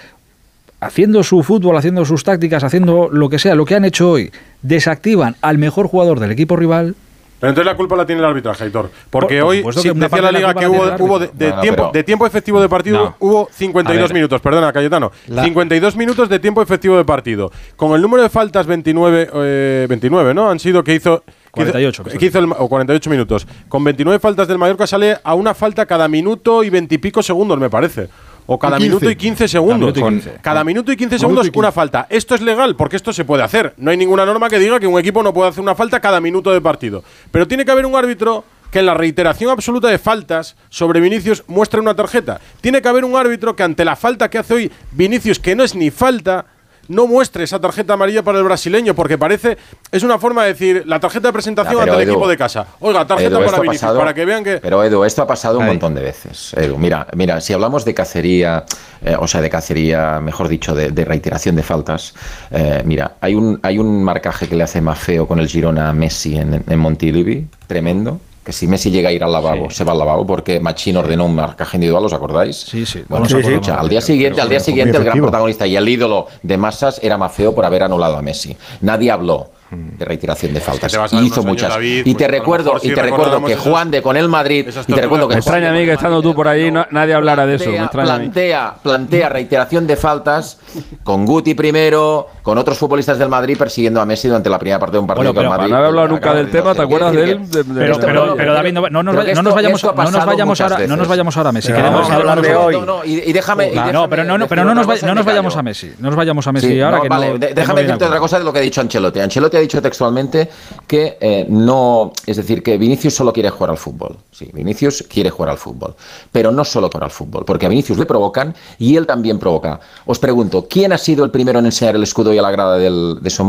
[0.80, 4.30] haciendo su fútbol, haciendo sus tácticas, haciendo lo que sea, lo que han hecho hoy,
[4.62, 6.94] desactivan al mejor jugador del equipo rival,
[7.40, 8.90] Pero entonces la culpa la tiene el arbitraje, Aitor.
[9.10, 12.60] Porque Por- por hoy decía la liga que hubo, de, tiempo, pero- de tiempo efectivo
[12.60, 13.16] de partido No.
[13.20, 14.14] hubo 52 A ver.
[14.14, 15.12] minutos, perdona, Cayetano.
[15.28, 17.50] La- 52 minutos de tiempo efectivo de partido.
[17.76, 20.50] Con el número de faltas 29, eh, 29 ¿no?
[20.50, 21.22] Han sido que hizo...
[21.54, 23.46] que hizo- 48, Que hizo el- o 48 minutos.
[23.68, 27.22] Con 29 faltas del Mallorca sale a una falta cada minuto y 20 y pico
[27.22, 28.08] segundos, me parece.
[28.50, 28.88] O cada Y 15.
[28.88, 29.92] minuto y 15 segundos.
[29.92, 30.40] Cada minuto y 15.
[30.40, 31.58] Cada minuto y 15 Minuto segundos y 15.
[31.58, 32.06] una falta.
[32.08, 33.74] Esto es legal porque esto se puede hacer.
[33.76, 36.18] No hay ninguna norma que diga que un equipo no puede hacer una falta cada
[36.20, 37.04] minuto de partido.
[37.30, 41.44] Pero tiene que haber un árbitro que en la reiteración absoluta de faltas sobre Vinicius
[41.46, 42.40] muestre una tarjeta.
[42.62, 45.62] Tiene que haber un árbitro que ante la falta que hace hoy Vinicius, que no
[45.62, 46.46] es ni falta,
[46.88, 49.56] no muestre esa tarjeta amarilla para el brasileño, porque parece,
[49.92, 52.66] es una forma de decir la tarjeta de presentación ante el equipo de casa.
[52.80, 54.56] Oiga, tarjeta Edu, para Vinicius, pasado- para que vean que...
[54.58, 55.70] Pero Edu, esto ha pasado un Ahí.
[55.70, 56.52] montón de veces.
[56.54, 58.64] Edu, mira, mira, si hablamos de cacería,
[59.04, 62.14] eh, o sea, de cacería, mejor dicho, de, de reiteración de faltas,
[62.50, 65.90] eh, mira, hay un, hay un marcaje que le hace más feo con el Girona
[65.90, 68.20] a Messi en, en Montilivi, tremendo.
[68.48, 71.26] Que si Messi llega a ir al lavabo, se va al lavabo porque Machín ordenó
[71.26, 72.56] un marcaje individual, ¿os acordáis?
[72.56, 73.04] Sí, sí.
[73.06, 76.28] Bueno, acordamos, escucha, al día siguiente, al día siguiente el gran protagonista y el ídolo
[76.42, 78.56] de masas era más feo por haber anulado a Messi.
[78.80, 80.96] Nadie habló de reiteración de faltas.
[81.22, 81.68] hizo muchas.
[81.70, 84.92] David, y pues te recuerdo, y te recuerdo que Juan de con el Madrid, y
[84.92, 87.44] te recuerdo que Me extraña a mí que estando tú por ahí no- nadie hablara
[87.46, 87.70] de eso.
[87.70, 90.58] Me plantea, plantea, plantea reiteración de faltas
[91.04, 94.94] con Guti primero, con otros futbolistas del Madrid persiguiendo a Messi durante la primera parte
[94.94, 95.70] de un partido Bueno, pero Madrid.
[95.70, 97.50] no haber hablado nunca del tema, ¿te acuerdas de él?
[97.50, 99.22] De- de- Pero, esto- pero, pero David, no, no nos, no
[99.54, 101.72] vayamos, no nos vayamos ahora, no nos vayamos ahora a Messi.
[101.72, 102.74] Queremos hablar de hoy.
[102.74, 103.68] No, no, y, y déjame.
[103.68, 104.86] y Claro, déjame no, pero no, pero no nos,
[105.26, 105.92] vayamos a Messi.
[105.98, 107.82] No nos vayamos a Messi Sí, ahora no, que vale, no- de- que no déjame
[107.82, 109.20] decirte otra cosa de lo que ha dicho Ancelotti.
[109.20, 110.48] Ancelotti ha dicho textualmente
[110.86, 114.16] que eh, no, es decir, que Vinicius solo quiere jugar al fútbol.
[114.30, 115.94] Sí, Vinicius quiere jugar al fútbol,
[116.32, 119.80] pero no solo jugar al fútbol, porque a Vinicius le provocan y él también provoca.
[120.06, 122.78] Os pregunto, ¿quién ha sido el primero en enseñar el escudo y a la grada
[122.78, 123.48] del, de Son?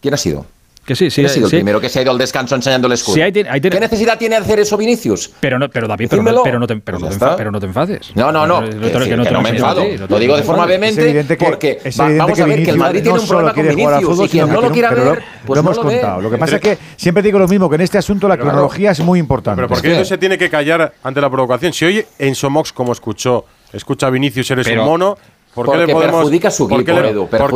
[0.00, 0.46] ¿Quién ha sido?
[0.90, 1.24] Que sí, sí.
[1.24, 1.54] Ha sido sí.
[1.54, 3.14] el primero que se ha ido al descanso enseñando el escudo.
[3.14, 5.30] ¿Qué necesidad tiene hacer eso Vinicius?
[5.38, 8.10] Pero, no, pero David, pero no, pero, no te, pero, pues no te no, enfades.
[8.16, 8.60] No, no, no.
[8.60, 9.84] me enfado.
[10.08, 13.54] Lo digo de forma vehemente porque vamos a ver que el Madrid tiene un problema
[13.54, 16.20] con Vinicius quien pues no lo quiera ver, lo hemos contado.
[16.22, 18.90] Lo que pasa es que siempre digo lo mismo, que en este asunto la cronología
[18.90, 19.62] es muy importante.
[19.62, 21.72] Pero ¿por qué se tiene que callar ante la provocación?
[21.72, 25.16] Si hoy en Somox, como escuchó, escucha Vinicius, eres un mono
[25.54, 26.30] ¿Por qué porque le podemos,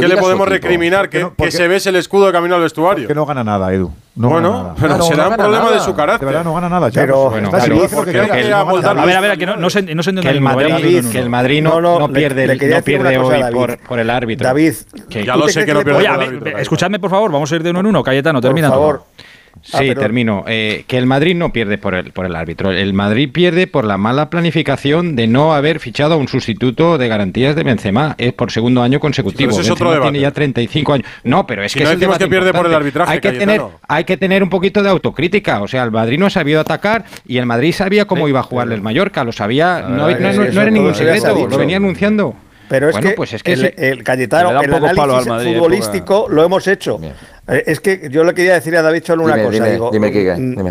[0.08, 3.06] le podemos recriminar que, que, se ves el escudo de camino al vestuario?
[3.06, 3.92] Que no gana nada, Edu.
[4.16, 6.28] Bueno, pero será un problema de su carácter.
[6.28, 6.90] De verdad, no gana nada.
[6.92, 7.30] Pero, a
[9.04, 12.46] ver, a ver, que no, no se, entiende el Madrid, Que el Madrid no, pierde,
[12.48, 13.42] no pierde hoy
[13.86, 14.48] por, el árbitro.
[14.48, 14.74] David,
[15.08, 17.86] ya lo sé que no pierde Escuchadme, por favor, vamos a ir de uno en
[17.86, 18.02] uno.
[18.02, 18.68] Cayetano, termina.
[18.68, 19.04] Por favor.
[19.62, 20.44] Sí, termino.
[20.46, 22.70] Eh, que el Madrid no pierde por el, por el árbitro.
[22.70, 27.08] El Madrid pierde por la mala planificación de no haber fichado a un sustituto de
[27.08, 28.14] garantías de Benzema.
[28.18, 29.52] Es por segundo año consecutivo.
[29.52, 31.08] Sí, es otro Benzema tiene ya 35 años.
[31.24, 31.84] No, pero es que...
[31.84, 34.50] No es decimos que pierde por el arbitraje, hay que, tener, hay que tener un
[34.50, 35.62] poquito de autocrítica.
[35.62, 38.44] O sea, el Madrid no ha sabido atacar y el Madrid sabía cómo iba a
[38.44, 39.24] jugarle el Mallorca.
[39.24, 39.82] Lo sabía...
[39.88, 41.48] No, no, era ningún secreto.
[41.48, 42.34] Lo venía anunciando.
[42.68, 42.96] Pero es
[43.42, 46.98] que, el, el, Cayetano, el análisis futbolístico lo hemos hecho.
[47.48, 49.50] Eh, es que yo le quería decir a David solo una cosa.
[49.50, 50.68] Dime, digo, dime, mm,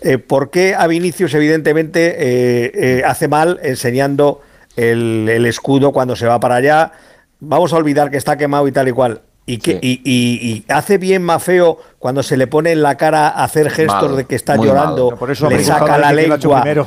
[0.00, 4.40] eh, ¿Por qué a Vinicius, evidentemente, eh, hace mal enseñando
[4.76, 6.92] el, escudo cuando se va para allá?
[7.40, 9.22] Vamos a olvidar que está quemado y tal y cual.
[9.46, 14.14] Y, que, y, hace bien Mafeo cuando se le pone en la cara hacer gestos
[14.14, 16.38] de que está llorando, por eso le saca la lengua.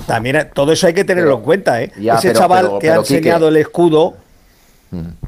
[0.05, 1.83] También, todo eso hay que tenerlo en cuenta.
[1.99, 4.15] Ya, Ese chaval que ha enseñado el escudo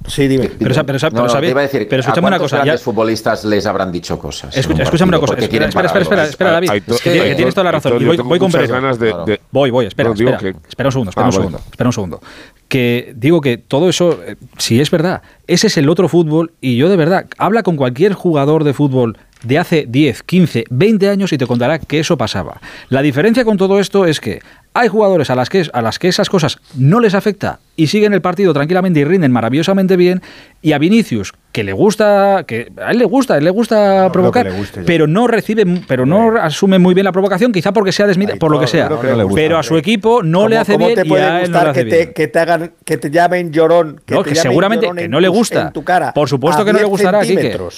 [0.07, 0.49] Sí, dime.
[0.59, 2.66] Pero, pero, pero, no, no, sabéis, te iba a decir, pero escúchame ¿a una cosa.
[2.66, 2.78] Ya...
[2.78, 4.55] futbolistas les habrán dicho cosas.
[4.57, 5.36] Escucha, escúchame una cosa.
[5.36, 6.70] Espera, espera, espera, espera, espera, David.
[7.01, 8.01] Que, que tienes toda la razón.
[8.01, 9.39] Y voy, voy con ganas de, de...
[9.51, 10.11] Voy, voy, espera.
[10.11, 10.53] Espera, que...
[10.68, 11.57] espera, un segundo, espera ah, un segundo.
[11.57, 12.22] Espera un segundo.
[12.68, 16.51] Que digo que todo eso, eh, si es verdad, ese es el otro fútbol.
[16.59, 21.09] Y yo de verdad, habla con cualquier jugador de fútbol de hace 10, 15, 20
[21.09, 22.59] años y te contará que eso pasaba.
[22.89, 24.41] La diferencia con todo esto es que
[24.73, 28.13] hay jugadores a las que, a las que esas cosas no les afecta y siguen
[28.13, 30.21] el partido tranquilamente y rinden maravillosamente bien,
[30.61, 34.11] y a Vinicius, que le gusta, que a él le gusta, a él le gusta
[34.11, 34.49] provocar,
[34.87, 38.51] pero no recibe, pero no asume muy bien la provocación, quizá porque sea desmida, por
[38.51, 38.89] lo que sea.
[39.35, 40.99] Pero a su equipo no le hace ¿cómo bien.
[40.99, 42.27] te puede gustar que.
[42.27, 44.01] Te, hagan, que te llamen llorón?
[44.03, 45.71] Que, no, que seguramente que no le gusta.
[45.71, 47.23] Tu cara, por supuesto que no le gustará a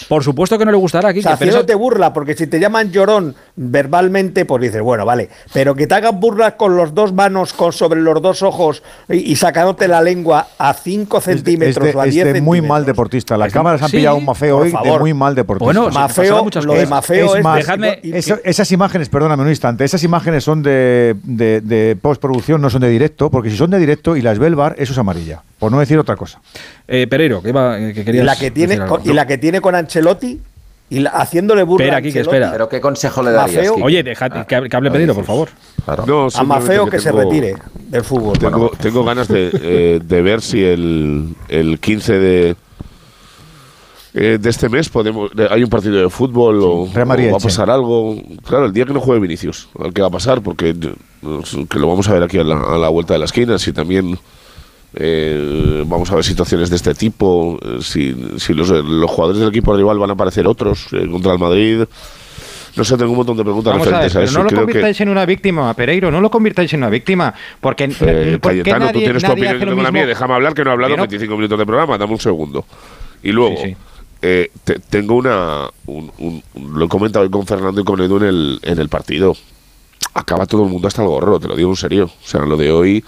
[0.07, 1.27] Por supuesto que no le gustará a Quique.
[1.27, 1.65] O sea, pero...
[1.65, 5.95] te burla, porque si te llaman llorón verbalmente, pues dices, bueno, vale, pero que te
[5.95, 10.47] hagan burlas con los dos manos con, sobre los dos ojos y, sacándote la lengua
[10.57, 12.43] a 5 este, centímetros este, o a 10 este centímetros.
[12.43, 13.37] muy mal deportista.
[13.37, 15.65] Las cámaras han pillado un mafeo hoy de muy mal deportista.
[15.65, 20.61] Bueno, mafeo, lo de mafeo es, es esas imágenes, perdóname un instante, esas imágenes son
[20.61, 24.55] de, postproducción, no son de directo, porque si son de directo y las ve el
[24.55, 26.41] bar, eso es amarilla por no decir otra cosa.
[26.87, 29.61] Eh, Pereiro, que, iba, eh, que querías la que tiene decir ¿Y la que tiene
[29.61, 30.39] con Ancelotti?
[30.89, 32.19] y la, haciéndole burla espera, a Ancelotti.
[32.19, 32.51] Espera.
[32.51, 33.55] ¿Pero qué consejo le darías?
[33.55, 35.49] Mafeo, Oye, deja, ah, que, hable ah, Pedrito, por favor.
[35.83, 36.05] Claro.
[36.05, 38.37] No, a Mafeo que, que tengo, se retire del fútbol.
[38.37, 38.71] Tengo, bueno.
[38.79, 42.55] tengo ganas de, eh, de, ver si el, el 15 de,
[44.13, 47.69] eh, de este mes podemos hay un partido de fútbol o, o, va a pasar
[47.71, 48.15] algo.
[48.47, 51.79] Claro, el día que no juegue Vinicius, al que va a pasar, porque eh, que
[51.79, 54.19] lo vamos a ver aquí a la, a la vuelta de la esquina, si también
[54.97, 59.75] eh, vamos a ver situaciones de este tipo, eh, si, eh, los, jugadores del equipo
[59.75, 61.83] rival van a aparecer otros contra el Madrid.
[62.75, 64.37] No sé, tengo un montón de preguntas Vamos referentes a, eso.
[64.37, 67.33] No lo Creo convirtáis en una víctima, Pereiro, no lo convirtáis en una víctima.
[67.59, 70.05] Porque, eh, porque Cayetano, nadie, tú tienes tu opinión, tengo la mía.
[70.05, 71.03] Déjame hablar, que no he hablado pero...
[71.03, 71.97] 25 minutos de programa.
[71.97, 72.65] Dame un segundo.
[73.23, 73.55] Y luego,
[74.89, 75.69] tengo una...
[75.87, 79.35] Lo he comentado hoy con Fernando y con Edu en el, en el partido.
[80.13, 82.05] Acaba todo el mundo hasta el gorro, te lo digo en serio.
[82.05, 83.03] O sea, lo de hoy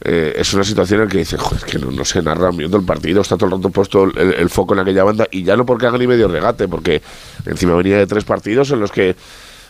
[0.00, 2.76] eh, es una situación en la que dicen, joder, que no, no se narra viendo
[2.76, 5.56] el partido, está todo el rato puesto el, el, foco en aquella banda, y ya
[5.56, 7.02] no porque haga ni medio regate, porque
[7.46, 9.16] encima venía de tres partidos en los que,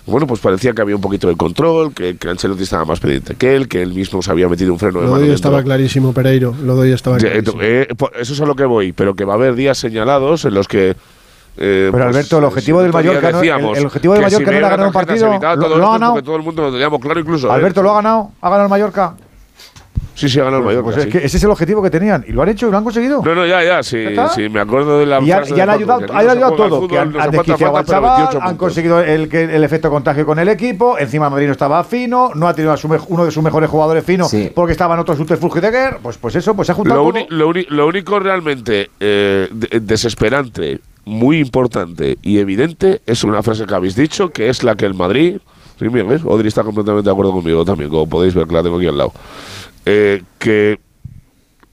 [0.06, 3.36] bueno, pues parecía que había un poquito de control, que, que Ancelotti estaba más pendiente
[3.36, 6.12] que él, que él mismo se había metido un freno de Lo doy estaba clarísimo,
[6.12, 7.62] Pereiro, lo doy estaba clarísimo.
[7.62, 9.78] Eh, eh pues, eso es a lo que voy, pero que va a haber días
[9.78, 10.94] señalados en los que
[11.60, 14.44] eh, pero pues, Alberto, el eh, objetivo del Mallorca no, el, el, objetivo del Mallorca
[14.44, 15.26] si no era ganar un partido.
[15.26, 16.22] Lo, lo ha ganado.
[16.22, 17.48] Todo el mundo lo teníamos claro incluso.
[17.48, 17.52] ¿eh?
[17.52, 18.30] Alberto, ¿lo ha ganado?
[18.40, 19.16] ¿Ha ganado el Mallorca?
[20.18, 20.82] Sí, sí, ha el Mallorca.
[20.82, 22.24] Pues es que ese es el objetivo que tenían.
[22.26, 23.22] Y lo han hecho lo han conseguido.
[23.24, 23.84] No, no, ya, ya.
[23.84, 25.20] Sí, ¿Ya sí me acuerdo de la.
[25.20, 26.88] Y, han, y han ayudado, han ayudado todo.
[26.88, 30.98] Que han, conseguido el, efecto contagio con el equipo.
[30.98, 34.02] Encima Madrid no estaba fino, no ha tenido a su, uno de sus mejores jugadores
[34.04, 35.98] fino porque estaban otros subterfugios de guerra.
[36.02, 37.00] Pues, pues eso, pues se ha juntado.
[37.00, 39.48] Lo, uni, lo, uni, lo único realmente eh,
[39.80, 44.84] desesperante, muy importante y evidente es una frase que habéis dicho, que es la que
[44.84, 45.38] el Madrid.
[45.78, 46.22] Sí, bien, ¿ves?
[46.24, 48.98] Odri está completamente de acuerdo conmigo también, como podéis ver que la tengo aquí al
[48.98, 49.12] lado.
[49.90, 50.78] Eh, que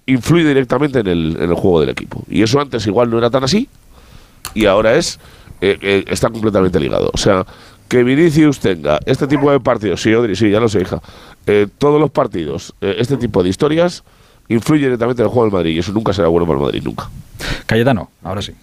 [0.05, 2.23] influye directamente en el, en el juego del equipo.
[2.29, 3.67] Y eso antes igual no era tan así,
[4.53, 5.19] y ahora es
[5.59, 7.11] eh, eh, está completamente ligado.
[7.13, 7.45] O sea,
[7.87, 11.01] que Vinicius tenga este tipo de partidos, sí, Odri, sí, ya lo sé, hija,
[11.45, 14.03] eh, todos los partidos, eh, este tipo de historias,
[14.47, 16.81] influye directamente en el juego del Madrid y eso nunca será bueno para el Madrid,
[16.83, 17.09] nunca.
[17.65, 18.53] Cayetano, ahora sí.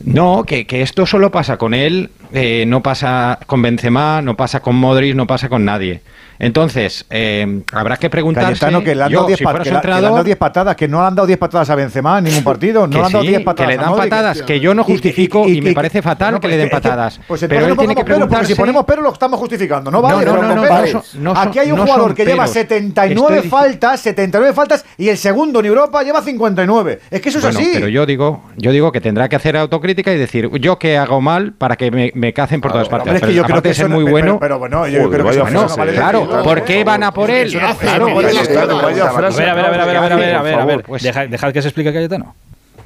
[0.00, 4.60] No, que, que esto solo pasa con él, eh, no pasa con Benzema, no pasa
[4.60, 6.02] con Modric, no pasa con nadie.
[6.38, 8.48] Entonces, eh, habrá que preguntarse.
[8.50, 11.38] Cayetano, que le han dado 10 si 10 patadas, que no le han dado 10
[11.38, 12.86] patadas a Benzema en ningún partido.
[12.86, 14.10] No que le han dado sí, 10 patadas que le a dan Modric.
[14.10, 16.40] patadas, que yo no Y que- y- justifico y, y- me y- parece fatal no,
[16.40, 17.20] que le den es patadas.
[17.26, 18.46] Pues pero él no tiene que pongamos pero, preguntarse.
[18.54, 19.90] si ponemos pero lo estamos justificando.
[19.90, 22.50] No vale, No, no, pero son- Aquí hay un no jugador que lleva peros.
[22.52, 27.00] 79 Estoy faltas, 79 faltas y el segundo en Europa lleva 59.
[27.10, 27.70] Es que eso es Bueno, así.
[27.74, 31.20] pero yo digo, yo digo que tendrá que hacer autocrítica y decir, yo que hago
[31.20, 33.06] mal para que me, me cacen por todas partes.
[33.08, 34.38] hombre, es que Pero yo creo que no- muy pero- bueno.
[34.40, 35.78] pero bueno, yo creo que eso no frase.
[35.78, 35.98] vale de
[36.28, 37.52] Claro, ¿por qué van a por él?
[37.54, 38.18] No- Claro, no.
[38.18, 40.64] A ver, a ver, a ver, a ver, a ver, a ver, a ver, a
[40.64, 40.82] ver.
[40.82, 42.34] Pues- Deja- dejad que se explique Cayetano.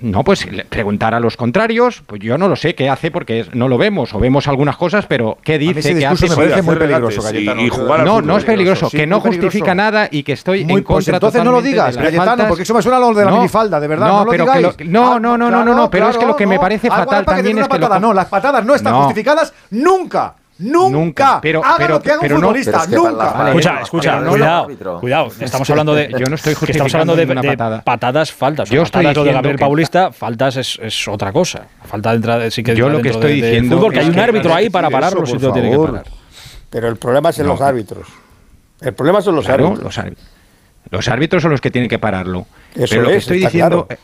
[0.00, 3.66] No, pues preguntar a los contrarios, pues yo no lo sé qué hace porque no
[3.66, 6.28] lo vemos o vemos algunas cosas, pero qué dice, discurso hace.
[6.28, 7.60] me parece muy peligroso, Cayetano.
[7.60, 9.46] y- y jugar No, no es peligroso, que sí, no muy peligroso.
[9.48, 12.46] justifica nada y que estoy Muy- en contra pues entonces no lo digas, Cayetano, faltas.
[12.46, 14.58] porque eso me suena a lo de la minifalda, de verdad, no lo pero que
[14.58, 14.76] digáis.
[14.78, 16.46] lo- no, Ah, no, no, no, claro, no, no, pero es que claro, lo que
[16.46, 16.60] me no.
[16.60, 18.98] parece Ah, fatal que también es que lo No, las patadas no están No.
[19.02, 20.34] justificadas nunca.
[20.58, 21.40] Nunca.
[21.40, 23.32] pero- haga pero- lo que haga un pero no- futbolista, pero es que nunca.
[23.32, 25.28] Vale, escucha, escucha, pero no cuidado, cuidado.
[25.40, 26.08] Estamos hablando de.
[26.18, 27.82] Yo no estoy que Estamos hablando justificando de, de patada.
[27.82, 28.68] patadas faltas.
[28.70, 31.66] Yo estoy patadas lo de diciendo Gabriel que- Paulista, faltas es, es otra cosa.
[31.84, 34.08] Falta de entrada, sí que Yo lo que dentro estoy de- diciendo fútbol, que hay
[34.08, 36.04] un árbitro ahí para pararlo si lo tiene que parar.
[36.70, 38.06] Pero el problema es en No, los árbitros.
[38.80, 39.84] El problema son los Claro, árbitros.
[39.84, 40.26] los árbitros.
[40.90, 42.46] Los árbitros son los que tienen que pararlo.
[42.74, 44.00] Eso Pero lo que es, estoy diciendo claro.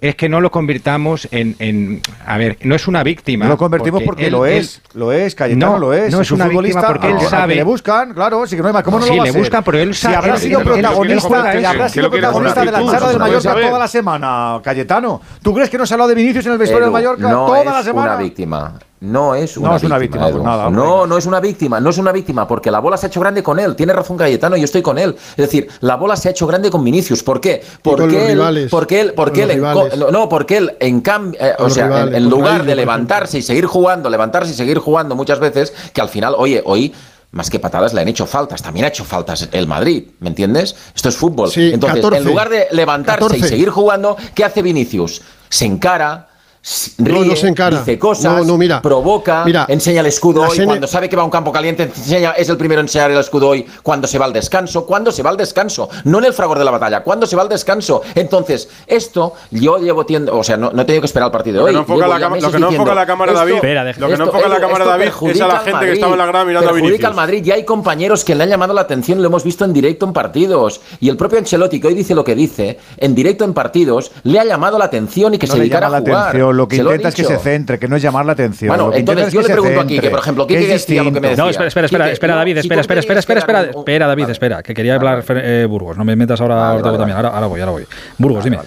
[0.00, 3.44] Es que no lo convirtamos en, en- A ver, no es una víctima.
[3.44, 6.10] No lo convertimos porque, él- lo él- es, lo es, Cayetano No, lo es.
[6.12, 8.68] no es un una víctima futbolista porque él sabe- le buscan, claro, sí que no
[8.68, 8.82] hay más.
[8.82, 10.60] ¿Cómo no Sí, lo va a le buscan, pero él Si sabe- habrá él- sido
[10.60, 11.52] él- él- él- él protagonista, habrá
[11.86, 15.20] ¿Qué sido protagonista de la charla del Mallorca toda la semana, Cayetano.
[15.42, 17.46] ¿Tú crees que no se ha hablado de Vinicius en el vestuario del Mallorca no
[17.46, 18.12] toda es la semana?
[18.14, 18.74] una víctima.
[19.00, 20.30] No es No una es una víctima.
[20.30, 20.82] nada, hombre.
[20.84, 23.20] no, no es una víctima, no es una víctima, porque la bola se ha hecho
[23.20, 23.74] grande con él.
[23.74, 25.16] Tiene razón Cayetano, yo estoy con él.
[25.30, 27.22] Es decir, la bola se ha hecho grande con Vinicius.
[27.22, 27.60] ¿Por qué?
[27.82, 30.76] con Porque los él, rivales, porque él, porque con él, los en no, porque él
[30.80, 33.42] en cambio, eh, Con o los sea, en- rivales, en, con lugar de levantarse y
[33.42, 36.92] seguir jugando, levantarse y seguir jugando muchas veces, que al final, oye, hoy
[37.32, 40.74] más que patadas le han hecho faltas, también ha hecho faltas el Madrid, ¿me entiendes?
[40.94, 41.48] Esto es fútbol.
[41.50, 43.46] Sí, Entonces, 14, en lugar de levantarse 14.
[43.46, 45.22] y seguir jugando, ¿qué hace Vinicius?
[45.48, 46.26] Se encara,
[46.62, 47.78] s- No, ríe, no se encara.
[47.78, 48.82] dice cosas, No, no, mira.
[48.82, 52.32] provoca, Mira, enseña el escudo hoy, cuando sabe que va a un campo caliente, enseña,
[52.32, 55.22] es el primero en enseñar el escudo hoy, cuando se va al descanso, cuando se
[55.22, 58.02] va al descanso, no en el fragor de la batalla, cuando se va al descanso.
[58.14, 61.56] Entonces, esto yo llevo tiendo, o sea, no, no he tenido que esperar al partido
[61.56, 61.74] de Lo que hoy.
[61.74, 64.06] no enfoca la lo que no diciendo, enfoca la cámara esto- David- Espera, deja- lo
[64.08, 66.18] que no esto- enfoca la cámara David es a la al gente que estaba en
[66.18, 67.04] la grada mirando a Vinicius.
[67.04, 67.42] al Madrid.
[67.44, 70.12] Ya hay compañeros que le han llamado la atención, lo hemos visto en directo en
[70.12, 70.80] partidos.
[71.00, 74.38] Y el propio Ancelotti, que hoy dice lo que dice, en directo en partidos, le
[74.38, 76.28] ha llamado la atención y que No se dedicara a jugar.
[76.28, 78.32] atención, lo que Se lo intenta es que se centre, que no es llamar la
[78.32, 78.68] atención.
[78.68, 81.02] Bueno, Lo que intenta entonces es yo le pregunto aquí, que por ejemplo, es García,
[81.02, 81.44] lo que me distinto.
[81.44, 84.74] No, espera, espera, espera, espera, David, espera, espera, espera, espera, espera, espera, David, espera, que
[84.74, 87.60] quería hablar eh, Burgos, no me metas ahora Vale, Ortega vale, también, ahora, ahora voy,
[87.60, 87.86] ahora voy.
[88.18, 88.58] Burgos, dime.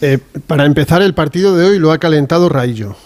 [0.00, 2.96] Eh, para empezar, el partido de hoy lo ha calentado Raillo.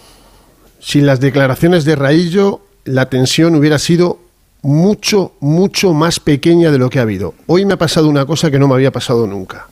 [0.81, 4.19] Sin las declaraciones de Raillo, la tensión hubiera sido
[4.63, 7.35] mucho, mucho más pequeña de lo que ha habido.
[7.47, 9.69] Hoy me ha pasado una cosa que no me había pasado nunca.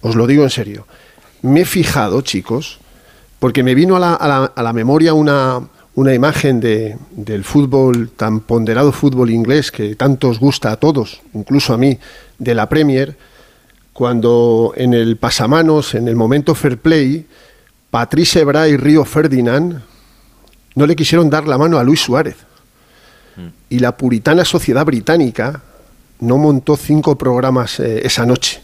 [0.00, 0.86] Os lo digo en serio.
[1.42, 2.78] Me he fijado, chicos,
[3.42, 5.60] porque me vino a la, a la- a la memoria una,
[5.96, 11.20] una imagen de- del fútbol, tan ponderado fútbol inglés que tanto os gusta a todos,
[11.34, 11.98] incluso a mí,
[12.38, 13.16] de la Premier,
[13.92, 17.26] cuando en el pasamanos, en el momento fair play,
[17.90, 19.82] Patrice Evra y Río Ferdinand
[20.76, 22.36] no le quisieron dar la mano a Luis Suárez.
[23.68, 25.62] Y la puritana sociedad británica
[26.20, 28.60] no montó cinco programas eh, esa noche.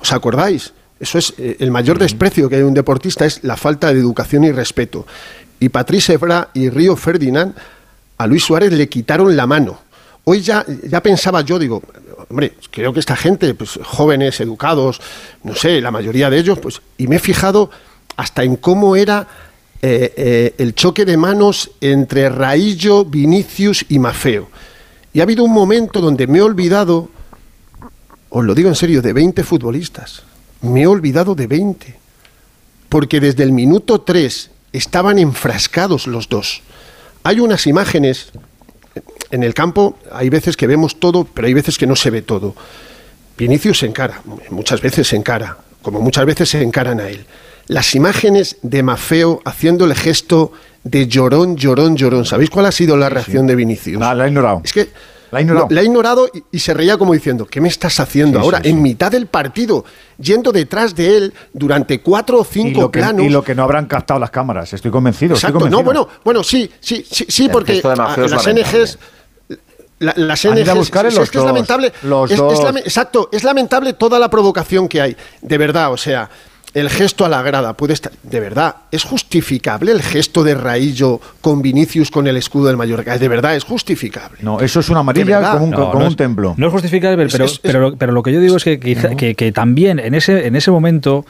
[0.00, 0.72] ¿Os acordáis?
[1.00, 3.98] Eso es eh, el mayor desprecio que hay en un deportista es la falta de
[3.98, 5.06] educación y respeto.
[5.58, 7.54] Y Patrice Evra y Río Ferdinand
[8.18, 9.80] a Luis Suárez le quitaron la mano.
[10.24, 11.82] Hoy ya, ya pensaba yo, digo,
[12.28, 15.00] hombre, creo que esta gente, pues jóvenes, educados,
[15.42, 17.70] no sé, la mayoría de ellos, pues, y me he fijado
[18.16, 19.26] hasta en cómo era
[19.82, 24.48] eh, eh, el choque de manos entre Raillo, Vinicius y Mafeo.
[25.14, 27.08] Y ha habido un momento donde me he olvidado,
[28.28, 30.22] os lo digo en serio, de 20 futbolistas.
[30.62, 31.96] Me he olvidado de 20.
[32.88, 36.62] Porque desde el minuto 3 estaban enfrascados los dos.
[37.22, 38.32] Hay unas imágenes
[39.30, 42.22] en el campo, hay veces que vemos todo, pero hay veces que no se ve
[42.22, 42.54] todo.
[43.38, 47.24] Vinicius se encara, muchas veces se encara, como muchas veces se encaran a él.
[47.68, 52.24] Las imágenes de Mafeo haciendo el gesto de llorón, llorón, llorón.
[52.24, 54.00] ¿Sabéis cuál ha sido la reacción de Vinicius?
[54.00, 54.62] La, la he ignorado.
[54.64, 54.88] Es que,
[55.30, 55.66] La ha ignorado.
[55.68, 58.44] No, le ha ignorado y, y se reía como diciendo, ¿qué me estás haciendo Sí,
[58.44, 58.58] ahora?
[58.58, 58.70] sí, sí.
[58.70, 59.84] En mitad del partido,
[60.18, 63.24] yendo detrás de él durante cuatro o Y cinco que, planos.
[63.24, 65.34] y lo que no habrán captado las cámaras, estoy convencido.
[65.34, 68.46] estoy Exacto, no, bueno, bueno, sí, sí, sí, sí porque es las.
[68.46, 68.98] NGs.
[70.00, 72.38] la- las ido a NGs, buscar en es, los que es lamentable, los es- es
[72.38, 72.76] dos.
[72.76, 76.28] exacto, es lamentable toda la provocación que hay, de verdad, o sea,
[76.74, 81.20] el gesto a la grada puede estar, de verdad, es justificable el gesto de Raillo
[81.40, 84.38] con Vinicius con el escudo del Mallorca, de verdad, es justificable.
[84.42, 86.54] No, eso es una amarilla como un, No, como no un es- templo.
[86.56, 89.14] No es justificable, pero, Es- es- pero, pero lo que yo digo es que, quizá,
[89.16, 91.24] que, que también en ese, en ese momento,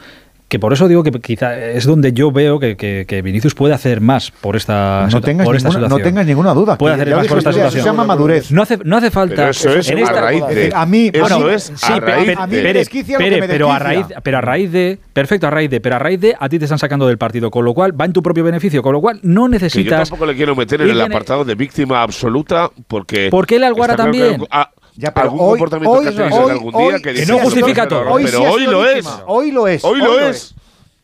[0.51, 3.73] que por eso digo que quizá es donde yo veo que, que- que Vinicius puede
[3.73, 6.09] hacer más por esta, No tengas, por esta ninguna, no situación.
[6.09, 6.77] tengas ninguna duda.
[6.77, 7.85] Puede hacer más por esta Eso se situación.
[7.85, 8.51] llama madurez.
[8.51, 9.35] No hace, no hace falta.
[9.37, 11.99] Pero eso es en a esta- raíz de- A mí, Eso bueno, es Sí, a
[12.01, 15.99] raíz de- pero a raíz, pero a raíz de, perfecto, a raíz de, pero a
[15.99, 18.21] raíz de, a ti te están sacando del partido, con lo cual va en tu
[18.21, 20.09] propio beneficio, con lo cual no Que yo necesitas.
[20.09, 23.29] tampoco le quiero meter en el apartado de víctima absoluta porque.
[23.31, 24.47] ¿Por qué el Alguara está claro que también?
[24.91, 27.39] Ah, Ya, pero algún hoy- comportamiento hoy- que hoy- algún día que, Que no "Esto
[27.45, 28.01] justifica todo".
[28.01, 29.05] error", Hoy sí pero ha hoy lo es.
[29.27, 29.83] Hoy lo es.
[29.83, 30.55] Hoy lo es.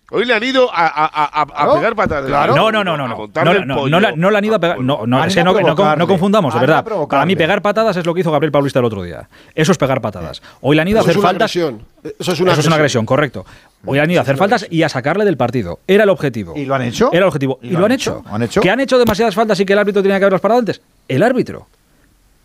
[0.09, 2.55] Hoy le han ido a, a- a- a- a Claro, pegar claro.
[2.55, 3.27] No, no, no, no, no.
[3.27, 4.77] No, no, no, la- no le han ido a pegar.
[4.79, 5.97] No, no, no, no, provocarle.
[5.97, 6.85] no confundamos, de verdad.
[7.09, 9.27] Para mí, pegar patadas es lo que hizo Gabriel Paulista el otro día.
[9.53, 10.41] Eso es pegar patadas.
[10.61, 11.51] Hoy le han ido a Eso es hacer una faltas.
[11.57, 11.81] agresión.
[12.05, 13.01] Eso es una Eso es una agresión.
[13.01, 13.45] agresión, correcto.
[13.85, 15.79] Hoy han ido a hacer faltas y a sacarle del partido.
[15.87, 16.53] Era el objetivo.
[16.55, 17.09] ¿Y lo han hecho?
[17.11, 17.59] Era el objetivo.
[17.61, 18.23] Y, lo han hecho.
[18.31, 18.61] ¿Han hecho?
[18.61, 20.79] ¿Que han hecho demasiadas faltas y que el árbitro tenía que haberlas parado antes?
[21.09, 21.67] El árbitro.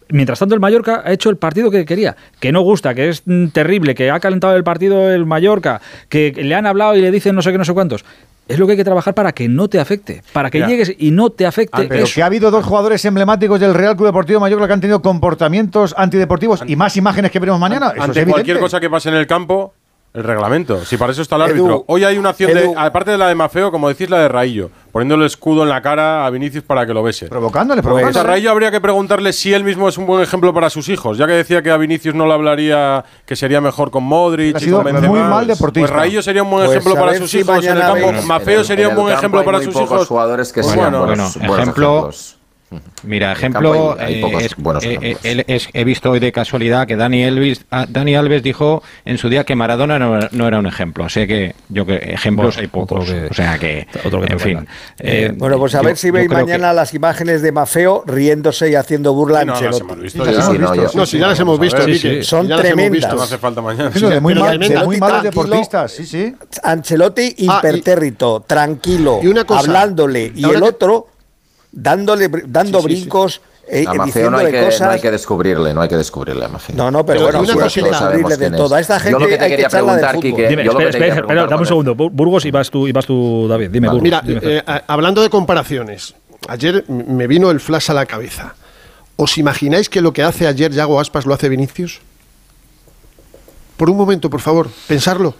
[0.09, 2.17] Mientras tanto, el Mallorca ha hecho el partido que quería.
[2.41, 6.33] Que no gusta, que es mm, terrible, que ha calentado el partido el Mallorca, que
[6.37, 8.05] le han hablado y le dicen no sé qué, no sé cuántos.
[8.49, 10.23] Es lo que hay que trabajar para que no te afecte.
[10.33, 10.69] Para que Mira.
[10.69, 11.87] llegues y no te afecte.
[11.89, 12.15] Pero eso.
[12.15, 15.95] que ha habido dos jugadores emblemáticos del Real Club Deportivo Mallorca que han tenido comportamientos
[15.97, 17.93] antideportivos y más imágenes que veremos mañana.
[17.95, 19.75] Eso es Ante cualquier cosa que pase en el campo,
[20.15, 20.85] el reglamento.
[20.85, 21.85] Si para eso está el Edu, árbitro.
[21.89, 22.73] Hoy hay una acción Edu.
[22.75, 25.71] de, aparte de la de Mafeo, como decís, la de Raillo, poniéndole el escudo en
[25.71, 27.29] la cara a Vinicius para que lo bese.
[27.29, 28.29] Provocándole, Pues a provocándole.
[28.29, 31.27] Raillo habría que preguntarle si él mismo es un buen ejemplo para sus hijos, ya
[31.27, 34.63] que decía que a Vinicius no le hablaría que sería mejor con Modric Ha y
[34.65, 35.09] sido con Benzema.
[35.09, 35.89] muy mal deportista.
[35.89, 38.13] Pues Raillo sería un buen Pues ejemplo a para sus si hijos en el campo.
[38.27, 40.09] Mafeo sería un buen ejemplo para sus hijos.
[40.09, 42.39] jugadores que Pues sean bueno, buenos, bueno, buenos ejemplo- ejemplos.
[43.05, 46.87] Mira, ejemplo, hay- hay eh, es- buenos eh, eh, es- he visto hoy de casualidad
[46.87, 50.47] que Dani Elvis, ah, Dani Alves dijo en su día que Maradona no, era- no
[50.47, 51.09] era un ejemplo.
[51.09, 53.03] Sé que yo que ejemplos Bueno, hay pocos.
[53.09, 54.55] otro que- o sea que, otro que en fin.
[54.55, 54.75] cuentan.
[55.01, 58.05] eh, Bueno, pues a yo- ver si veis creo que- mañana las imágenes de Mafeo
[58.07, 59.83] riéndose y haciendo burla No, las Ancelotti.
[59.85, 60.43] hemos visto Sí, ya.
[60.43, 62.23] sí, no, No, si ya las hemos visto, Sí, sí.
[62.25, 62.93] Son ya tremendas.
[62.93, 63.15] visto.
[63.17, 63.91] No hace falta mañana.
[63.91, 66.35] De muy, mal- de muy malos deportistas, sí, sí.
[66.63, 70.33] Ancelotti Ah, impertérrito, tranquilo, hablándole.
[70.35, 71.09] Y el otro
[71.73, 73.01] dándole, dando Sí, sí, sí.
[73.01, 74.03] brincos, eh, A no
[74.39, 74.81] hay, que, cosas.
[74.83, 76.77] no hay que descubrirle, no hay que descubrirle a Mafeo.
[76.77, 78.75] No, no, pero, Pero bueno, una no hay cosita, que Todos sabemos descubrirle de todo.
[78.75, 80.23] A esta Yo gente lo que te hay que quería de preguntar, fútbol.
[80.23, 81.95] Quique, Dime, yo lo que espera, te quería espera, espera, dame un segundo.
[81.97, 83.71] Bur- Burgos y vas tú, y vas tú David.
[83.71, 84.03] Dime, Burgos.
[84.03, 86.15] Mira, dime, eh, hablando de comparaciones,
[86.49, 88.55] ayer me vino el flash a la cabeza.
[89.17, 92.01] ¿Os imagináis que lo que hace ayer Yago Aspas lo hace Vinicius?
[93.77, 95.35] Por un momento, por favor, pensarlo.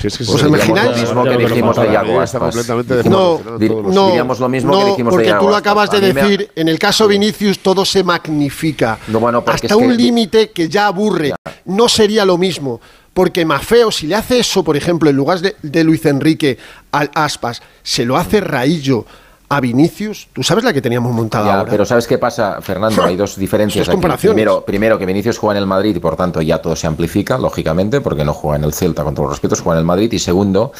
[0.00, 0.96] Si es que ¿Os se- Diríamos imagináis?
[0.96, 5.24] lo mismo que dijimos de está completamente No, diríamos lo mismo no, que dijimos de
[5.24, 8.98] porque tú lo acabas de ha- decir, en el caso Vinicius todo se magnifica.
[9.08, 11.32] No, bueno, porque hasta es que- un límite que ya aburre.
[11.64, 12.80] No sería lo mismo.
[13.14, 16.58] Porque Mafeo, si le hace eso, por ejemplo, en lugar de, de Luis Enrique
[16.92, 19.06] al Aspas, se lo hace Raillo
[19.48, 21.70] a Vinicius, ¿tú sabes la que teníamos montada Ya, ahora?
[21.70, 23.04] pero ¿sabes qué pasa, Fernando?
[23.04, 23.94] Hay dos diferencias aquí.
[23.94, 24.34] comparaciones.
[24.34, 27.38] Primero, primero, que Vinicius juega en el Madrid y por tanto ya todo se amplifica,
[27.38, 30.12] lógicamente, porque no juega en el Celta, con todos los respetos, juega en el Madrid.
[30.12, 30.72] Y segundo,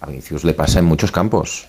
[0.00, 1.66] a Vinicius le pasa en muchos campos.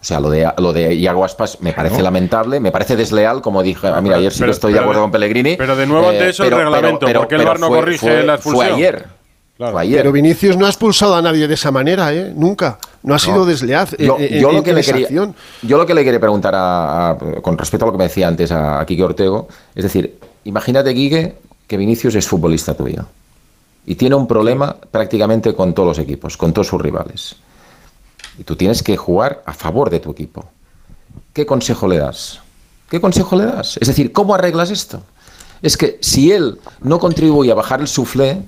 [0.00, 3.62] O sea, lo de, lo de Iago Aspas me parece lamentable, me parece desleal, como
[3.62, 3.86] dije.
[3.86, 5.54] ah, mira, ayer sí que Pero- estoy de acuerdo con Pellegrini.
[5.56, 8.22] pero de nuevo ante eso el reglamento, ¿por qué el VAR no fue- corrige fue-
[8.24, 8.76] la Fue expulsión?
[8.76, 9.21] ayer.
[9.62, 9.74] Claro.
[9.74, 9.98] Fue ayer.
[10.00, 12.32] Pero Vinicius no ha expulsado a nadie de esa manera, ¿eh?
[12.34, 12.78] Nunca.
[13.04, 13.88] No ha sido desleal.
[13.96, 15.36] Yo, eh, lo que le quería, acción.
[15.62, 18.26] yo lo que le quería preguntar a, a- con respecto a lo que me decía
[18.26, 21.36] antes a, a Quique Ortego, es decir, imagínate, Quique,
[21.68, 23.04] que Vinicius es futbolista tuyo
[23.86, 27.36] y tiene un problema prácticamente con todos los equipos, con todos sus rivales.
[28.38, 30.44] Y tú tienes que jugar a favor de tu equipo.
[31.32, 32.40] ¿Qué consejo le das?
[32.90, 33.76] ¿Qué consejo le das?
[33.80, 35.02] Es decir, ¿cómo arreglas esto?
[35.62, 38.42] Es que si él no contribuye a bajar el suflé,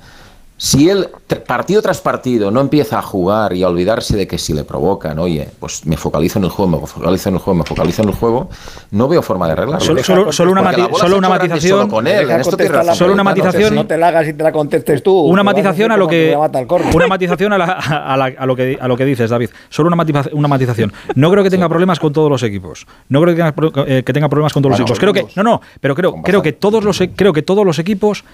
[0.56, 1.08] si él
[1.46, 5.18] partido tras partido no empieza a jugar y a olvidarse de que si le provocan,
[5.18, 8.08] oye, pues me focalizo en el juego, me focalizo en el juego, me focalizo en
[8.08, 8.48] el juego,
[8.92, 9.84] no veo forma de arreglarlo.
[9.84, 11.78] Solo- solo- solo una mati- solo una matización.
[11.80, 12.56] solo con él, esto
[12.94, 13.74] Solo una matización.
[13.74, 15.12] No te la hagas y te la contestes tú.
[15.22, 16.36] Una matización a lo que
[16.94, 19.88] una matización a, la- a la- a lo que a lo que dices David solo
[19.88, 23.34] una, matiza- una matización no creo que tenga problemas con todos los equipos no creo
[23.34, 25.60] que tenga, pro- eh, que tenga problemas con todos los equipos creo que no no
[25.80, 28.24] pero creo creo que todos los e- creo que todos los equipos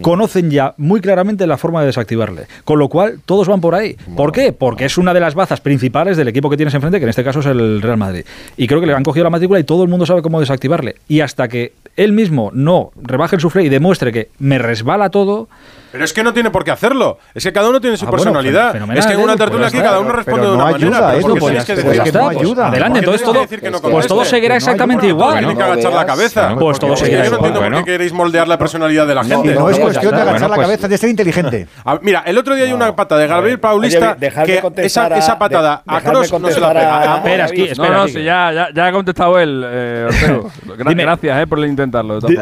[0.00, 2.46] conocen ya muy claramente la forma de desactivarle.
[2.64, 3.96] Con lo cual, todos van por ahí.
[4.16, 4.52] ¿Por qué?
[4.52, 7.24] Porque es una de las bazas principales del equipo que tienes enfrente, que en este
[7.24, 8.24] caso es el Real Madrid.
[8.56, 10.96] Y creo que le han cogido la matrícula y todo el mundo sabe cómo desactivarle.
[11.08, 15.48] Y hasta que él mismo no rebaje el sufre y demuestre que me resbala todo.
[15.94, 17.18] Pero es que no tiene por qué hacerlo.
[17.32, 18.72] Es que cada uno tiene su Ah, bueno, personalidad.
[18.72, 20.90] fenomenal, es que en una tertulia pues aquí cada uno responde Pero de una ayuda,
[21.00, 21.14] manera.
[21.20, 22.66] Edu, ¿Por qué pues pues no ayuda?
[22.66, 25.38] Adelante, ¿Por qué entonces todo- decir que no pues todo seguirá exactamente igual.
[25.38, 26.56] Tiene que agachar la cabeza.
[26.58, 27.84] Pues todo Es que seguirá Yo no entiendo por Bueno.
[27.84, 29.54] qué queréis moldear la personalidad de la gente.
[29.54, 31.68] no es cuestión de agachar la pues- cabeza, de ser inteligente.
[31.84, 36.00] A- Mira, el otro día hay una pata de Gabriel Paulista que esa, patada a
[36.00, 36.98] Cross no se la pega.
[37.14, 38.70] Ah, Espera, espera.
[38.74, 40.08] ya, ha contestado él, eh.
[40.76, 42.18] Gracias eh, por intentarlo.
[42.20, 42.40] Te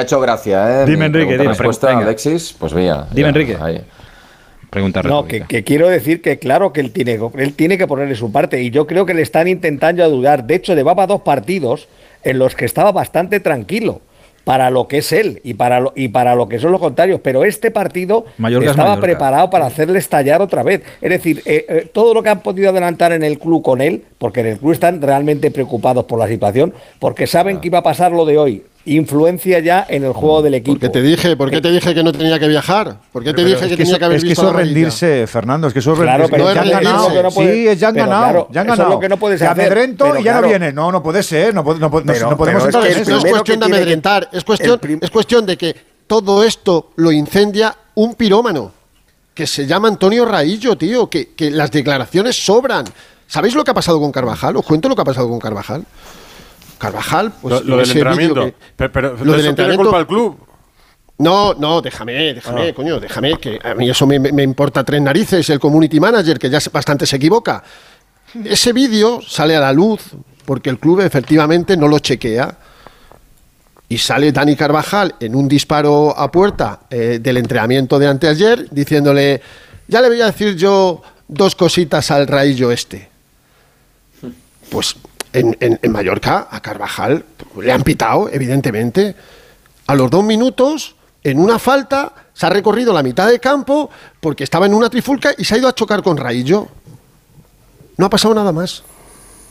[0.00, 0.86] ha hecho, gracia, ¿eh?
[0.86, 1.48] Dime, Enrique, dime.
[1.48, 1.96] respuesta.
[1.98, 2.72] Alexis, pues
[3.10, 3.56] Dime, ya, Enrique.
[3.60, 3.80] ahí.
[4.70, 8.14] Pregunta No, que, que quiero decir que claro que él tiene, él tiene que ponerle
[8.14, 10.44] su parte y yo creo que le están intentando ayudar.
[10.44, 11.88] De hecho, llevaba dos partidos
[12.24, 14.00] en los que estaba bastante tranquilo
[14.44, 17.20] para lo que es él y para lo, y para lo que son los contrarios,
[17.22, 20.82] pero este partido Mallorca estaba preparado para hacerle estallar otra vez.
[21.00, 24.02] Es decir, eh, eh, todo lo que han podido adelantar en el club con él,
[24.18, 27.82] porque en el club están realmente preocupados por la situación, porque saben que iba a
[27.82, 28.64] pasar lo de hoy.
[28.84, 30.78] Influencia ya en el juego del equipo.
[30.80, 31.36] ¿Qué te dije?
[31.36, 32.96] ¿Por qué te dije que no tenía que viajar?
[33.12, 34.42] ¿Por qué te Pero dije es que que tenía eso- que haber es que visto
[34.42, 36.32] eso la es rendirse, Fernando, es que eso es Claro, rendirse.
[36.32, 37.08] pero ya es han rendirse, ganado.
[37.08, 38.22] lo que no puede- sí, ya han ganado.
[38.24, 38.94] claro, ya han eso es ganado.
[38.96, 40.72] lo que no puedes hacer, amedrento pero y ya no viene.
[40.72, 41.54] No, no puede ser.
[41.54, 43.10] No, puede- no, no- Pero- no podemos pero es que en el eso.
[43.12, 45.76] No es cuestión que de que- amedrentar, es cuestión, es cuestión de que
[46.08, 48.72] todo esto lo incendia un pirómano
[49.32, 52.84] que se llama Antonio Raillo, tío, que, que las declaraciones sobran.
[53.28, 54.56] ¿Sabéis lo que ha pasado con Carvajal?
[54.56, 55.84] Os cuento lo que ha pasado con Carvajal.
[56.82, 58.44] Carvajal, pues Lo, lo del entrenamiento.
[58.46, 60.36] que- Pero, pero lo de del entrenamiento- culpa el club.
[61.18, 62.74] No, no, déjame, déjame, Ah.
[62.74, 66.58] coño, déjame, que a mí eso me, importa tres narices, el community manager, que ya
[66.72, 67.62] bastante se equivoca.
[68.44, 70.00] Ese vídeo sale a la luz
[70.44, 72.58] porque el club efectivamente no lo chequea.
[73.88, 79.40] Y sale Dani Carvajal en un disparo a puerta eh, del entrenamiento de anteayer, diciéndole,
[79.86, 83.10] ya le voy a decir yo dos cositas al raillo este.
[84.70, 84.96] Pues
[85.32, 87.24] en, Mallorca a Carvajal
[87.60, 89.14] le han pitado, evidentemente.
[89.86, 90.94] A los dos minutos,
[91.24, 93.90] en una falta, se ha recorrido la mitad de campo
[94.20, 96.68] porque estaba en una trifulca y se ha ido a chocar con Raillo.
[97.96, 98.82] No ha pasado nada más.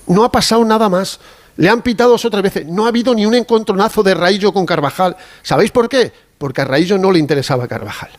[0.07, 1.19] No ha pasado nada más.
[1.57, 2.65] Le han pitado dos o tres veces.
[2.67, 5.15] No ha habido ni un encontronazo de Raillo con Carvajal.
[5.43, 6.11] ¿Sabéis por qué?
[6.37, 8.09] Porque a Raillo no le interesaba Carvajal.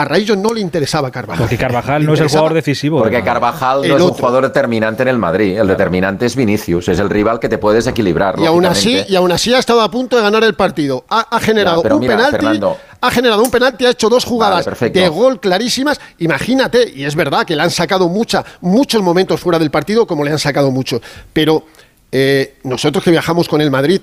[0.00, 1.42] A Raillo no le interesaba Carvajal.
[1.42, 3.00] Porque Carvajal no es el jugador decisivo.
[3.00, 5.58] Porque Carvajal El no es un jugador determinante en el Madrid.
[5.58, 6.88] El determinante es Vinicius.
[6.88, 8.38] Es el rival que te puede desequilibrar.
[8.38, 11.04] Y aún, así, y aún así ha estado a punto de ganar el partido.
[11.10, 12.36] Ha, ha generado Ya, pero un mira, penalti.
[12.36, 12.78] Fernando.
[13.02, 16.00] Ha generado un penalti, ha hecho dos jugadas de gol clarísimas.
[16.18, 20.24] Imagínate, y es verdad que le han sacado mucha, muchos momentos fuera del partido, como
[20.24, 21.02] le han sacado mucho.
[21.34, 21.64] Pero
[22.10, 24.00] eh, nosotros que viajamos con el Madrid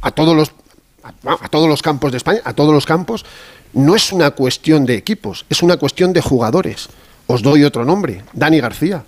[0.00, 0.52] a todos los
[1.02, 3.24] a, a todos los campos de España, a todos los campos,
[3.74, 6.88] no es una cuestión de equipos, es una cuestión de jugadores.
[7.26, 9.04] Os doy otro nombre, Dani García.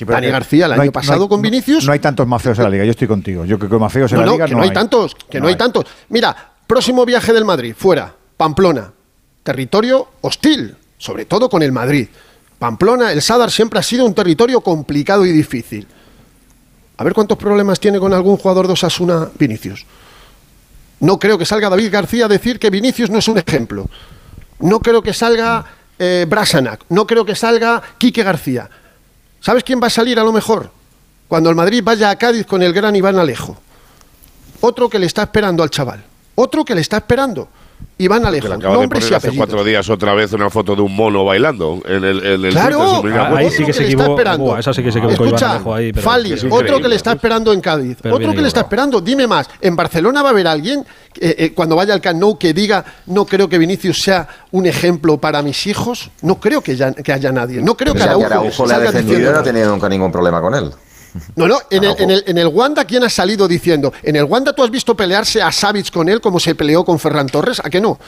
[0.00, 1.84] Dani García el no año hay- no pasado hay- con Vinicius.
[1.86, 3.44] No hay tantos mafeos en la liga, yo estoy contigo.
[3.44, 5.48] Yo creo que mafeos en No, la no, liga que no, hay tantos, que no,
[5.48, 5.56] hay.
[5.56, 5.86] tantos.
[6.10, 8.92] Mira, próximo viaje del Madrid, fuera, Pamplona,
[9.42, 12.08] territorio hostil, sobre todo con el Madrid.
[12.58, 15.86] Pamplona, el Sadar siempre ha sido un territorio complicado y difícil.
[16.98, 19.84] A ver cuántos problemas tiene con algún jugador de Osasuna Vinicius.
[21.00, 23.88] No creo que salga David García a decir que Vinicius no es un ejemplo.
[24.60, 25.64] No creo que salga
[25.98, 26.84] eh, Brasanac.
[26.88, 28.70] No creo que salga Quique García.
[29.40, 30.70] ¿Sabes quién va a salir a lo mejor?
[31.28, 33.56] Cuando el Madrid vaya a Cádiz con el gran Iván Alejo.
[34.60, 36.02] Otro que le está esperando al chaval.
[36.34, 37.48] Otro que le está esperando.
[37.98, 38.48] Iván Que Alejo.
[38.48, 40.94] le acaba de Nombres y poner hace cuatro días otra vez una foto de un
[40.94, 43.94] mono bailando en el, en el Claro, Twitter, Ah, ahí sí que se le está
[44.02, 44.10] equivocó.
[44.12, 44.44] esperando.
[44.44, 46.88] Buah, esa sí que se equivocó Iván Escucha, Alejo ahí, pero- Fali, Es otro que
[46.88, 49.00] le está esperando en Cádiz, Pero otro que le está esperando.
[49.00, 50.80] Dime más, ¿en Barcelona va a haber alguien
[51.18, 54.66] eh, eh, cuando vaya al Camp Nou que diga no creo que Vinicius sea un
[54.66, 56.10] ejemplo para mis hijos?
[56.20, 57.62] No creo que, ya- que haya nadie.
[57.62, 59.42] No creo que Pensaba Araujo, que Araujo le ha salga defendido y diciendo no ha
[59.42, 60.70] tenido nunca ningún problema con él.
[61.36, 63.92] No, no, en el, en, el, en el Wanda, ¿quién ha salido diciendo?
[64.02, 66.98] En el Wanda tú has visto pelearse a Savic con él como se peleó con
[66.98, 67.98] Ferran Torres, ¿a que no?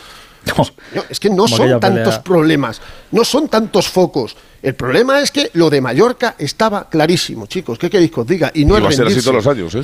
[0.57, 2.23] No, es que no Como son tantos pelea.
[2.23, 2.81] problemas,
[3.11, 4.37] no son tantos focos.
[4.63, 7.79] El problema es que lo de Mallorca estaba clarísimo, chicos.
[7.79, 8.51] ¿Qué queréis que os diga?
[8.55, 9.83] Y no y es va a ser así todos los años, ¿eh?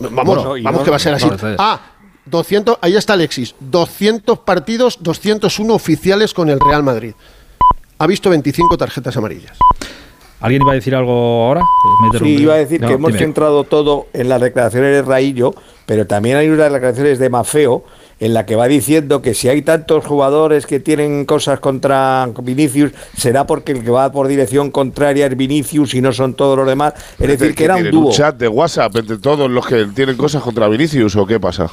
[0.00, 1.26] Vamos, Bueno, vamos no- que va a ser así.
[1.58, 1.80] ah,
[2.26, 3.54] 200, ahí está Alexis.
[3.60, 7.14] 200 partidos, 201 oficiales con el Real Madrid.
[7.98, 9.56] Ha visto 25 tarjetas amarillas.
[10.40, 11.62] ¿Alguien iba a decir algo ahora?
[12.18, 13.18] Sí, iba a decir No, que hemos dime.
[13.20, 15.54] centrado todo en las declaraciones de Raillo,
[15.86, 17.84] pero también hay unas declaraciones de Mafeo
[18.20, 22.92] en la que va diciendo que si hay tantos jugadores que tienen cosas contra Vinicius,
[23.16, 26.66] será porque el que va por dirección contraria es Vinicius y no son todos los
[26.66, 26.94] demás.
[27.18, 28.12] Es decir, que era un dúo.
[28.12, 31.70] chat de WhatsApp entre todos los que tienen cosas contra Vinicius o qué pasa?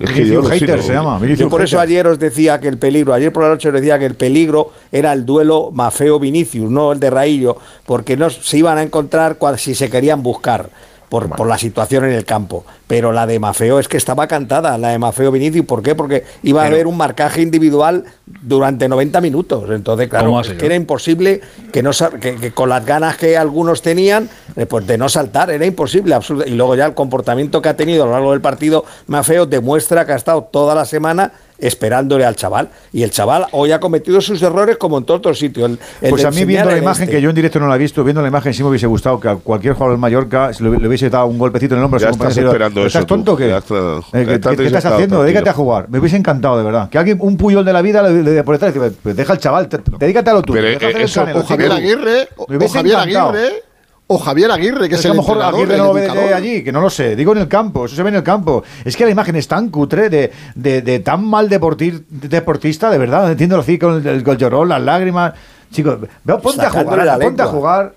[0.00, 1.20] Es que hater se llama.
[1.26, 3.98] Yo por eso ayer os decía que el peligro, ayer por la noche os decía
[3.98, 8.78] que el peligro era el duelo Mafeo-Vinicius, no el de Raillo, porque no se iban
[8.78, 10.70] a encontrar si se querían buscar
[11.10, 12.64] por, por, la situación en el campo.
[12.86, 15.66] Pero la de Mafeo es que estaba cantada, la de Mafeo Vinicius.
[15.66, 15.94] ¿Por qué?
[15.94, 19.68] Porque iba a haber un marcaje individual durante 90 minutos.
[19.70, 21.42] Entonces, claro, que era imposible
[21.72, 25.50] que, no, que, que, con las ganas que algunos tenían, eh, pues de no saltar,
[25.50, 26.16] era imposible.
[26.46, 30.06] Y luego ya el comportamiento que ha tenido a lo largo del partido Mafeo demuestra
[30.06, 32.70] que ha estado toda la semana esperándole al chaval.
[32.92, 35.72] Y el chaval hoy ha cometido sus errores como en todos los sitios.
[36.08, 37.16] Pues a mí viendo la imagen, este.
[37.16, 39.20] que yo en directo no la he visto, viendo la imagen sí me hubiese gustado
[39.20, 42.00] que a cualquier jugador del Mallorca le, hubiese dado un golpecito en el hombro.
[42.00, 44.70] Ya estás esperando ¿Estás tonto que ¿Qué, ¿Qué, estás, haciendo?
[44.70, 45.22] Tranquilo.
[45.22, 45.88] Dedícate a jugar.
[45.88, 46.88] Me hubiese encantado, de verdad.
[46.88, 49.38] Que alguien, un puyol de la vida, le, le, por detrás, y pues deja al
[49.38, 49.68] chaval,
[49.98, 50.60] dedícate a lo tuyo.
[50.60, 53.69] O Javier eh, Aguirre, o Javier Aguirre
[54.12, 56.64] o Javier Aguirre, que es, es el lo mejor Aguirre no lo ve de allí,
[56.64, 57.14] que no lo sé.
[57.14, 58.64] Digo en el campo, eso se ve en el campo.
[58.84, 62.98] Es que la imagen es tan cutre de, de, de tan mal deportir, deportista, de
[62.98, 63.30] verdad.
[63.30, 65.34] Entiendo así con el, el, el llorón, las lágrimas.
[65.70, 67.94] Chicos, veo, ponte a jugar, la ponte a jugar.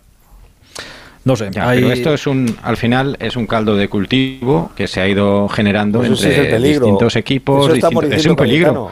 [1.26, 5.02] No sé, pero esto es un, al final es un caldo de cultivo que se
[5.02, 7.73] ha ido generando pues entre distintos equipos.
[7.73, 8.91] Distintos, es un peligro.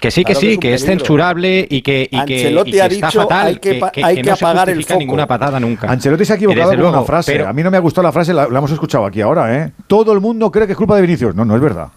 [0.00, 3.46] Que sí, que sí, que, es, censurable y que, y que, ha está dicho fatal,
[3.48, 4.98] hay que, hay que, no apagar se el foco.
[4.98, 5.90] ninguna patada nunca.
[5.90, 7.42] Ancelotti se ha equivocado con una frase.
[7.42, 9.54] A mí no me ha gustado la frase, la, hemos escuchado aquí ahora.
[9.54, 9.72] ¿eh?
[9.86, 11.34] Todo el mundo cree que es culpa de Vinicius.
[11.34, 11.88] No, no es verdad.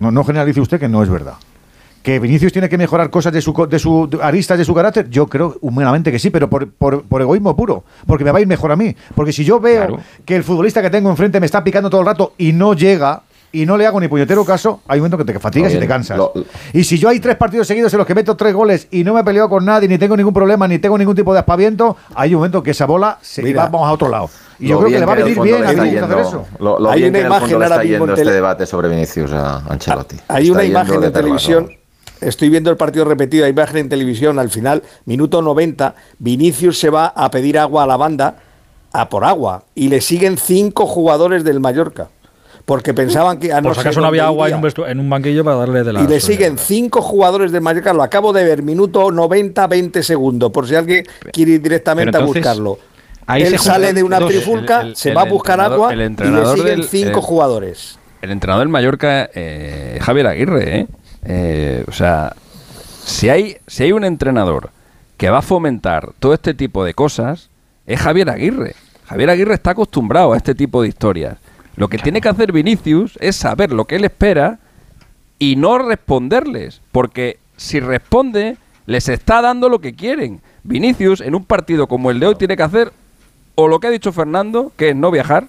[0.00, 1.34] No, no generalice usted que no es verdad.
[2.02, 5.08] ¿Que Vinicius tiene que mejorar cosas de su, de su aristas de su carácter?
[5.08, 8.40] Yo creo humanamente que sí, pero por, por, por, egoísmo puro, porque me va a
[8.40, 8.96] ir mejor a mí.
[9.14, 12.06] Porque si yo veo que el futbolista que tengo enfrente me está picando todo el
[12.08, 13.22] rato y no llega,
[13.52, 15.86] y no le hago ni puñetero caso, hay un momento que te fatigas y te
[15.86, 16.20] cansas.
[16.72, 19.14] Y si yo hay tres partidos seguidos en los que meto tres goles y no
[19.14, 21.96] me he peleado con nadie, ni tengo ningún problema, ni tengo ningún tipo de aspaviento,
[22.14, 24.30] hay un momento que esa bola se va, vamos a otro lado.
[24.58, 26.46] Y yo creo que le va a venir bien a Vinicius hacer eso.
[26.90, 29.06] Hay una imagen en ahora mismo.
[30.28, 31.70] Hay una imagen en televisión.
[32.20, 36.90] Estoy viendo el partido repetido, hay imagen en televisión al final, minuto 90, Vinicius se
[36.90, 38.36] va a pedir agua a la banda,
[38.92, 42.08] a por agua, y le siguen cinco jugadores del Mallorca
[42.70, 43.52] porque pensaban que...
[43.52, 46.02] A no Por si acaso no había agua en un, banquillo para darle de la...
[46.02, 50.52] Y le siguen cinco jugadores del Mallorca, lo acabo de ver, minuto 90, 20 segundos,
[50.52, 52.78] por si alguien quiere ir directamente a buscarlo.
[53.26, 57.18] Ahí Él sale de una trifulca, se va a buscar agua y le siguen cinco
[57.18, 57.98] eh, jugadores.
[58.22, 60.86] El entrenador del Mallorca, eh, Javier Aguirre, eh,
[61.24, 62.36] eh, o sea,
[63.04, 64.70] si hay, si hay un entrenador
[65.16, 67.50] que va a fomentar todo este tipo de cosas,
[67.88, 68.76] es Javier Aguirre.
[69.06, 71.36] Javier Aguirre está acostumbrado a este tipo de historias.
[71.80, 74.58] Lo que tiene que hacer Vinicius es saber lo que él espera
[75.38, 80.42] y no responderles, porque si responde, les está dando lo que quieren.
[80.62, 82.92] Vinicius, en un partido como el de hoy, tiene que hacer
[83.54, 85.48] o lo que ha dicho Fernando, que es no viajar,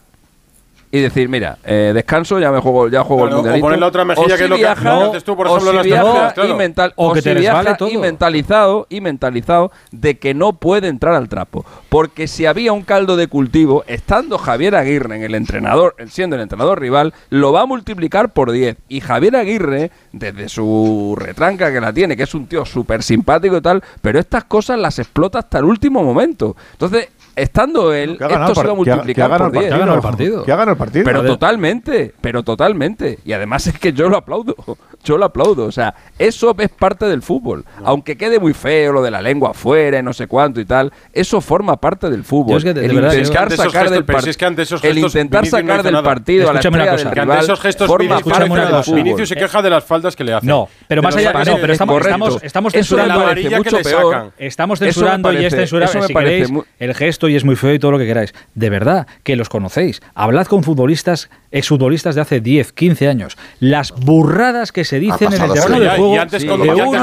[0.91, 3.65] y decir, mira, eh, descanso, ya me juego, ya juego el mundialito.
[3.65, 6.49] O poner otra mejilla, que lo viaja, tú, por ejemplo, o si viaja claro.
[6.49, 11.15] y o, que si te viaja y mentalizado y mentalizado de que no puede entrar
[11.15, 15.95] al trapo, porque si había un caldo de cultivo, estando Javier Aguirre en el entrenador,
[16.09, 21.15] siendo el entrenador rival, lo va a multiplicar por 10 y Javier Aguirre desde su
[21.17, 24.77] retranca que la tiene, que es un tío súper simpático y tal, pero estas cosas
[24.77, 26.55] las explota hasta el último momento.
[26.73, 29.65] Entonces, estando él, que esto se lo multiplicado por 10.
[29.65, 30.43] Que ha ganado el partido.
[30.43, 31.05] Que ha ganado el partido.
[31.05, 33.19] Pero totalmente, pero totalmente.
[33.25, 34.55] Y además es que yo lo aplaudo.
[35.03, 35.65] Yo lo aplaudo.
[35.65, 37.65] O sea, eso es parte del fútbol.
[37.79, 37.87] No.
[37.87, 40.93] Aunque quede muy feo lo de la lengua afuera y no sé cuánto y tal,
[41.11, 42.57] eso forma parte del fútbol.
[42.57, 44.21] Es que de, el de verdad, intentar sacar gestos, del partido.
[44.21, 46.03] Si es que el intentar Vinicius sacar no del nada.
[46.03, 48.83] partido Escúchame a la estrella del rival ante esos gestos forma parte del fútbol.
[48.83, 49.03] Fútbol.
[49.03, 50.47] Vinicius se queja de las faldas que le hacen.
[50.47, 53.25] No, pero más allá de pero estamos, estamos, estamos censurando
[53.57, 54.33] mucho peor.
[54.37, 56.49] Estamos censurando y este es censurable, si queréis,
[56.79, 58.33] el gesto y es muy feo y todo lo que queráis.
[58.55, 60.01] De verdad, que los conocéis.
[60.15, 63.37] Hablad con futbolistas, exfutbolistas de hace 10, 15 años.
[63.59, 66.15] Las burradas que se dicen en el terreno de juego.
[66.15, 66.53] Y antes, no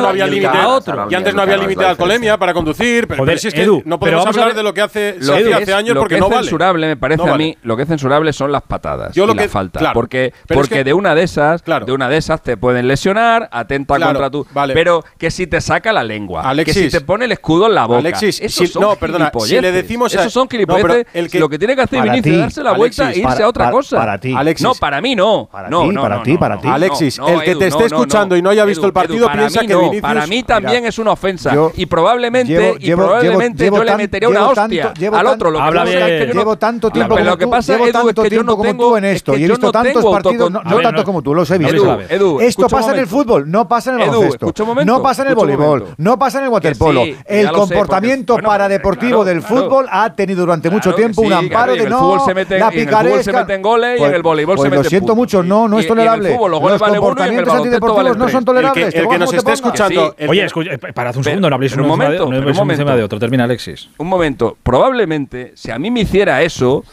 [0.08, 0.48] había límite
[1.10, 3.06] Y antes no había límite de alcoholemia para conducir.
[3.06, 5.34] Pero, Joder, pero si es que Edu, no podemos hablar de lo que hace, lo
[5.36, 6.38] que hace años porque que no vale.
[6.38, 7.34] Lo censurable, me parece no vale.
[7.34, 9.80] a mí, lo que es censurable son las patadas Yo lo y que, falta.
[9.80, 11.86] Claro, porque porque es que, de una de esas, claro.
[11.86, 14.46] de una de esas te pueden lesionar, atenta claro, contra tu...
[14.52, 14.74] Vale.
[14.74, 17.74] Pero que si te saca la lengua, Alexis, que si te pone el escudo en
[17.74, 17.98] la boca.
[17.98, 20.20] Alexis, si, no, perdona, si le decimos cosa.
[20.20, 20.84] Esos son clipetes.
[20.84, 23.18] No, el que, lo que tiene que hacer Vinicius es darse la Alexis, vuelta e
[23.18, 23.96] irse a otra para, cosa.
[23.96, 24.34] Para ti.
[24.36, 24.64] Alexis.
[24.64, 25.48] No, para mí no.
[25.50, 26.68] Para no, ti, no, para ti, para ti.
[26.68, 29.36] Alexis, el que Edu, te esté escuchando y no haya visto Edu, el partido Edu,
[29.36, 30.02] piensa que Vinicius…
[30.02, 31.54] Para mí también es una ofensa.
[31.76, 33.04] Y probablemente yo
[33.84, 35.52] le metería una hostia al otro.
[35.52, 39.36] Llevo tanto ah, tiempo como tú en esto.
[39.36, 41.98] Y he visto tantos partidos, no tanto como tú, los he visto.
[42.40, 44.52] Esto pasa en el fútbol, no pasa en el baloncesto.
[44.84, 47.04] No pasa en el voleibol, no pasa en el waterpolo.
[47.24, 51.72] El comportamiento paradeportivo del fútbol ha tenido durante mucho Claro tiempo un sí, amparo claro,
[51.74, 53.40] de el no, fútbol se mete- la y en el fútbol se picaresca.
[53.40, 55.76] meten goles y en Pues- el voleibol se pues meten Lo siento mucho, no, no
[55.76, 56.34] Y- es y en el tolerable.
[56.34, 58.44] fútbol los goles Los valen uno y en el comportamientos baloncesto antideportivos valen no son
[58.44, 58.84] tolerables.
[58.86, 60.26] El que- el nos esté escuchando- sí.
[60.28, 62.96] Oye, escucha, eh, parad un segundo, no habléis un de- momento, pero un momento.
[62.96, 63.18] de otro.
[63.18, 63.88] Termina Alexis.
[63.98, 66.84] Un momento, probablemente, si a mí me hiciera eso,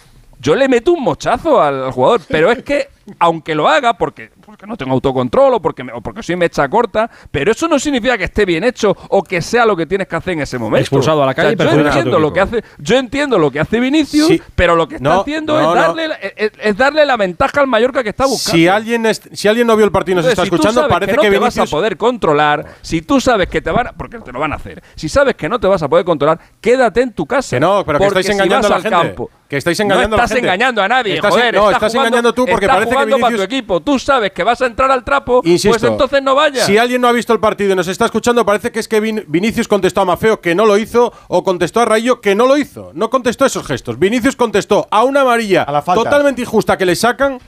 [0.42, 2.22] yo le meto un mochazo al jugador.
[2.28, 6.02] Pero es que, aunque lo haga, porque, porque no tengo autocontrol o porque, me- o
[6.02, 9.66] porque soy mecha corta, pero eso no significa que esté bien hecho o que sea
[9.66, 10.82] lo que tienes que hacer en ese momento.
[10.82, 13.40] Expulsado a la calle y yo perjudicas a tu entiendo lo que hace, yo entiendo
[13.40, 14.42] lo que hace Vinicius, Sí.
[14.56, 15.74] pero lo que está No, haciendo no, es, no.
[15.76, 18.56] darle, la- es, es darle la ventaja al Mallorca que está buscando.
[18.58, 20.56] Si alguien, es- si alguien no vio el partido y nos Entonces, está si tú
[20.58, 21.72] escuchando, sabes parece que no que te vas a Vinicius...
[21.72, 24.84] poder controlar, si tú sabes que te van a, porque te lo van a hacer,
[24.96, 27.56] si sabes que no te vas a poder controlar, quédate en tu casa.
[27.56, 29.08] Que no, pero que estáis si engañando vas a la al gente.
[29.16, 30.48] campo, Que estáis engañando no a la estás gente.
[30.48, 31.54] engañando a nadie, Estás- joder.
[31.56, 33.80] no, estás estás jugando- engañando tú porque estás parece que jugando para tu Vinicius- equipo.
[33.82, 36.68] Tú sabes que vas a entrar al trapo, Insisto, pues entonces no vayas.
[36.68, 39.02] Si alguien no ha visto el partido y nos está escuchando, parece que es que
[39.02, 42.46] Vin- Vinicius contestó a Mafeo que no lo hizo o contestó a Rayo que no
[42.46, 42.92] lo hizo.
[42.94, 43.98] No contestó esos gestos.
[43.98, 45.64] Vinicius contestó a una amarilla
[46.04, 47.40] totalmente injusta que le sacan,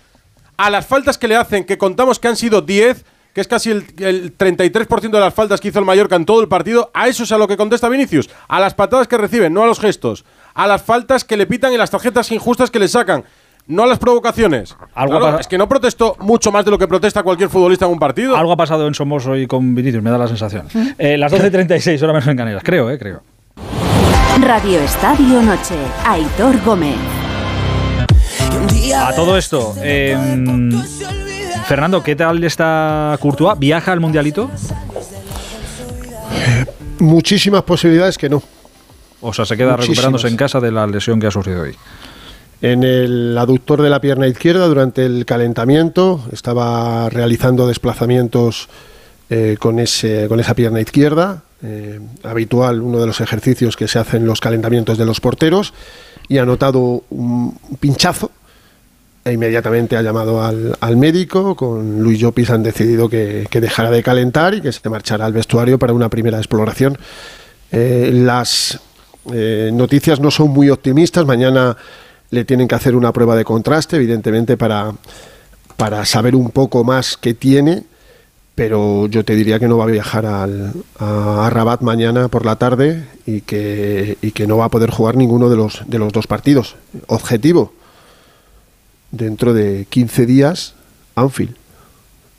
[0.57, 3.69] a las faltas que le hacen, que contamos que han sido 10, que es casi
[3.69, 7.07] el, el 33% de las faltas que hizo el Mallorca en todo el partido, a
[7.07, 8.30] eso es a lo que contesta Vinicius.
[8.47, 10.26] A las patadas que reciben, no a los gestos.
[10.55, 13.23] A las faltas que le pitan y las tarjetas injustas que le sacan.
[13.68, 14.76] No a las provocaciones.
[14.95, 17.91] Algo Claro, es que no protestó mucho más de lo que protesta cualquier futbolista en
[17.91, 18.35] un partido.
[18.38, 20.68] Algo ha pasado en Somos hoy con Vinicius, me da la sensación.
[20.98, 22.61] Eh, las 12.36, hora menos en Canarias.
[22.64, 23.22] Creo, eh, creo.
[24.41, 25.76] Radio Estadio Noche.
[26.06, 26.95] Aitor Gómez.
[28.95, 30.72] A todo esto, em,
[31.65, 33.60] Fernando, ¿qué tal está Courtois?
[33.60, 34.49] ¿Viaja al Mundialito?
[36.99, 38.41] Muchísimas posibilidades que no.
[39.22, 39.88] O sea, se queda Muchísimas.
[39.89, 41.76] recuperándose en casa de la lesión que ha sufrido hoy.
[42.62, 48.68] En el aductor de la pierna izquierda durante el calentamiento estaba realizando desplazamientos
[49.30, 54.00] eh, con, ese, con esa pierna izquierda, eh, habitual, uno de los ejercicios que se
[54.00, 55.74] hacen en los calentamientos de los porteros,
[56.28, 58.32] y ha notado un pinchazo
[59.24, 61.56] e inmediatamente ha llamado al, al médico.
[61.56, 65.34] Con Luis Llopis han decidido que, que dejara de calentar y que se marchara al
[65.34, 66.98] vestuario para una primera exploración.
[67.72, 68.80] Eh, las
[69.26, 71.26] noticias no son muy optimistas.
[71.26, 71.76] Mañana
[72.32, 74.94] le tienen que hacer una prueba de contraste, evidentemente, para,
[75.78, 77.84] para saber un poco más qué tiene.
[78.56, 82.56] Pero yo te diría que no va a viajar al- a, Rabat mañana por la
[82.56, 86.12] tarde y que, y que no va a poder jugar ninguno de los, de los
[86.12, 86.76] dos partidos.
[87.06, 87.74] Objetivo,
[89.12, 90.74] dentro de 15 días,
[91.16, 91.56] Anfield.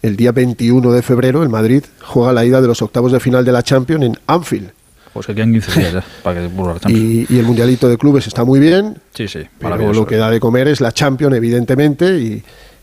[0.02, 3.44] El día 21 de febrero, el Madrid juega la ida de los octavos de final
[3.44, 4.70] de la Champions en Anfield.
[5.19, 6.90] Pues que quedan 15 días ya, para que la Champions.
[6.93, 10.31] Y, y el Mundialito de Clubes está muy bien, Sí, sí, pero lo que da
[10.31, 12.43] de comer es la Champions, evidentemente, y,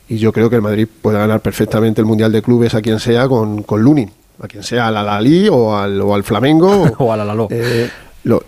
[0.10, 3.00] y yo creo que el Madrid puede ganar perfectamente el Mundial de Clubes a quien
[3.00, 6.84] sea con, con Lunin, a quien sea al Alalí o al, o al Flamengo.
[6.98, 7.48] o al Alaló.
[7.50, 7.90] Eh,
[8.26, 8.44] lo-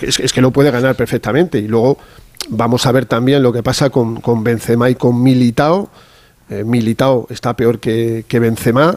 [0.00, 1.58] es, es que lo puede ganar perfectamente.
[1.58, 1.98] Y luego
[2.48, 5.90] vamos a ver también lo que pasa con, con Benzema y con Militao.
[6.48, 8.96] Eh, Militao está peor que, que Benzema.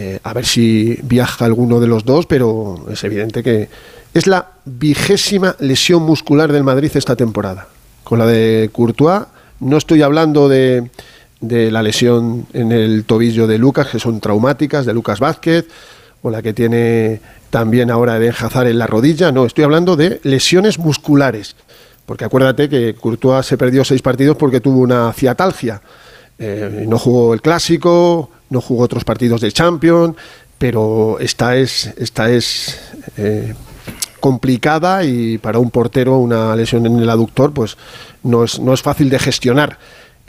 [0.00, 3.68] Eh, a ver si viaja alguno de los dos, pero es evidente que
[4.14, 7.66] es la vigésima lesión muscular del Madrid esta temporada.
[8.04, 9.22] Con la de Courtois,
[9.58, 10.88] no estoy hablando de,
[11.40, 15.66] de la lesión en el tobillo de Lucas, que son traumáticas, de Lucas Vázquez,
[16.22, 17.20] o la que tiene
[17.50, 21.56] también ahora de Hazard en la rodilla, no, estoy hablando de lesiones musculares.
[22.06, 25.82] Porque acuérdate que Courtois se perdió seis partidos porque tuvo una ciatalgia.
[26.38, 30.16] Eh, no jugó el clásico, no jugó otros partidos de Champions,
[30.56, 32.80] pero esta es, esta es
[33.16, 33.54] eh,
[34.20, 37.76] complicada y para un portero una lesión en el aductor pues
[38.22, 39.78] no es, no es fácil de gestionar.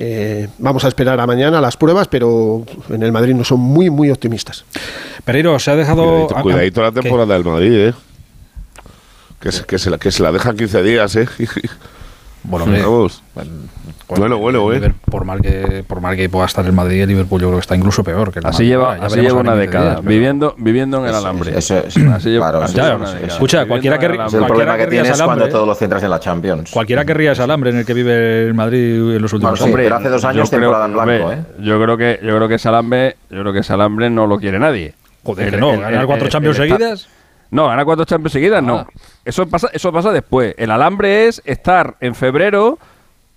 [0.01, 3.89] Eh, vamos a esperar a mañana las pruebas, pero en el Madrid no son muy,
[3.89, 4.63] muy optimistas.
[5.25, 6.03] Pereiro, se ha dejado...
[6.05, 7.01] Cuidadito, cuidadito la ¿qué?
[7.01, 7.93] temporada del Madrid, ¿eh?
[9.41, 11.27] Que se, que se la, que se la dejan 15 días, ¿eh?
[12.43, 12.65] Bueno.
[14.07, 14.93] Bueno, bueno, el ¿eh?
[15.09, 17.61] Por mal, que, por mal que pueda estar el Madrid, el Liverpool yo creo que
[17.61, 18.31] está incluso peor.
[18.31, 18.67] Que el Así Madrid.
[18.69, 21.57] lleva, ya así lleva una en 15 década, días, viviendo, viviendo en el alambre.
[21.57, 23.27] eso- Así lleva- claro, así una década.
[23.27, 24.39] Escucha, cualquiera que- el Es el alambre.
[24.39, 26.71] cualquiera problema que tienes ese cuando alambre, todo lo centras en la Champions.
[26.71, 29.63] Cualquiera querría ese alambre en el que vive el Madrid en los últimos Bueno, sí,
[29.65, 29.75] años.
[29.83, 31.43] pero hace dos años yo creo- temporada en blanco, ¿eh?
[31.59, 34.39] Yo creo que yo creo que ese alambre, yo creo que ese alambre no lo
[34.39, 34.95] quiere nadie.
[35.23, 37.07] Joder, que no, ganar cuatro Champions seguidas.
[37.51, 38.77] No, ganar cuatro Champions seguidas no.
[38.77, 38.87] Ah.
[39.25, 40.53] Eso pasa, eso pasa después.
[40.57, 42.77] El alambre es estar en febrero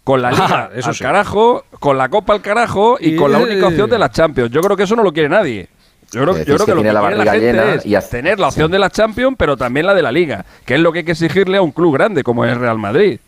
[0.05, 1.03] con la liga Ah, eso al sí.
[1.05, 4.51] carajo, con la copa al carajo y, Y- con la única opción de las Champions.
[4.51, 5.69] Yo creo que eso no lo quiere nadie.
[6.11, 7.47] Yo creo, Que yo creo que, que lo que tiene la quiere la barriga gente
[7.63, 10.13] llena es y hace- tener la opción de la Champions, pero también la de la
[10.13, 12.59] Liga, que es lo que hay que exigirle a un club grande como es el
[12.61, 13.19] Real Madrid.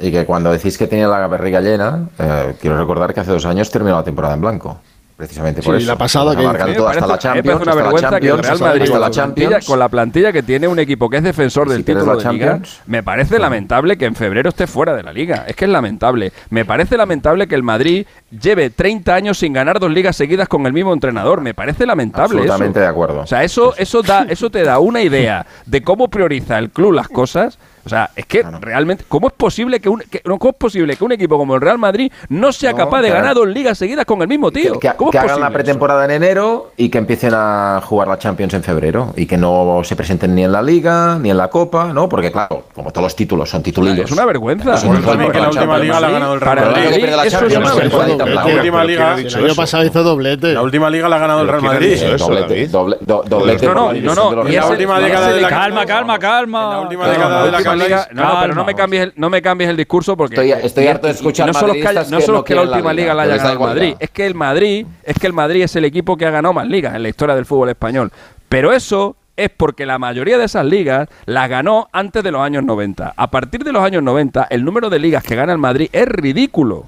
[0.00, 3.46] Y que cuando decís que tiene la barriga llena, eh, quiero recordar que hace dos
[3.46, 4.80] años terminó la temporada en blanco
[5.24, 5.92] precisamente por sí, eso.
[5.92, 8.60] la pasada que alargan todo hasta la Champions, una vergüenza la Champions, que el Real
[8.60, 12.60] Madrid con la plantilla que tiene un equipo que es defensor del título de Champions,
[12.60, 15.44] Liga, me parece lamentable que en febrero esté fuera de la Liga.
[15.46, 16.32] Es que es lamentable.
[16.50, 20.66] Me parece lamentable que el Madrid lleve 30 años sin ganar dos ligas seguidas con
[20.66, 21.40] el mismo entrenador.
[21.40, 23.20] Me parece lamentable Absolutamente de acuerdo.
[23.20, 26.92] O sea, eso eso da eso te da una idea de cómo prioriza el club
[26.92, 30.56] las cosas o sea, es que realmente, ¿cómo es posible que un que, ¿cómo es
[30.56, 33.76] posible que un equipo como el Real Madrid no sea capaz de ganar dos ligas
[33.76, 34.78] seguidas con el mismo tío?
[34.78, 39.12] Que, hagan la pretemporada en enero y que empiecen a jugar la Champions en febrero
[39.16, 42.08] y que no se presenten ni en la Liga ni en la Copa, ¿no?
[42.08, 44.06] Porque claro, como todos los títulos son titulillos.
[44.06, 44.74] Es una vergüenza.
[44.74, 47.06] Es un la, última liga la ha ganado el Real Madrid.
[47.14, 48.24] La es una vergüenza.
[48.54, 50.54] Última liga el año pasado hizo doblete.
[50.54, 51.98] La última liga la ha ganado el Real Madrid.
[52.18, 53.66] Doblete, doblete.
[53.66, 56.70] No, no, no, Calma, calma, calma.
[56.70, 59.76] La última década de la no, pero no me cambies el, no me cambies el
[59.76, 61.46] discurso porque estoy, harto de escuchar.
[61.46, 64.26] No solo que, que, la última liga, liga la haya ganado el Madrid, es que
[64.26, 67.02] el Madrid, es que el Madrid es el equipo que ha ganado más ligas en
[67.02, 68.10] la historia del fútbol español.
[68.48, 72.64] Pero eso es porque la mayoría de esas ligas las ganó antes de los años
[72.64, 73.14] 90.
[73.16, 76.06] A partir de los años 90, el número de ligas que gana el Madrid es
[76.06, 76.86] ridículo.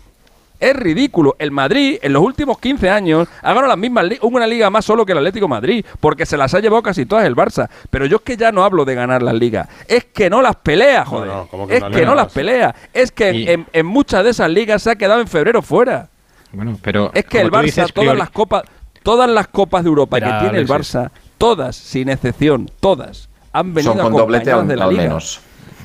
[0.58, 1.36] Es ridículo.
[1.38, 5.04] El Madrid, en los últimos 15 años, ha ganado las mismas una liga más solo
[5.04, 7.68] que el Atlético Madrid, porque se las ha llevado casi todas el Barça.
[7.90, 9.68] Pero yo es que ya no hablo de ganar las ligas.
[9.86, 11.30] Es que no las pelea, joder.
[11.70, 12.74] Es que no las pelea.
[12.92, 16.08] Es que en, muchas de esas ligas se ha quedado en febrero fuera.
[16.52, 17.10] Bueno, pero.
[17.14, 18.64] Es que el Barça, todas las copas.
[19.02, 23.92] Todas las copas de Europa que tiene el Barça, todas, sin excepción, todas, han venido
[23.92, 25.04] Son con doblete, de la liga.
[25.04, 25.40] Menos.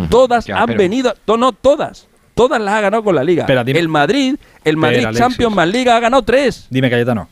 [0.10, 2.07] Todas han venido, no todas,
[2.41, 3.45] todas las ha ganado con la Liga.
[3.47, 6.65] El Madrid, el Madrid Champions más Liga ha ganado tres.
[6.72, 7.27] Dime, Cayetano.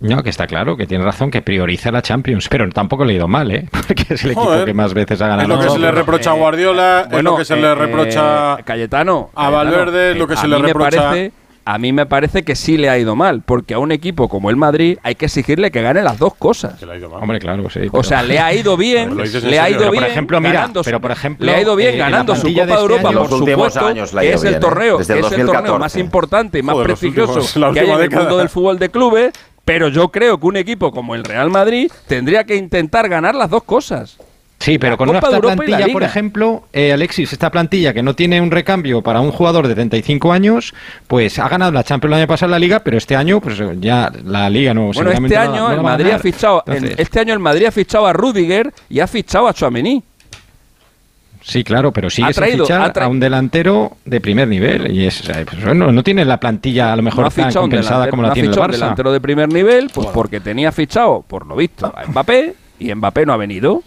[0.00, 3.16] No, que está claro, que tiene razón, que prioriza la Champions, pero tampoco le ha
[3.16, 3.68] ido mal, ¿eh?
[3.86, 5.54] Porque es el equipo que más veces ha ganado.
[5.54, 7.74] Es lo que se le reprocha a eh, Guardiola, es lo que se le eh,
[7.74, 11.12] reprocha eh, Cayetano, a Valverde, Cayetano, lo que se le reprocha...
[11.12, 11.32] Me
[11.64, 14.50] a mí me parece que sí le ha ido mal, porque a un equipo como
[14.50, 16.78] el Madrid hay que exigirle que gane las dos cosas.
[16.78, 17.22] Que le ha ido mal.
[17.22, 17.80] Hombre, claro, sí.
[17.92, 21.10] O sea, le ha ido bien, le ha ido bien, por ejemplo, ganando, pero por
[21.10, 24.32] ejemplo, le ha ido bien ganando su Copa de, Europa, año, por supuesto, años que
[24.32, 24.98] es el torneo,
[25.78, 27.40] más importante y más prestigioso
[27.72, 29.32] que hay en el mundo del fútbol de clubes,
[29.64, 33.50] pero yo creo que un equipo como el Real Madrid tendría que intentar ganar las
[33.50, 34.18] dos cosas.
[34.62, 38.52] Sí, pero con una plantilla, por ejemplo, eh, Alexis, esta plantilla que no tiene un
[38.52, 40.72] recambio para un jugador de 35 años,
[41.08, 44.12] pues ha ganado la Champions el año pasado la Liga, pero este año, pues ya
[44.24, 44.92] la Liga no.
[44.92, 48.72] Bueno, este año el Madrid ha fichado, este año el Madrid ha fichado a Rudiger
[48.88, 50.02] y ha fichado a Chouameni.
[51.44, 54.92] Sí, claro, pero sigue traído, sin fichar a un delantero de primer nivel.
[54.92, 58.08] Y es, o sea, pues, bueno, no tiene la plantilla a lo mejor tan compensada
[58.08, 58.70] como la tiene el Barça.
[58.70, 63.26] delantero de primer nivel pues porque tenía fichado, por lo visto, a Mbappé y Mbappé
[63.26, 63.82] no ha venido.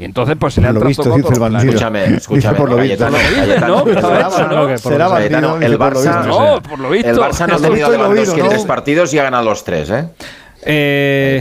[0.00, 1.68] Y entonces, pues se le han lo visto, el bandido.
[1.68, 2.56] Escúchame, escúchame.
[2.56, 3.06] Por lo visto.
[4.78, 5.60] Será bandido.
[5.60, 7.10] El Barça, no, por lo visto.
[7.10, 10.08] El Barça no ha tenido Lewandowski partidos y ha ganado los tres, ¿eh?
[10.62, 11.40] Eh,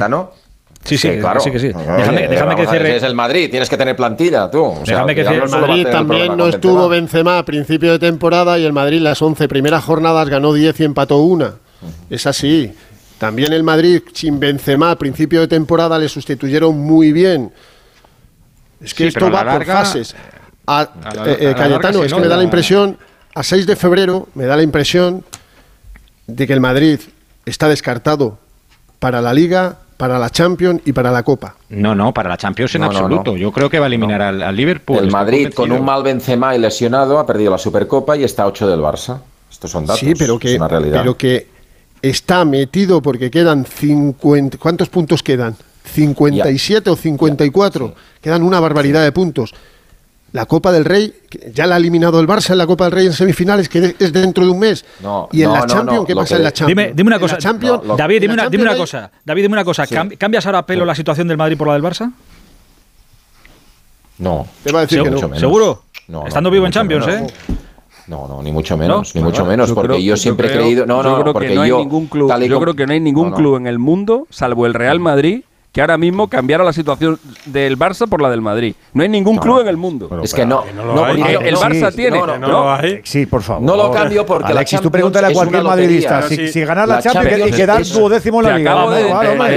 [0.84, 1.40] Sí, sí, sí, claro.
[1.40, 1.68] sí, que sí.
[1.68, 2.98] Déjame, que cierre.
[2.98, 4.74] Es el Madrid, tienes que tener plantilla, tú.
[4.86, 5.46] Déjame que cierre.
[5.46, 9.48] El Madrid también no estuvo Benzema a principio de temporada y el Madrid las 11
[9.48, 11.54] primeras jornadas ganó 10 y empató una.
[12.10, 12.74] Es así.
[13.20, 17.52] También el Madrid sin Benzema a principio de temporada le sustituyeron muy bien.
[18.82, 20.16] Es que esto va por fases.
[20.66, 20.88] A, a
[21.26, 22.98] eh, eh, Cayetano, es que me da la impresión,
[23.34, 25.24] a 6 de febrero, me da la impresión
[26.28, 27.00] de que el Madrid
[27.46, 28.38] está descartado
[29.00, 31.56] para la Liga, para la Champions y para la Copa.
[31.70, 33.36] No, no, para la Champions en absoluto.
[33.36, 35.00] Yo creo que va a eliminar al, Liverpool.
[35.00, 38.68] El Madrid, con un mal Benzema y lesionado, ha perdido la Supercopa y está 8
[38.68, 39.20] del Barça.
[39.52, 40.00] Estos son datos.
[40.00, 41.00] Sí, pero que, realidad.
[41.00, 41.48] Pero que
[42.02, 44.58] está metido porque quedan 50.
[44.58, 45.56] ¿Cuántos puntos quedan?
[45.84, 46.92] 57 ya.
[46.92, 47.88] o 54.
[47.88, 48.00] Ya, sí.
[48.22, 49.54] Quedan una barbaridad de puntos.
[50.32, 51.14] La Copa del Rey,
[51.54, 54.14] ya la ha eliminado el Barça en la Copa del Rey en semifinales, que es
[54.14, 54.86] dentro de un mes.
[55.32, 56.96] Y en la Champions, ¿qué pasa en la Champions?
[56.96, 57.96] Dime, una cosa, lo...
[57.96, 59.10] David, dime, una, dime una, cosa.
[59.26, 59.88] David, dime una cosa.
[59.88, 59.96] Sí.
[60.18, 62.12] ¿Cambias ahora a pelo la situación del Madrid por la del Barça?
[64.20, 64.46] No.
[64.64, 65.36] Te va a no.
[65.36, 65.84] ¿Seguro?
[66.28, 67.28] Estando vivo en Champions, ¿eh?
[68.08, 70.86] No, no, ni mucho menos, ni mucho menos, porque yo siempre he creído.
[70.86, 72.32] No, no, creo porque que no hay ningún club.
[72.48, 75.82] Yo creo que no hay ningún club en el mundo, salvo el Real Madrid, que
[75.82, 78.74] ahora mismo cambiara la situación del Barça por la del Madrid.
[78.94, 80.10] No hay ningún club en el mundo.
[80.24, 80.64] Es que no.
[80.64, 82.20] El, Barça tiene.
[82.20, 83.64] No, Sí, por favor.
[83.64, 86.24] No lo cambio porque Alexis, la tú pregúntale a cualquier madridista.
[86.24, 88.72] Si, si, ganas la, la Champions, y quedar duodécimo en la Liga.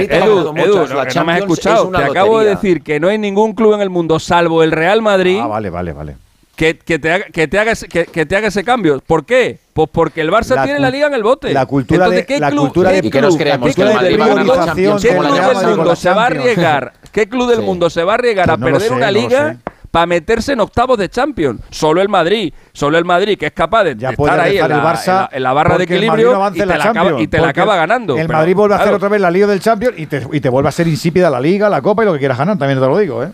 [0.03, 0.85] Edu, Edu,
[1.15, 1.89] no me has escuchado.
[1.89, 5.01] Te acabo de decir que no hay ningún club en el mundo salvo el Real
[5.01, 5.39] Madrid.
[5.41, 6.15] Ah, vale, vale, vale
[6.63, 9.01] que, que te haga, que, te haga ese, que, que te haga ese cambio.
[9.05, 9.59] ¿Por qué?
[9.73, 11.51] Pues porque el Barça La tiene la liga en el bote.
[11.51, 13.67] la cultura Entonces, de- ¿qué la club, cultura qué de- ¿Y qué nos club- creemos?
[13.69, 15.27] qué ¿Que el club Madrid del va a ganar la mundo- Champions ¿Qué como el
[15.27, 16.93] club año del pasado mundo con la se va a arriesgar?
[17.11, 17.65] ¿Qué club del Sí.
[17.65, 19.57] mundo se va a arriesgar Pues a no perder sé, una liga
[19.91, 21.59] para meterse en octavos de Champions.
[21.69, 24.81] Solo el Madrid, solo el Madrid que es capaz de, estar ahí en la, el
[24.81, 27.27] Barça en la- en la barra de equilibrio no y te la la acaba, y
[27.27, 28.15] te la acaba ganando.
[28.17, 30.25] El Pero, Madrid vuelve a hacer claro, otra vez la Liga del Champions y te,
[30.31, 32.57] y te vuelve a ser insípida la Liga, la Copa y lo que quieras ganar,
[32.57, 33.29] también te lo digo, ¿eh?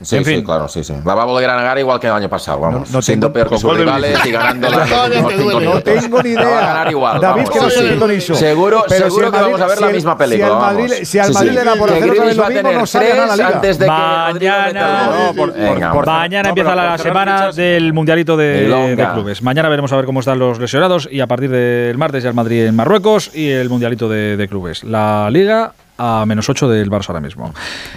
[0.00, 0.44] Sí, En sí, fin.
[0.44, 0.94] claro, sí, sí.
[1.04, 2.90] La va a volver a ganar igual que el año pasado, vamos.
[2.90, 4.28] no siendo tengo- peor que ¿Con sus rivales Liga?
[4.28, 4.86] y ganando la.
[5.58, 6.66] No tengo ni La va a idea.
[6.66, 7.20] ganar igual.
[7.20, 7.50] David, vamos.
[7.50, 8.34] que no.
[8.36, 10.46] Seguro, Pero seguro si que vamos a ver si la misma si película.
[10.54, 11.08] al Madrid- vamos.
[11.08, 11.54] si al Madrid sí.
[11.56, 13.48] le da por Que hacer otra vez lo mismo, no sale a la Liga.
[13.48, 17.92] antes de que Mañana, no, por- Venga, por- por- mañana no, empieza la semana del
[17.92, 19.42] mundialito de, clubes.
[19.42, 22.34] Mañana veremos a ver cómo están los lesionados y a partir del martes ya el
[22.34, 24.84] Madrid en Marruecos y el mundialito de, de clubes.
[24.84, 27.52] La Liga a menos 8 del Barça ahora mismo.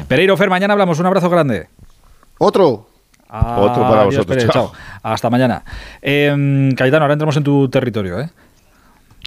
[0.07, 0.99] Pereiro Fer, mañana hablamos.
[0.99, 1.67] Un abrazo grande.
[2.43, 2.87] Otro.
[3.29, 4.71] Otro para vosotros, Pere, chao.
[5.03, 5.63] Hasta mañana.
[6.01, 8.29] Eh, Cayetano, ahora entramos en tu territorio, ¿eh?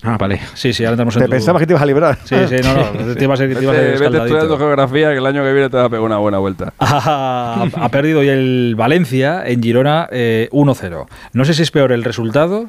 [0.03, 0.41] Ah, vale.
[0.55, 1.31] Sí, sí, ahora entramos en Te tu...
[1.31, 2.19] pensabas que te ibas a librar.
[2.25, 3.15] Sí, sí, no, no.
[3.15, 5.77] Te ibas a, te ibas a Vete, estudiando geografía que el año que viene te
[5.77, 6.73] va a pegar una buena vuelta.
[6.81, 11.07] ha, ha perdido hoy el Valencia en Girona eh, 1-0.
[11.33, 12.67] No sé si es peor el resultado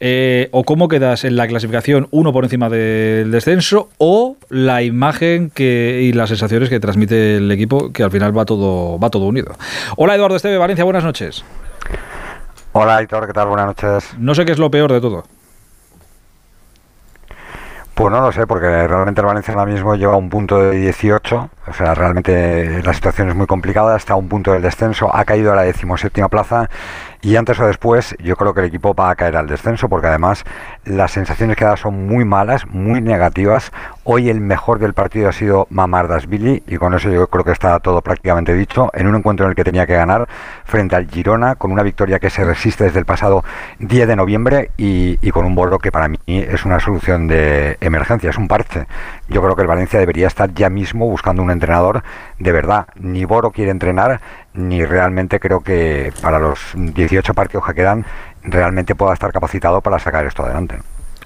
[0.00, 5.50] eh, o cómo quedas en la clasificación uno por encima del descenso o la imagen
[5.50, 9.26] que, y las sensaciones que transmite el equipo que al final va todo, va todo
[9.26, 9.52] unido.
[9.96, 11.44] Hola Eduardo Esteve, Valencia, buenas noches.
[12.72, 13.48] Hola, Hitor, ¿qué tal?
[13.48, 14.14] Buenas noches.
[14.18, 15.24] No sé qué es lo peor de todo.
[17.94, 21.50] Pues no lo sé, porque realmente el Valencia ahora mismo lleva un punto de 18,
[21.68, 25.24] o sea, realmente la situación es muy complicada, está a un punto del descenso, ha
[25.24, 26.68] caído a la decimoséptima plaza
[27.24, 30.08] y antes o después yo creo que el equipo va a caer al descenso, porque
[30.08, 30.44] además
[30.84, 33.72] las sensaciones que da son muy malas, muy negativas.
[34.04, 37.80] Hoy el mejor del partido ha sido Mamardasvili y con eso yo creo que está
[37.80, 40.28] todo prácticamente dicho, en un encuentro en el que tenía que ganar
[40.66, 43.42] frente al Girona, con una victoria que se resiste desde el pasado
[43.78, 48.28] 10 de noviembre y, con un Boro que para mí es una solución de emergencia,
[48.28, 48.86] es un parche.
[49.28, 52.02] Yo creo que el Valencia debería estar ya mismo buscando un entrenador
[52.38, 52.86] de verdad.
[52.96, 54.20] Ni Boro quiere entrenar,
[54.54, 58.04] ni realmente creo que para los 18 partidos que quedan
[58.42, 60.78] realmente pueda estar capacitado para sacar esto adelante.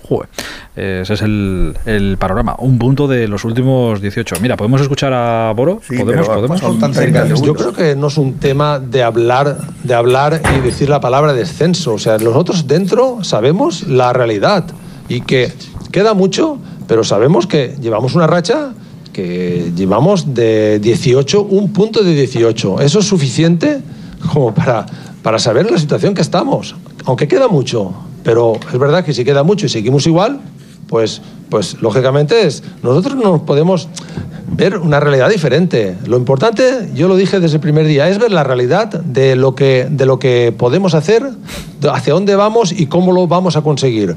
[0.08, 0.28] Joder,
[0.74, 2.54] ese es el, el panorama.
[2.58, 4.36] Un punto de los últimos 18.
[4.40, 5.82] Mira, ¿podemos escuchar a Boro?
[5.86, 6.26] ¿Podemos?
[6.26, 7.42] ¿Podemos?
[7.42, 11.34] Yo creo que no es un tema de hablar, de hablar y decir la palabra
[11.34, 11.94] descenso.
[11.94, 14.64] O sea, nosotros dentro sabemos la realidad
[15.08, 15.52] y que
[15.92, 18.72] queda mucho, pero sabemos que llevamos una racha
[19.18, 22.80] que llevamos de 18, un punto de 18.
[22.82, 23.80] Eso es suficiente
[24.32, 24.86] como para,
[25.24, 26.76] para saber la situación que estamos.
[27.04, 27.92] Aunque queda mucho,
[28.22, 30.40] pero es verdad que si queda mucho y seguimos igual,
[30.86, 31.20] pues,
[31.50, 33.88] pues lógicamente es, nosotros no nos podemos
[34.52, 35.96] ver una realidad diferente.
[36.06, 39.56] Lo importante, yo lo dije desde el primer día, es ver la realidad de lo
[39.56, 41.28] que, de lo que podemos hacer,
[41.90, 44.14] hacia dónde vamos y cómo lo vamos a conseguir.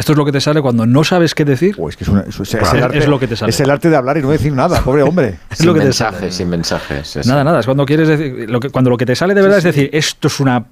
[0.00, 1.76] Esto es lo que te sale cuando no sabes qué decir.
[1.88, 3.50] es que es, una- es- es Claro, el arte, es lo que te sale.
[3.50, 5.38] es el arte de hablar y no decir nada, pobre hombre.
[5.50, 6.32] Es Sin lo que te mensajes, sale.
[6.32, 7.16] sin mensajes.
[7.16, 9.42] es- Nada, nada, es cuando quieres decir, lo que, cuando lo que te sale de
[9.42, 10.64] verdad es decir, esto es una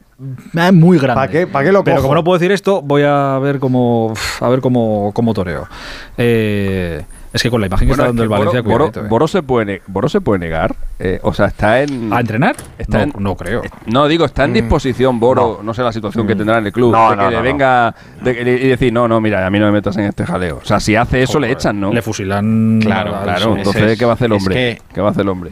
[0.57, 1.15] eh, muy grande.
[1.15, 2.09] ¿Para qué- para qué lo Pero cojo?
[2.09, 5.69] como no puedo decir esto, voy a ver cómo a ver cómo, cómo toreo.
[6.17, 9.09] Eh, es que con la imagen que está es dando el Valencia, Boro- cuidadito, eh.
[9.09, 10.75] Boro se puede, Boro se puede negar.
[10.99, 12.13] eh, o sea, está en.
[12.13, 12.57] ¿A entrenar?
[12.79, 13.63] Está no, en- no creo.
[13.87, 15.75] No, digo, está en Mm, disposición Boro, no.
[15.75, 17.95] sé la situación que tendrá en el club, No, de que no, le no, venga
[18.23, 18.33] de
[18.63, 20.59] y decir, no, no, mira, a mí no me metas en este jaleo.
[20.63, 21.93] O sea, si hace eso, le echan, ¿no?
[21.93, 22.81] Le fusilan.
[22.83, 23.57] Claro, claro.
[23.57, 24.55] Entonces, es- ¿qué va a hacer el es hombre?
[24.55, 25.51] que- ¿Qué va a hacer el hombre?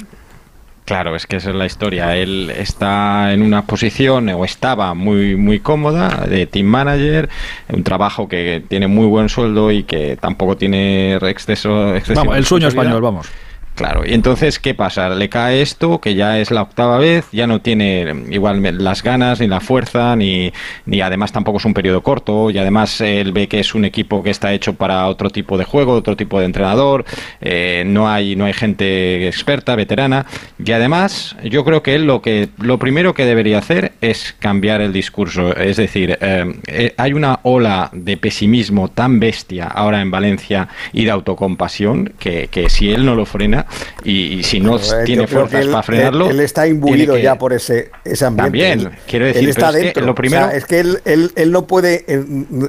[0.86, 2.16] Claro, es que esa es la historia.
[2.16, 7.28] Él está en una posición, o estaba muy, muy cómoda, de team manager,
[7.68, 11.92] un trabajo que tiene muy buen sueldo y que tampoco tiene exceso.
[12.14, 13.28] Vamos, el sueño español, vamos.
[13.76, 15.10] Claro, y entonces, ¿qué pasa?
[15.10, 19.38] Le cae esto, que ya es la octava vez, ya no tiene igual las ganas,
[19.38, 20.50] ni la fuerza, ni,
[20.86, 24.22] ni además tampoco es un periodo corto, y además él ve que es un equipo
[24.22, 27.04] que está hecho para otro tipo de juego, otro tipo de entrenador,
[27.42, 30.24] eh, no, hay, no hay gente experta, veterana,
[30.58, 34.80] y además yo creo que él lo, que, lo primero que debería hacer es cambiar
[34.80, 40.10] el discurso, es decir, eh, eh, hay una ola de pesimismo tan bestia ahora en
[40.10, 43.65] Valencia y de autocompasión que, que si él no lo frena
[44.04, 46.26] y, y si no Pero, tiene fuerzas él- para frenarlo.
[46.26, 48.44] Él, él está imbuido que- ya por ese, ese ambiente.
[48.58, 50.06] También, Él- quiero decir, él está pero es que dentro.
[50.06, 52.24] lo primero- O sea, es que él, él- él no puede eh,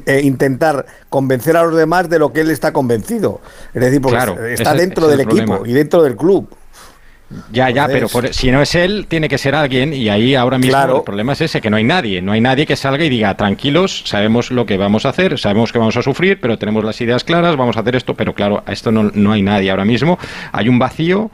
[0.05, 3.41] eh, intentar convencer a los demás de lo que él está convencido.
[3.73, 5.69] Es decir, porque Claro, está ese- dentro ese del el equipo problema.
[5.69, 6.49] y dentro del club.
[7.51, 10.57] Ya, ya, pero por- si no es él, tiene que ser alguien y ahí ahora
[10.57, 10.97] mismo Claro.
[10.99, 13.35] el problema es ese, que no hay nadie, no hay nadie que salga y diga,
[13.35, 17.01] tranquilos, sabemos lo que vamos a hacer, sabemos que vamos a sufrir, pero tenemos las
[17.01, 19.83] ideas claras, vamos a hacer esto, pero claro, a esto no, no hay nadie ahora
[19.83, 20.17] mismo,
[20.53, 21.29] hay un vacío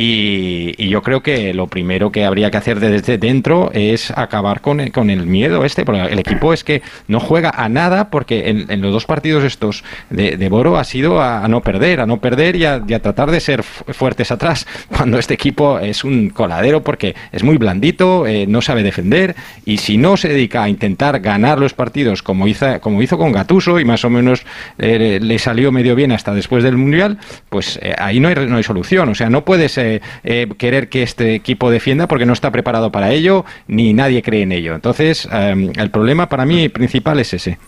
[0.00, 4.78] Y, yo creo que lo primero que habría que hacer desde dentro es acabar con
[4.78, 8.48] el, con el miedo este, porque el equipo es que no juega a nada porque
[8.68, 12.20] en, los dos partidos estos de, de Boro ha sido a, no perder, a no
[12.20, 16.82] perder y a, tratar de ser fu- fuertes atrás, cuando este equipo es un coladero
[16.84, 19.34] porque es muy blandito, eh, no sabe defender
[19.66, 23.32] y si no se dedica a intentar ganar los partidos como hizo, como hizo con
[23.32, 24.44] Gatuso y más o menos
[24.78, 27.18] eh, le salió medio bien hasta después del Mundial,
[27.48, 29.08] pues eh, ahí no hay, no hay solución.
[29.08, 32.92] O sea, no puedes eh, eh, querer que este equipo defienda porque no está preparado
[32.92, 34.74] para ello ni nadie cree en ello.
[34.74, 37.58] Entonces, eh, el problema para mí principal es ese.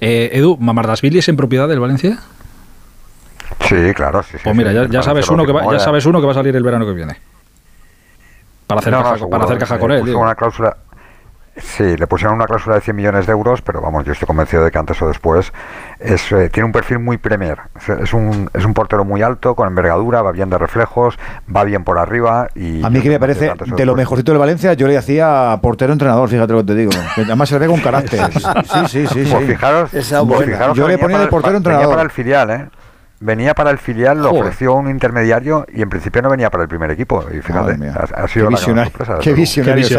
[0.00, 2.18] Eh, Edu, ¿Mamardasvili es en propiedad del Valencia?
[3.68, 4.38] Sí, claro, sí, sí.
[4.44, 6.54] Pues mira, sí, ya, sabes uno que va, ya sabes uno que va a salir
[6.54, 7.16] el verano que viene.
[8.66, 10.14] Para hacer No, no, caja, seguro, para hacer caja con él.
[10.14, 10.76] una cláusula.
[11.58, 14.62] Sí, le pusieron una cláusula de 100 millones de euros, pero vamos, yo estoy convencido
[14.62, 15.52] de que antes o después
[15.98, 17.58] es, eh, tiene un perfil muy Premier.
[17.80, 21.18] Es, es un, es un portero muy alto, con envergadura, va bien de reflejos,
[21.54, 22.48] va bien por arriba.
[22.54, 25.92] y A mí que me parece de lo mejorcito del Valencia, yo le hacía portero
[25.94, 26.90] entrenador, fíjate lo que te digo.
[27.14, 28.20] Que además se le ve con carácter.
[28.32, 29.24] Sí, sí, sí.
[29.24, 29.32] sí.
[29.32, 31.90] Pues fijaros, pues fijaros Yo le ponía para de el- portero Venía entrenador.
[31.90, 32.68] para el filial, ¿eh?
[33.18, 34.42] Venía para el filial, lo Joder.
[34.42, 37.24] ofreció un intermediario y en principio no venía para el primer equipo.
[37.32, 39.18] Y fíjate, ha, ha Qué sido la gran visionario- sorpresa.
[39.22, 39.90] qué visionarios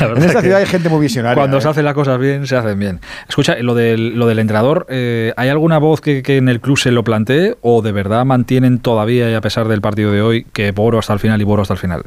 [0.00, 1.36] En esta ciudad hay gente muy visionaria.
[1.40, 1.60] Cuando ¿eh?
[1.60, 3.00] se hacen las cosas bien, se hacen bien.
[3.28, 6.76] Escucha, lo del, lo del entrenador, eh, ¿hay alguna voz que, que en el club
[6.76, 10.46] se lo plantee o de verdad mantienen todavía, y a pesar del partido de hoy,
[10.52, 12.02] que Boro hasta el final y Boro hasta el final?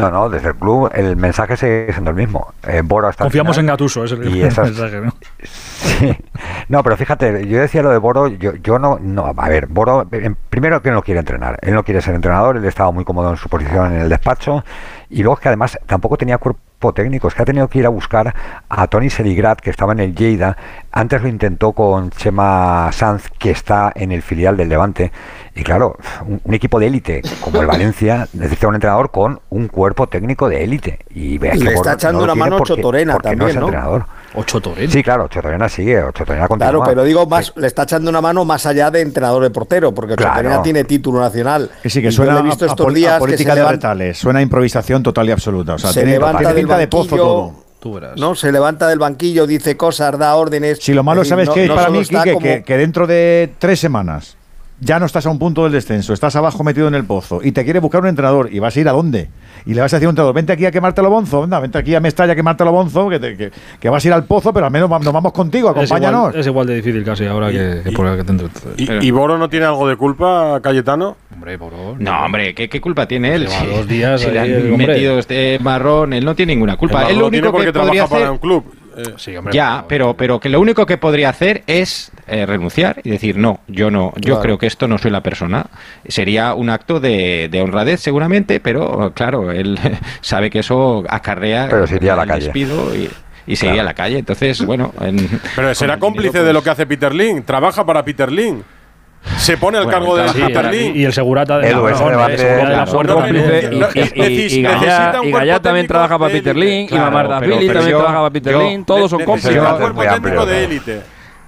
[0.00, 2.52] No, no, desde el club el mensaje sigue siendo el mismo.
[2.66, 3.70] Eh, Boro hasta Confiamos final.
[3.70, 5.12] en Gatuso, es el, Y esas- mensaje, ¿no?
[5.42, 6.16] Sí.
[6.68, 10.08] No, pero fíjate, yo decía lo de Boro, yo, yo no, no, a ver, Boro,
[10.50, 13.36] primero que no quiere entrenar, él no quiere ser entrenador, él estaba muy cómodo en
[13.36, 14.64] su posición en el despacho,
[15.10, 17.86] y luego es que además tampoco tenía cuerpo técnico, es que ha tenido que ir
[17.86, 18.34] a buscar
[18.68, 20.56] a Tony Seligrat, que estaba en el Lleida,
[20.96, 25.10] antes lo intentó con Chema Sanz, que está en el filial del Levante,
[25.56, 25.96] y claro,
[26.26, 30.48] un, un equipo de élite como el Valencia necesita un entrenador con un cuerpo técnico
[30.48, 33.50] de élite, y Y que le está echando una mano porque- Chotorena porque no también,
[33.50, 33.66] es ¿no?
[33.66, 34.06] entrenador.
[34.36, 34.90] Ocho Torena.
[34.90, 36.70] Sí, claro, Chotorena sigue, Chotorena continúa.
[36.70, 39.92] Claro, pero digo más, le está echando una mano más allá de entrenador de portero,
[39.94, 40.32] porque Claro.
[40.34, 41.70] Chotorena tiene título nacional.
[41.82, 44.40] Que sí, que suena he visto a estos a días política se de retales, suena
[44.40, 45.74] a improvisación total y absoluta.
[45.74, 47.63] O sea, se tiene, levanta tiene del pinta de pozo todo.
[47.84, 48.18] Tú verás.
[48.18, 48.34] ¿no?
[48.34, 50.78] Se levanta del banquillo, dice cosas, da órdenes.
[50.80, 52.32] Si lo malo, decir, ¿sabes no- qué es no para mí, está Quique?
[52.32, 54.38] como- Que, que dentro de tres semanas
[54.80, 57.52] ya no estás a un punto del descenso, estás abajo metido en el pozo y
[57.52, 59.28] te quiere buscar un entrenador y vas a ir a dónde?
[59.66, 61.78] Y le vas a decir a un entrenador, vente aquí a quemártelo bonzo, anda, vente
[61.78, 63.50] aquí a Mestalla a quemártelo bonzo, que, te- que,
[63.80, 66.34] que vas a ir al pozo, pero al menos nos vamos contigo, Es igual, acompáñanos.
[66.36, 68.48] es igual de difícil casi ahora que, que por que dentro.
[68.76, 71.16] ¿Y, y Boro no tiene algo de culpa, Cayetano?
[71.32, 71.96] Hombre, Boro.
[71.98, 73.46] No, hombre, ¿qué, qué culpa tiene él?
[73.46, 77.04] Lleva dos días si le ahí han metido este marrón, él no tiene ninguna culpa.
[77.04, 78.64] El Él lo Barro tiene único porque que podría trabaja para hacer, un club.
[78.96, 79.52] Eh, Sí, hombre.
[79.54, 83.60] ya, pero, pero que lo único que podría hacer es eh, renunciar y decir, no,
[83.68, 84.40] yo no, yo Claro.
[84.40, 85.66] creo que esto no soy la persona.
[86.08, 89.78] Sería un acto de, de honradez seguramente, pero claro, él
[90.20, 92.44] sabe que eso acarrea Pero se iría a la calle.
[92.46, 93.10] despido y,
[93.46, 94.18] y se iría a la calle.
[94.18, 94.92] Entonces, bueno...
[95.00, 97.42] en- Pero será cómplice dinero, de lo pues, que hace Peter Lin.
[97.42, 98.62] Trabaja para Peter Lin.
[99.38, 100.96] Se pone al Bueno, cargo de trabaja Sí, Peter para- Lin.
[100.96, 103.38] y el segurata de Edu, ese no, debate- de la puerta no, y, no,
[103.94, 106.66] y, Gallá, y también trabaja para Peter élite.
[106.70, 109.60] Lin, y pero- pero también yo- trabaja para Peter yo Lin, todos son cómplices.
[109.60, 111.00] Un cuerpo técnico de élite.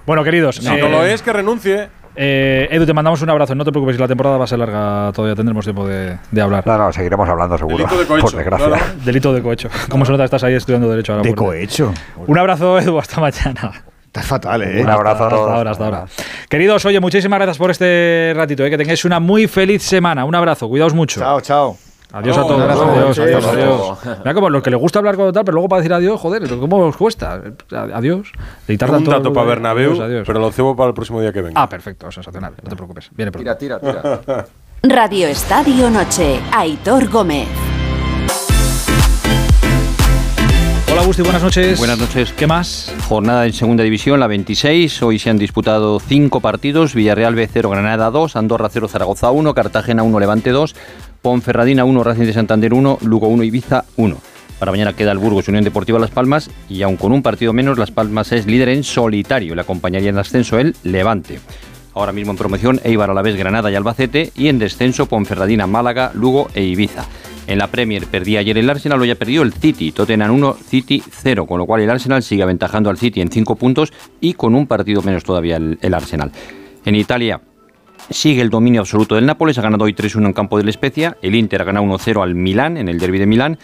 [0.05, 0.55] Bueno, queridos.
[0.57, 1.89] Si eh, no lo es, que renuncie.
[2.15, 3.53] eh, Edu, te mandamos un abrazo.
[3.55, 5.11] No te preocupes, la temporada va a ser larga.
[5.13, 6.65] Todavía tendremos tiempo de, de hablar.
[6.65, 7.77] No, no, seguiremos hablando seguro.
[7.77, 8.25] Delito de cohecho.
[8.27, 8.67] Por desgracia.
[8.69, 8.81] No, no.
[9.05, 9.69] Delito de cohecho.
[9.89, 11.23] ¿Cómo se nota que estás ahí estudiando Derecho ahora?
[11.23, 11.93] De cohecho.
[12.25, 12.97] Un abrazo, Edu.
[12.97, 13.71] Hasta mañana.
[14.17, 14.81] Estás fatal, ¿eh?
[14.81, 15.51] Un abrazo a Hasta todos.
[15.51, 16.05] ahora, hasta ahora.
[16.49, 18.65] Queridos, oye, muchísimas gracias por este ratito.
[18.65, 20.25] eh, que tengáis una muy feliz semana.
[20.25, 20.67] Un abrazo.
[20.67, 21.19] Cuidaos mucho.
[21.19, 21.77] Chao, chao.
[22.13, 22.61] Adiós a todos.
[22.61, 24.19] Adiós, adiós, hasta adiós.
[24.19, 26.47] Mira como los que les gusta hablar con tal, pero luego para decir adiós, joder,
[26.47, 27.41] ¿cómo os cuesta?
[27.93, 28.31] Adiós.
[28.67, 30.23] Un todo dato para Bernabéu, Adiós, adiós.
[30.25, 31.61] pero lo cebo para el próximo día que venga.
[31.61, 32.53] Ah, perfecto, sensacional.
[32.63, 33.09] No te preocupes.
[33.11, 33.55] Viene pronto.
[33.57, 34.45] Tira, tira, tira.
[34.83, 36.39] Radio Estadio Noche.
[36.53, 37.47] Aitor Gómez.
[40.97, 41.77] Hola, Gusti, buenas noches.
[41.77, 42.33] Buenas noches.
[42.33, 42.91] ¿Qué más?
[43.07, 45.03] Jornada en segunda división, la 26.
[45.03, 46.95] Hoy se han disputado cinco partidos.
[46.95, 50.75] Villarreal B 0, Granada 2, Andorra 0, Zaragoza 1, Cartagena 1, Levante 2,
[51.21, 54.17] Ponferradina 1, Racing de Santander 1, Lugo 1, Ibiza 1.
[54.57, 57.77] Para mañana queda el Burgos Unión Deportiva Las Palmas y aun con un partido menos,
[57.77, 59.53] Las Palmas es líder en solitario.
[59.53, 61.39] Le acompañaría en ascenso el Levante.
[61.93, 66.49] Ahora mismo en promoción Eibar, Alavés, Granada y Albacete y en descenso Ponferradina, Málaga, Lugo
[66.55, 67.05] e Ibiza.
[67.47, 71.01] En la Premier perdía ayer el Arsenal, hoy ha perdido el City, Tottenham 1, City
[71.09, 74.53] 0, con lo cual el Arsenal sigue aventajando al City en 5 puntos y con
[74.53, 76.29] un partido menos todavía el, Arsenal.
[76.83, 77.39] En Italia
[78.09, 81.35] sigue el dominio absoluto del Nápoles, ha ganado hoy 3-1 en campo del Spezia, el
[81.35, 83.57] Inter ha ganado 1-0 al Milán en el derby de Milán,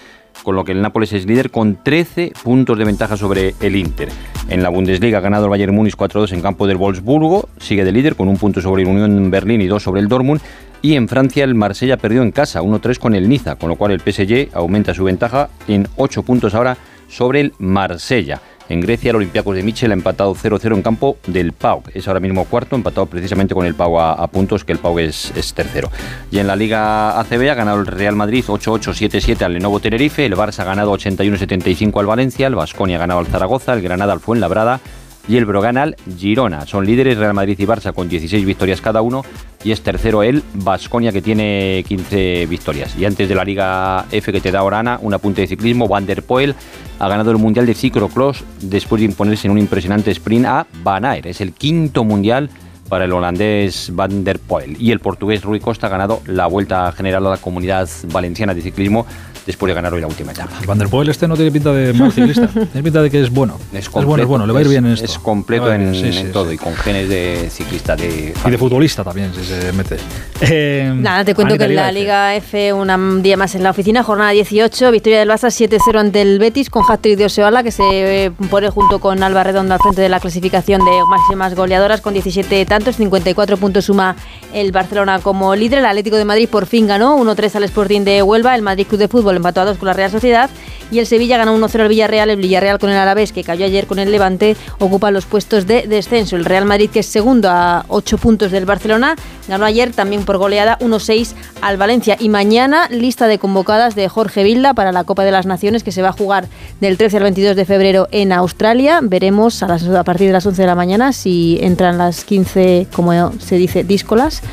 [0.43, 4.07] con lo que el Nápoles es líder con 13 puntos de ventaja sobre el Inter.
[4.47, 7.91] En la Bundesliga ha ganado el Bayern Múnich 4-2 en campo del Wolfsburgo, sigue de
[7.91, 10.41] líder con un punto sobre el Unión Berlín y dos sobre el Dortmund.
[10.83, 13.93] Y en Francia el Marsella perdió en casa 1-3 con el Niza, con lo cual
[13.93, 16.75] el PSG aumenta su ventaja en 8 puntos ahora
[17.07, 18.41] sobre el Marsella.
[18.67, 21.83] En Grecia el Olympiacos de Michel ha empatado 0-0 en campo del Pau.
[21.93, 24.99] Es ahora mismo cuarto, empatado precisamente con el Pau a, a puntos, que el Pau
[24.99, 25.89] es, es tercero.
[26.31, 30.35] Y en la Liga ACB ha ganado el Real Madrid 8-8-7-7 al Lenovo Tenerife, el
[30.35, 34.19] Barça ha ganado 81-75 al Valencia, el Vasconia ha ganado al Zaragoza, el Granada al
[34.19, 34.81] Fuenlabrada
[35.27, 36.65] y el Brogan al Girona.
[36.65, 39.23] Son líderes Real Madrid y Barça con 16 victorias cada uno
[39.63, 42.95] y es tercero el Vasconia que tiene 15 victorias.
[42.97, 45.87] Y antes de la Liga F que te da ahora Ana, un apunte de ciclismo,
[45.87, 46.55] Van der Poel
[46.99, 51.05] ha ganado el Mundial de Ciclocross después de imponerse en un impresionante sprint a Van
[51.05, 51.25] Aert.
[51.25, 52.49] Es el quinto mundial
[52.89, 54.75] para el holandés Van der Poel.
[54.79, 58.61] Y el portugués Rui Costa ha ganado la Vuelta General a la Comunidad Valenciana de
[58.61, 59.05] Ciclismo
[59.45, 60.57] después de ganar hoy la última etapa.
[60.59, 62.47] El Van der Poel este no tiene pinta de mal ciclista.
[62.47, 63.59] tiene pinta de que es bueno.
[63.73, 65.05] Es, bueno, es bueno, le va a ir bien en esto.
[65.05, 66.55] Es completo en, sí, en sí, todo sí.
[66.55, 68.33] y con genes de ciclista de...
[68.45, 69.97] Y de futbolista también, si se mete.
[70.41, 74.03] Eh, Nada, te cuento que en la Liga F, un día más en la oficina,
[74.03, 77.83] jornada 18, victoria del Barça 7-0 ante el Betis con hat-trick de Oseola, que se
[78.25, 82.13] eh, pone junto con Alba Redondo al frente de la clasificación de máximas goleadoras con
[82.13, 84.15] 17 tantos, 54 puntos suma
[84.53, 85.79] el Barcelona como líder.
[85.79, 88.99] El Atlético de Madrid por fin ganó 1-3 al Sporting de Huelva, el Madrid Club
[88.99, 90.49] de Fútbol empató a 2 con la Real Sociedad
[90.93, 93.87] y el Sevilla ganó 1-0 al Villarreal, el Villarreal con el Alavés, que cayó ayer
[93.87, 96.35] con el Levante, ocupa los puestos de descenso.
[96.35, 99.15] El Real Madrid, que es segundo a 8 puntos del Barcelona,
[99.47, 102.15] ganó ayer también por goleada 1-6 al Valencia.
[102.19, 105.91] Y mañana, lista de convocadas de Jorge Vilda para la Copa de las Naciones, que
[105.91, 106.47] se va a jugar
[106.79, 108.99] del 13 al 22 de febrero en Australia.
[109.01, 113.31] Veremos a, a partir de las 11 de la mañana si entran las 15, como
[113.39, 114.43] se dice, díscolas.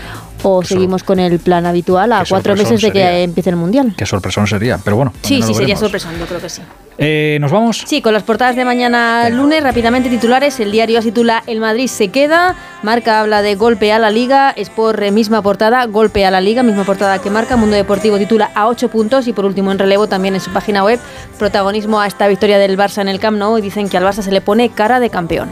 [0.42, 3.20] O seguimos con el plan habitual a qué cuatro meses de que sería.
[3.20, 3.94] empiece el Mundial.
[3.96, 5.12] Qué sorpresón sería, pero bueno.
[5.22, 6.62] Sí, sí, sería sorpresón, yo creo que sí.
[7.02, 7.82] Eh, ¿Nos vamos?
[7.86, 10.60] Sí, con las portadas de mañana lunes, rápidamente titulares.
[10.60, 12.54] El diario titula El Madrid se queda.
[12.82, 14.50] Marca habla de golpe a la liga.
[14.50, 17.56] Sport, eh, misma portada, golpe a la liga, misma portada que marca.
[17.56, 19.28] Mundo Deportivo titula a 8 puntos.
[19.28, 21.00] Y por último, en relevo, también en su página web,
[21.38, 23.56] protagonismo a esta victoria del Barça en el Camp Nou.
[23.56, 25.48] Y dicen que al Barça se le pone cara de campeón.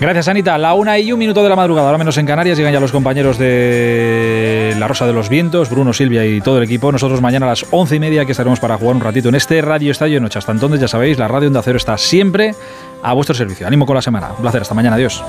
[0.00, 0.58] Gracias, Anita.
[0.58, 2.90] La una y un minuto de la madrugada, ahora menos en Canarias, llegan ya los
[2.90, 6.90] compañeros de La Rosa de los Vientos, Bruno, Silvia y todo el equipo.
[6.90, 9.62] Nosotros mañana a las once y media que estaremos para jugar un ratito en este
[9.62, 10.40] Radio Estadio Noche.
[10.40, 12.54] Hasta entonces, ya sabéis, la radio Onda Cero está siempre
[13.02, 13.66] a vuestro servicio.
[13.66, 14.30] Ánimo con la semana.
[14.32, 14.62] Un placer.
[14.62, 14.96] Hasta mañana.
[14.96, 15.22] Adiós.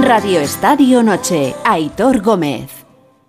[0.00, 1.54] Radio Estadio Noche.
[1.64, 2.77] Aitor Gómez.